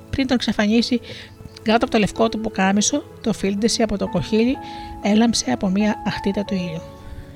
[0.10, 1.00] Πριν τον ξαφανίσει
[1.62, 4.58] κάτω από το λευκό του πουκάμισο, το φίλτεσε από το κοχύλι
[5.02, 6.82] έλαμψε από μια αχτίδα του ήλιου.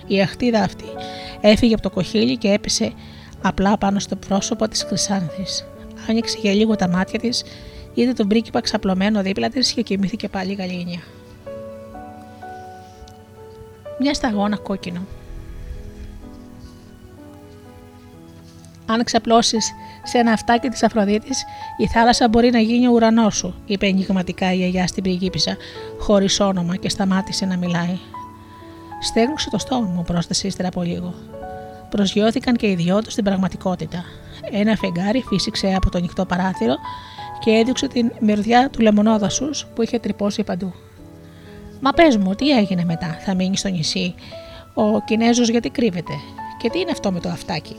[0.08, 0.86] Η αχτίδα αυτή
[1.42, 2.94] έφυγε από το κοχύλι και έπεσε
[3.42, 5.66] απλά πάνω στο πρόσωπο της Χρυσάνθης.
[6.10, 7.44] Άνοιξε για λίγο τα μάτια της,
[7.94, 11.00] είδε τον πρίκυπα ξαπλωμένο δίπλα της και κοιμήθηκε πάλι γαλήνια
[14.02, 15.00] μια σταγόνα κόκκινο.
[18.86, 19.74] Αν ξαπλώσεις
[20.04, 21.44] σε ένα αυτάκι της Αφροδίτης,
[21.78, 25.58] η θάλασσα μπορεί να γίνει ο ουρανός σου, είπε ενηγματικά η γιαγιά στην πριγκίπισσα,
[26.00, 27.98] χωρίς όνομα και σταμάτησε να μιλάει.
[29.02, 31.14] Στέγνωσε το στόμα μου, πρόσθεσε ύστερα από λίγο.
[31.90, 34.04] Προσγειώθηκαν και οι δυο τους στην πραγματικότητα.
[34.52, 36.76] Ένα φεγγάρι φύσηξε από το ανοιχτό παράθυρο
[37.40, 40.74] και έδιωξε την μυρδιά του λεμονόδασους που είχε τρυπώσει παντού.
[41.84, 44.16] Μα πες μου, τι έγινε μετά, θα μείνεις στο νησί;
[44.74, 46.14] Ο Κινέζος γιατί κρύβεται;
[46.58, 47.76] Και τι είναι αυτό με το αυτάκι;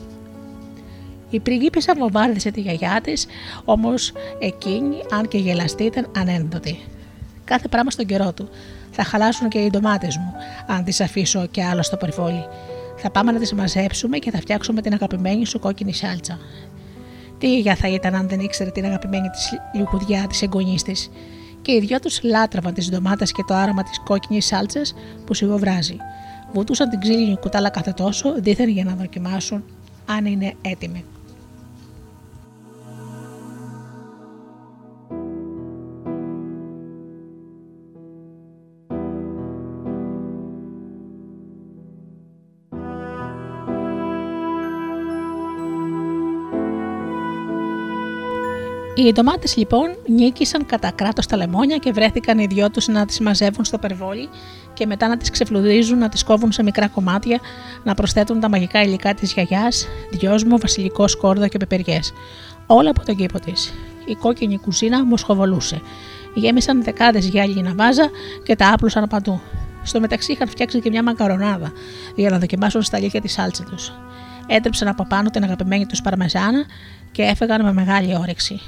[1.29, 3.25] Η πριγκίπισσα βομβάρδισε τη γιαγιά της,
[3.65, 6.79] όμως εκείνη, αν και γελαστή, ήταν ανένδοτη.
[7.43, 8.49] Κάθε πράγμα στον καιρό του.
[8.91, 10.33] Θα χαλάσουν και οι ντομάτες μου,
[10.67, 12.45] αν τις αφήσω κι άλλο στο περιβόλι.
[12.97, 16.39] Θα πάμε να τις μαζέψουμε και θα φτιάξουμε την αγαπημένη σου κόκκινη σάλτσα.
[17.37, 21.09] Τι γιαγιά θα ήταν αν δεν ήξερε την αγαπημένη της λιχουδιά της εγγονής της;
[21.63, 24.93] Και οι δυο τους λάτραβαν τις ντομάτες και το άρωμα της κόκκινης σάλτσας
[25.25, 25.97] που σιγοβράζει.
[26.53, 29.63] Βουτούσαν την ξύλινη κουτάλα κάθε τόσο, δίθεν για να δοκιμάσουν
[30.05, 31.05] αν είναι έτοιμη.
[48.95, 53.19] Οι ντομάτες λοιπόν νίκησαν κατά κράτος τα λεμόνια και βρέθηκαν οι δυο τους να τις
[53.19, 54.29] μαζεύουν στο περβόλι
[54.73, 57.39] και μετά να τις ξεφλουδίζουν, να τις κόβουν σε μικρά κομμάτια,
[57.83, 61.99] να προσθέτουν τα μαγικά υλικά της γιαγιάς, δυόσμο, βασιλικό σκόρδο και πεπεριέ.
[62.67, 63.73] Όλα από τον κήπο της.
[64.05, 65.81] Η κόκκινη κουζίνα μοσχοβολούσε.
[66.33, 68.09] Γέμισαν δεκάδες γυάλινα βάζα
[68.43, 69.41] και τα άπλωσαν παντού.
[69.83, 71.71] Στο μεταξύ είχαν φτιάξει και μια μακαρονάδα
[72.15, 73.93] για να δοκιμάσουν στα αλήθεια τη σάλτσα τους.
[74.47, 76.65] Έτρεψαν από πάνω την αγαπημένη τους παρμεζάνα
[77.11, 78.61] και έφεγαν με μεγάλη όρεξη.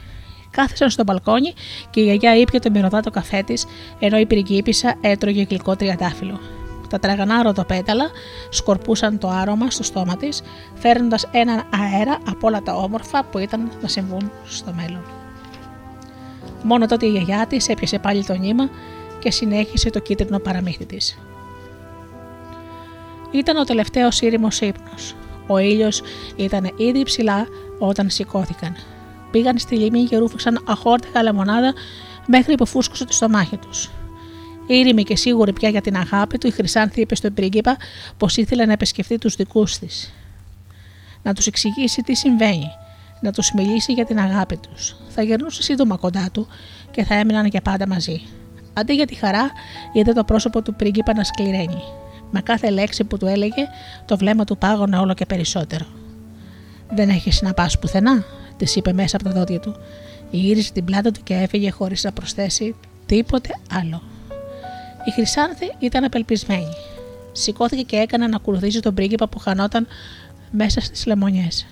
[0.55, 1.53] Κάθισαν στο μπαλκόνι
[1.89, 3.65] και η γιαγιά ήπια το μυρωδάτο καφέ της,
[3.99, 6.39] ενώ η πριγκίπισσα έτρωγε γλυκό τριαντάφυλλο.
[6.89, 8.09] Τα τραγανά ροδοπέταλα
[8.49, 10.41] σκορπούσαν το άρωμα στο στόμα της,
[10.73, 15.03] φέρνοντας έναν αέρα από όλα τα όμορφα που ήταν να συμβούν στο μέλλον.
[16.63, 18.69] Μόνο τότε η γιαγιά της έπιασε πάλι το νήμα
[19.19, 21.17] και συνέχισε το κίτρινο παραμύθι της.
[23.31, 25.15] Ήταν ο τελευταίος ήρημο ύπνος.
[25.47, 26.01] Ο ήλιος
[26.35, 27.47] ήταν ήδη ψηλά
[27.79, 28.75] όταν σηκώθηκαν
[29.35, 31.73] πήγαν στη λίμνη και ρούφηξαν αχόρτικα λεμονάδα
[32.27, 33.89] μέχρι που φούσκωσε το στομάχι τους.
[34.67, 37.77] Ήρημη και σίγουρη πια για την αγάπη του, η Χρυσάνθη είπε στον πρίγκιπα
[38.17, 40.13] πως ήθελε να επισκεφτεί τους δικούς της.
[41.23, 42.67] Να τους εξηγήσει τι συμβαίνει,
[43.21, 44.95] να τους μιλήσει για την αγάπη τους.
[45.09, 46.47] Θα γερνούσε σύντομα κοντά του
[46.91, 48.21] και θα έμειναν για πάντα μαζί.
[48.73, 49.51] Αντί για τη χαρά,
[49.93, 51.81] είδε το πρόσωπο του πρίγκιπα να σκληραίνει.
[52.31, 53.67] Με κάθε λέξη που του έλεγε,
[54.05, 55.85] το βλέμμα του πάγωνε όλο και περισσότερο.
[56.89, 58.23] Δεν έχεις να πας πουθενά,
[58.57, 59.75] της είπε μέσα από τα δόντια του.
[60.31, 62.75] Γύρισε την πλάτα του και έφυγε χωρίς να προσθέσει
[63.05, 64.01] τίποτε άλλο.
[65.05, 66.73] Η Χρυσάνθη ήταν απελπισμένη.
[67.31, 69.87] Σηκώθηκε και έκανε να ακολουθήσει τον πρίγκιπα που χανόταν
[70.51, 71.65] μέσα στις λεμονιές.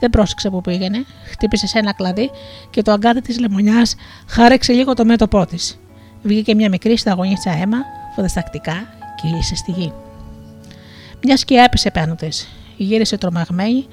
[0.00, 2.30] Δεν πρόσεξε που πήγαινε, χτύπησε σε ένα κλαδί
[2.70, 3.94] και το αγκάδι της λεμονιάς
[4.26, 5.78] χάρεξε λίγο το μέτωπό της.
[6.22, 7.78] Βγήκε μια μικρή σταγονίτσα αίμα,
[8.14, 8.86] φοδεστακτικά
[9.22, 9.92] κύλησε στη γη.
[11.24, 12.48] Μια σκιά έπεσε πάνω της.
[12.76, 13.86] Γύρισε τρομαγμένη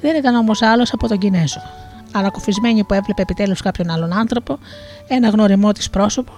[0.00, 1.60] δεν ήταν όμως άλλος από τον Κινέζο.
[2.12, 4.58] Ανακουφισμένη που έβλεπε επιτέλους κάποιον άλλον άνθρωπο,
[5.08, 6.32] ένα γνωριμό της πρόσωπο,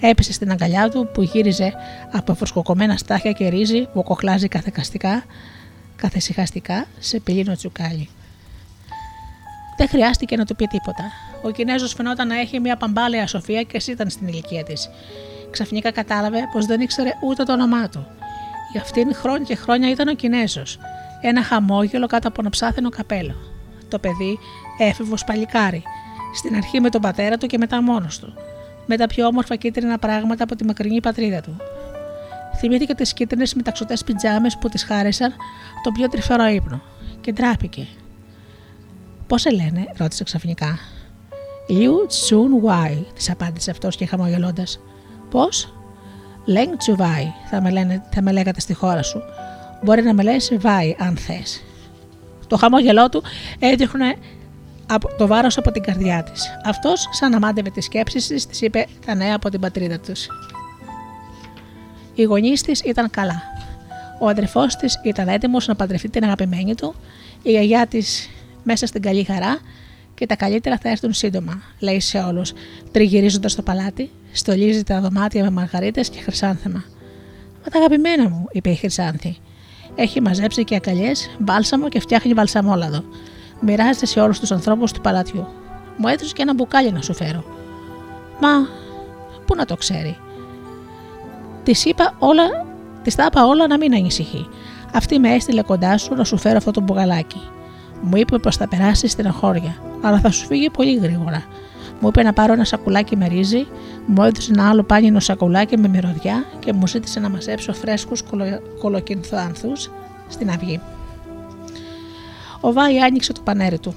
[0.00, 1.72] έπεσε στην αγκαλιά του που γύριζε
[2.12, 5.24] από φουσκοκομμένα στάχια και ρύζι που κοχλάζει καθεκαστικά,
[5.96, 8.08] καθεσυχαστικά σε πυλίνο τσουκάλι.
[9.76, 11.04] Δεν χρειάστηκε να του πει τίποτα.
[11.42, 14.90] Ο Κινέζος φαινόταν να έχει μια παμπάλαια σοφία και εσύ ήταν στην ηλικία της.
[15.50, 18.06] Ξαφνικά κατάλαβε πως δεν ήξερε ούτε το όνομά του.
[18.72, 20.78] Για αυτήν χρόνια και χρόνια ήταν ο Κινέζος
[21.20, 23.34] ένα χαμόγελο κάτω από ένα ψάθινο καπέλο.
[23.88, 24.38] Το παιδί
[24.78, 25.82] έφηβο παλικάρι,
[26.34, 28.34] στην αρχή με τον πατέρα του και μετά μόνος του,
[28.86, 31.56] με τα πιο όμορφα κίτρινα πράγματα από τη μακρινή πατρίδα του.
[32.58, 35.32] Θυμήθηκε τις κίτρινες μεταξωτές πιτζάμες που τη χάρισαν
[35.82, 36.82] τον πιο τρυφερό ύπνο
[37.20, 37.86] και ντράπηκε.
[39.26, 40.78] Πώς σε λένε, ρώτησε ξαφνικά.
[41.68, 41.92] Liu
[42.28, 44.80] Chun Wai, της απάντησε αυτός και χαμογελώντας.
[45.30, 45.74] Πώς;
[46.46, 49.22] Leng Τσουβάι, θα με, λένε, θα με λέγατε στη χώρα σου,
[49.82, 51.64] Μπορεί να με λε βάει αν θες.
[52.46, 53.22] Το χαμόγελό του
[53.58, 54.16] έδειχνε
[55.18, 56.44] το βάρος από την καρδιά της.
[56.64, 60.26] Αυτός, σαν να μάντευε τις σκέψεις της, της είπε τα νέα από την πατρίδα τους.
[62.14, 63.42] Οι γονείς της ήταν καλά.
[64.20, 66.94] Ο αδερφός της ήταν έτοιμος να παντρευτεί την αγαπημένη του,
[67.42, 68.30] η γιαγιά της
[68.62, 69.58] μέσα στην καλή χαρά
[70.14, 72.52] και τα καλύτερα θα έρθουν σύντομα, λέει σε όλους,
[72.92, 76.84] τριγυρίζοντας το παλάτι, στολίζει τα δωμάτια με μαργαρίτες και χρυσάνθεμα.
[77.64, 79.36] Μα τα αγαπημένα μου, είπε η Χρυσάνθη.
[79.96, 83.04] Έχει μαζέψει και ακαλιέ, μπάλσαμο και φτιάχνει βαλσαμόλαδο.
[83.60, 85.46] Μοιράζεται σε όλους τους ανθρώπους του παλατιού.
[85.96, 87.44] Μου έδωσε και ένα μπουκάλι να σου φέρω.
[88.40, 88.48] Μα,
[89.46, 90.16] πού να το ξέρει;
[91.62, 92.66] Της είπα όλα,
[93.02, 94.48] της τα είπα όλα να μην ανησυχεί.
[94.92, 97.40] Αυτή με έστειλε κοντά σου να σου φέρω αυτό το μπουκαλάκι.
[98.02, 101.44] Μου είπε πως θα περάσεις στην αχώρια, αλλά θα σου φύγει πολύ γρήγορα.
[102.00, 103.66] Μου είπε να πάρω ένα σακουλάκι με ρύζι,
[104.06, 108.44] μου έδωσε ένα άλλο πάνινο σακουλάκι με μυρωδιά και μου ζήτησε να μαζέψω φρέσκους κολο...
[108.78, 109.90] κολοκυνθάνθους
[110.28, 110.80] στην αυγή.
[112.60, 113.94] Ο Βάη άνοιξε το πανέρι του,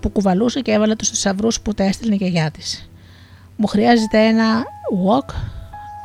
[0.00, 2.90] που κουβαλούσε και έβαλε τους θησαυρούς που τα έστειλε η γιαγιά της.
[3.56, 4.62] Μου χρειάζεται ένα
[5.06, 5.34] walk.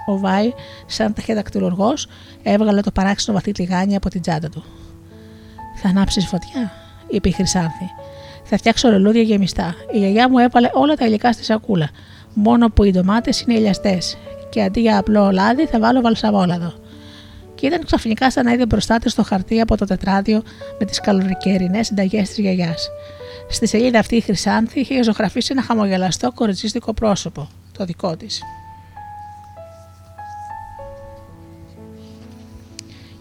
[0.10, 0.54] Ο Βάη,
[0.86, 2.08] σαν ταχυδακτηλουργός,
[2.44, 4.64] έβγαλε το παράξενο βαθύ τηγάνι από την τσάντα του.
[5.82, 6.72] Θα ανάψεις φωτιά,
[7.08, 7.86] είπε η Χρυσάνθη.
[8.49, 9.76] Θα φτιάξω λουλούδια γεμιστά.
[9.91, 11.90] Η γιαγιά μου έβαλε όλα τα υλικά στη σακούλα.
[12.34, 14.18] Μόνο που οι ντομάτες είναι ηλιαστές.
[14.49, 16.74] Και αντί για απλό λάδι θα βάλω βαλσαβόλαδο.
[17.56, 20.41] Και ήταν ξαφνικά σαν να είδε μπροστά της το χαρτί από το τετράδιο
[20.80, 22.90] με τις καλοκαιρινές συνταγές της γιαγιάς.
[23.49, 28.41] Στη σελίδα αυτή η Χρυσάνθη είχε ζωγραφίσει ένα χαμογελαστό κοριτσίστικο πρόσωπο, το δικό της.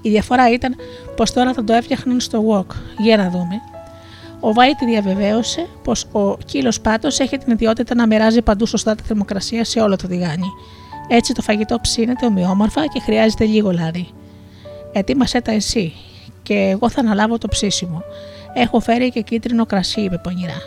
[0.03, 0.77] Η διαφορά ήταν
[1.17, 2.75] πως τώρα θα το έφτιαχναν στο walk.
[2.99, 3.61] Για να δούμε.
[4.47, 8.95] Ο Βάη τη διαβεβαίωσε πως ο κύλος πάτος έχει την ιδιότητα να μοιράζει παντού σωστά
[8.95, 10.47] τη θερμοκρασία σε όλο το τηγάνι.
[11.09, 14.09] Έτσι το φαγητό ψήνεται ομοιόμορφα και χρειάζεται λίγο λάδι.
[14.93, 15.93] Ετοίμασέ τα εσύ
[16.43, 18.03] και εγώ θα αναλάβω το ψήσιμο.
[18.55, 20.63] Έχω φέρει και κίτρινο κρασί, είπε πονηρά.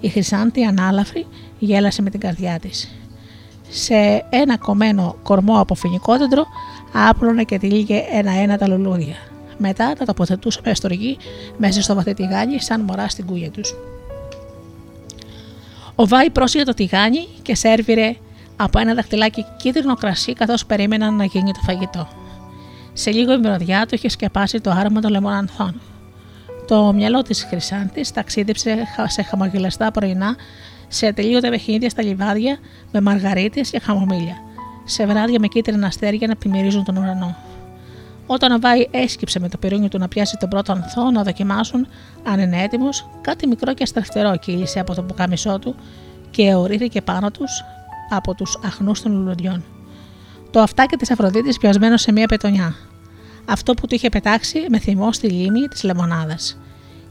[0.00, 1.26] Η Χρυσάντη ανάλαφρη
[1.58, 2.90] γέλασε με την καρδιά της.
[3.68, 6.46] Σε ένα κομμένο κορμό από φοινικόδεντρο
[7.08, 9.16] άπλωνε και τυλίγε ένα-ένα τα λουλούδια.
[9.58, 11.16] Μετά τα τοποθετούσε με στοργή
[11.56, 13.74] μέσα στο βαθύ τηγάνι, σαν μωρά στην κούγια τους.
[15.94, 18.16] Ο Βάη πρόσεχε το τηγάνι και σέρβιρε
[18.56, 22.08] από ένα δαχτυλάκι κίτρινο κρασί καθώς περίμεναν να γίνει το φαγητό.
[22.92, 25.80] Σε λίγο η μυρωδιά του είχε σκεπάσει το άρωμα των λεμονανθών.
[26.66, 28.76] Το μυαλό της Χρυσάντη ταξίδεψε
[29.06, 30.36] σε χαμογελαστά πρωινά,
[30.88, 32.58] σε ατελείωτα παιχνίδια στα λιβάδια
[32.92, 34.36] με μαργαρίτες και χαμομήλια,
[34.84, 37.47] σε βράδια με κίτρινα αστέρια να πλημμυρίζουν τον ουρανό.
[38.30, 41.86] Όταν ο Βάη έσκυψε με το πυρούνι του να πιάσει τον πρώτο ανθό να δοκιμάσουν
[42.24, 45.74] αν είναι έτοιμος, κάτι μικρό και αστραφτερό κύλησε από το πουκάμισό του
[46.30, 47.64] και ορίστηκε πάνω τους
[48.10, 49.64] από τους αχνούς των λουλουδιών.
[50.50, 52.74] Το αυτάκι της Αφροδίτης πιασμένο σε μία πετονιά.
[53.44, 56.58] Αυτό που του είχε πετάξει με θυμό στη λίμνη της λεμονάδας.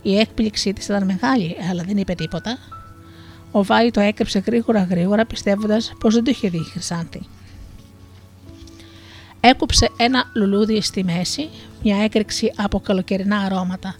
[0.01, 2.57] Η έκπληξή της ήταν μεγάλη, αλλά δεν είπε τίποτα.
[3.51, 7.21] Ο Βάη το έκρυψε γρήγορα γρήγορα πιστεύοντας πως δεν το είχε δει η Χρυσάνθη.
[9.39, 11.49] Έκοψε ένα λουλούδι στη μέση,
[11.83, 13.95] μια έκρηξη από καλοκαιρινά αρώματα.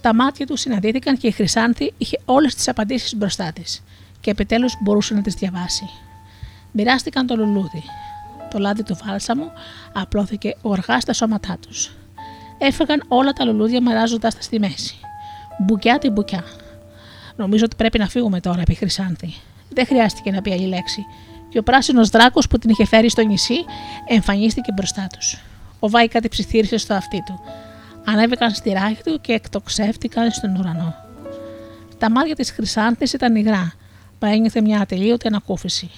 [0.00, 3.82] Τα μάτια του συναντήθηκαν και η Χρυσάνθη είχε όλες τις απαντήσεις μπροστά της
[4.20, 5.88] και επιτέλους μπορούσε να τις διαβάσει.
[6.72, 7.82] Μοιράστηκαν το λουλούδι.
[8.50, 9.50] Το λάδι του βάλσαμου
[9.92, 11.92] απλώθηκε οργά στα σώματά τους.
[12.58, 14.94] Έφεγαν όλα τα λουλούδια μοιράζοντας τα στη μέση.
[15.58, 16.44] Μπουκιά την μπουκιά.
[17.36, 19.34] Νομίζω ότι πρέπει να φύγουμε τώρα, είπε η Χρυσάνθη.
[19.68, 21.06] Δεν χρειάστηκε να πει άλλη λέξη
[21.54, 23.64] και ο πράσινος δράκος που την είχε φέρει στο νησί
[24.08, 25.38] εμφανίστηκε μπροστά τους.
[25.78, 27.40] Ο Βάη κάτι ψιθύρισε στο αυτί του.
[28.04, 30.94] Ανέβηκαν στη ράχη του και εκτοξεύτηκαν στον ουρανό.
[31.98, 33.72] Τα μάτια της Χρυσάνθης ήταν υγρά,
[34.20, 35.90] μα ένιωθε μια ατελείωτη ανακούφιση.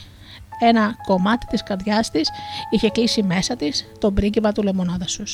[0.61, 2.29] Ένα κομμάτι της καρδιάς της
[2.71, 5.25] είχε κλείσει μέσα της τον πρίγκιπα του λεμονάδασου.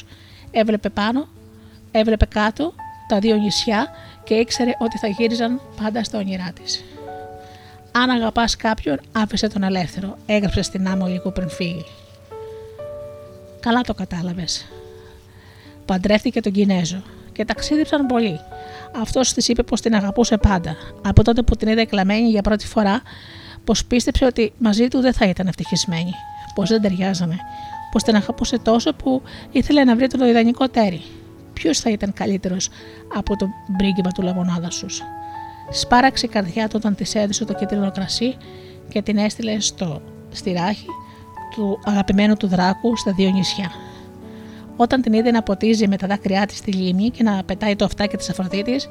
[0.50, 1.28] Έβλεπε πάνω,
[1.90, 2.74] έβλεπε κάτω
[3.08, 3.90] τα δύο νησιά
[4.24, 6.84] και ήξερε ότι θα γύριζαν πάντα στα όνειρά της.
[7.92, 11.84] Αν αγαπάς κάποιον, άφησε τον ελεύθερο, έγραψες στην άμμο λίγο πριν φύγει.
[13.60, 14.66] Καλά το κατάλαβες.
[15.84, 17.02] Παντρεύτηκε τον Κινέζο
[17.32, 18.40] και ταξίδεψαν πολύ.
[19.00, 20.76] Αυτός της είπε πως την αγαπούσε πάντα.
[21.02, 23.02] Από τότε που την είδε κλαμμένη για πρώτη φορά,
[23.64, 26.12] πως πίστεψε ότι μαζί του δεν θα ήταν ευτυχισμένη.
[26.54, 27.36] Πως δεν ταιριάζανε.
[27.90, 31.02] Πως την αγαπούσε τόσο που ήθελε να βρει το ιδανικό τέρι.
[31.52, 32.68] Ποιος θα ήταν καλύτερος
[33.16, 34.86] από τον πρίγκιπα του λεμονάδα σου;
[35.70, 38.36] Σπάραξε η καρδιά του όταν της έδωσε το κίτρινο κρασί
[38.88, 40.86] και την έστειλε στο, στη ράχη
[41.54, 43.70] του αγαπημένου του δράκου στα δύο νησιά.
[44.76, 47.84] Όταν την είδε να ποτίζει με τα δάκρυά της στη λίμνη και να πετάει το
[47.84, 48.88] αυτάκι της Αφροδίτης,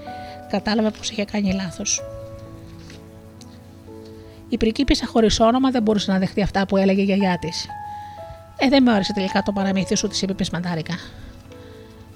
[0.50, 2.02] κατάλαβε πως είχε κάνει λάθος.
[4.50, 7.68] Η πρικίπισσα χωρίς όνομα δεν μπορούσε να δεχτεί αυτά που έλεγε η γιαγιά της.
[8.58, 10.94] Ε, δεν με άρεσε τελικά το παραμύθι σου, της είπε πεσμαντάρικα.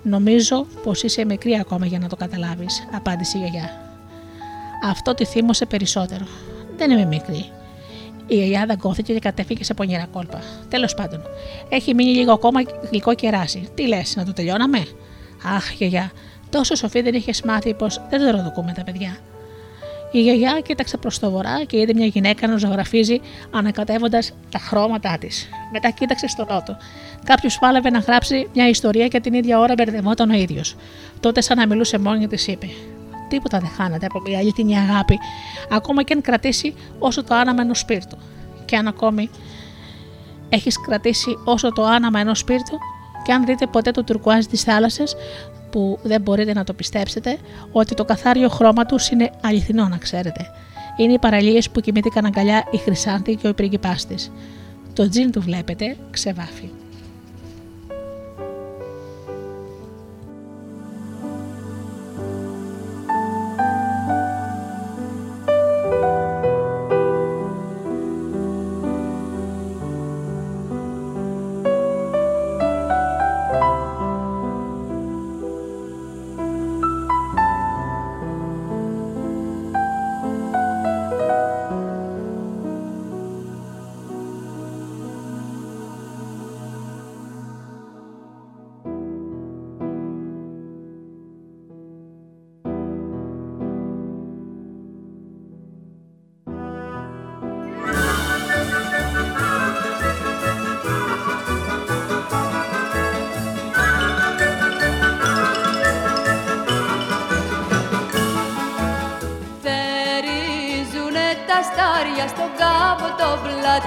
[0.04, 3.95] Νομίζω πως είσαι μικρή ακόμα για να το καταλάβεις, απάντησε η γιαγιά.
[4.90, 6.26] Αυτό τη θύμωσε περισσότερο.
[6.78, 7.46] Δεν είμαι μικρή.
[8.28, 10.40] Η γιαγιά δαγκώθηκε και κατέφυγε σε πονηρά κόλπα.
[10.70, 11.22] Τέλος πάντων,
[11.70, 13.68] έχει μείνει λίγο ακόμα γλυκό κεράσι.
[13.76, 14.88] Τι λες, να το τελειώναμε;
[15.56, 16.12] Αχ, γιαγιά,
[16.50, 19.18] τόσο σοφή δεν είχες μάθει πως δεν το ροδοκούμε τα παιδιά.
[20.12, 23.22] Η γιαγιά κοίταξε προς το βορρά και είδε μια γυναίκα να ζωγραφίζει
[23.52, 25.50] ανακατεύοντας τα χρώματά της.
[25.72, 26.78] Μετά κοίταξε στο νότο.
[27.24, 30.76] Κάποιος πάλευε να γράψει μια ιστορία και την ίδια ώρα μπερδευόταν ο ίδιος.
[31.20, 32.68] Τότε, σαν να μιλούσε μόνη της, είπε:
[33.28, 35.20] Τίποτα δεν χάνεται από μια αληθινή αγάπη,
[35.70, 38.18] ακόμα και αν κρατήσει όσο το άναμα ενός σπίρτου.
[38.66, 39.30] Και αν ακόμη
[40.50, 42.78] έχεις κρατήσει όσο το άναμα ενός σπίρτου,
[43.24, 45.16] και αν δείτε ποτέ το τουρκουάζ της θάλασσας,
[45.70, 47.38] που δεν μπορείτε να το πιστέψετε,
[47.72, 50.46] ότι το καθάριο χρώμα τους είναι αληθινό, να ξέρετε.
[50.98, 54.32] Είναι οι παραλίες που κοιμήθηκαν αγκαλιά η Χρυσάνθη και ο πρίγκιπάς της.
[54.94, 56.72] Το τζιν του βλέπετε ξεβάφει.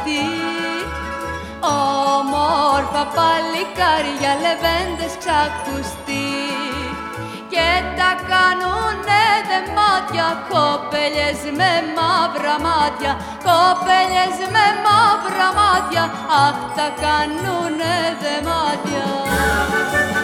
[0.09, 0.27] Πλατή
[1.61, 6.29] Όμορφα παλικάρια λεβέντες ξακουστεί.
[7.53, 7.69] Και
[7.99, 13.13] τα κάνουνε δεμάτια κοπέλες με μαύρα μάτια
[13.47, 16.05] κοπέλες με μαύρα μάτια
[16.47, 19.07] αχ τα κάνουνε δεμάτια
[19.91, 20.18] καίει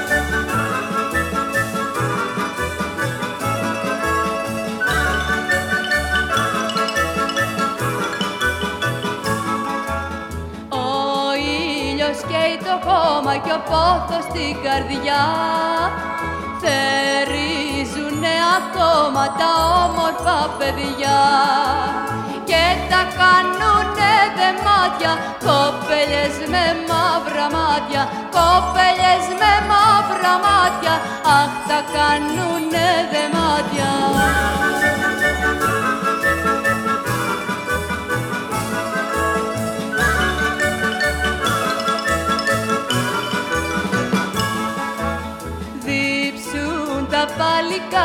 [12.75, 15.23] το χώμα και ο πόθος στην καρδιά.
[16.63, 19.51] Θερίζουνε ακόμα τα
[19.85, 21.21] όμορφα παιδιά.
[22.51, 25.13] Και τα κάνουνε δεμάτια
[25.47, 28.03] κοπέλες με μαύρα μάτια
[28.37, 30.95] κοπέλες με μαύρα μάτια.
[31.39, 33.93] Αχ τα κάνουνε δεμάτια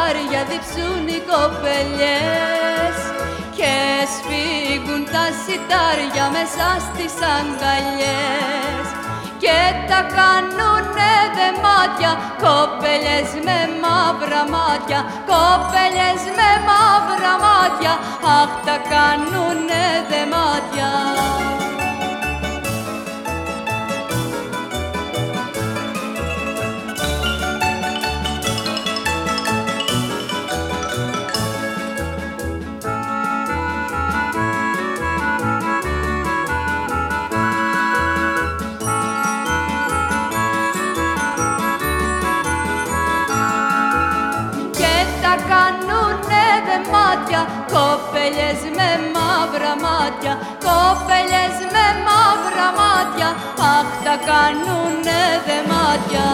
[0.10, 2.98] παλικάρια διψούν οι κοπελιές
[3.57, 3.76] και
[4.14, 8.86] σφίγγουν τα σιτάρια μέσα στις αγκαλιές.
[9.44, 9.60] Και
[9.90, 12.11] τα κάνουνε δεμάτια
[12.44, 14.99] κοπελιές με μαύρα μάτια
[15.30, 17.94] κοπελιές με μαύρα μάτια.
[18.40, 21.49] Αχ τα κάνουνε δεμάτια μάτια
[50.20, 53.30] μάτια κοπέλες με μαύρα μάτια
[53.76, 56.28] αχ τα κάνουνε δεμάτια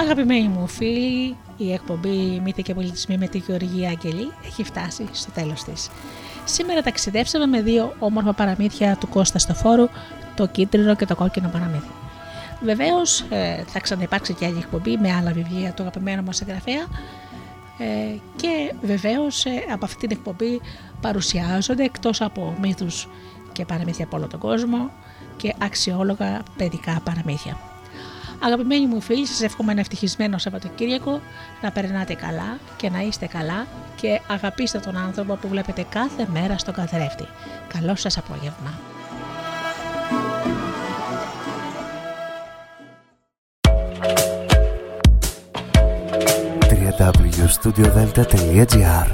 [0.00, 5.30] Αγαπημένοι μου φίλοι, η εκπομπή Μύθοι και Πολιτισμοί με τη Γεωργία Αγγελή έχει φτάσει στο
[5.30, 5.90] τέλος της.
[6.44, 9.88] Σήμερα ταξιδέψαμε με δύο όμορφα παραμύθια του Κώστα Στοφόρου,
[10.36, 11.90] το κίτρινο και το κόκκινο παραμύθι.
[12.62, 16.86] Βεβαίως ε, θα ξαναυπάρξει και άλλη εκπομπή με άλλα βιβλία του αγαπημένου μας εγγραφέα
[17.78, 20.60] ε, και βεβαίως ε, από αυτή την εκπομπή
[21.00, 23.08] παρουσιάζονται εκτός από μύθους
[23.52, 24.90] και παραμύθια από όλο τον κόσμο
[25.36, 27.69] και αξιόλογα παιδικά παραμύθια.
[28.42, 31.20] Αγαπημένοι μου φίλοι, σας εύχομαι ένα ευτυχισμένο Σαββατοκύριακο,
[31.62, 33.66] να περνάτε καλά και να είστε καλά
[34.00, 37.26] και αγαπήστε τον άνθρωπο που βλέπετε κάθε μέρα στον καθρέφτη.
[37.68, 38.78] Καλό σας απόγευμα.
[46.70, 49.08] www.studiodelta.gr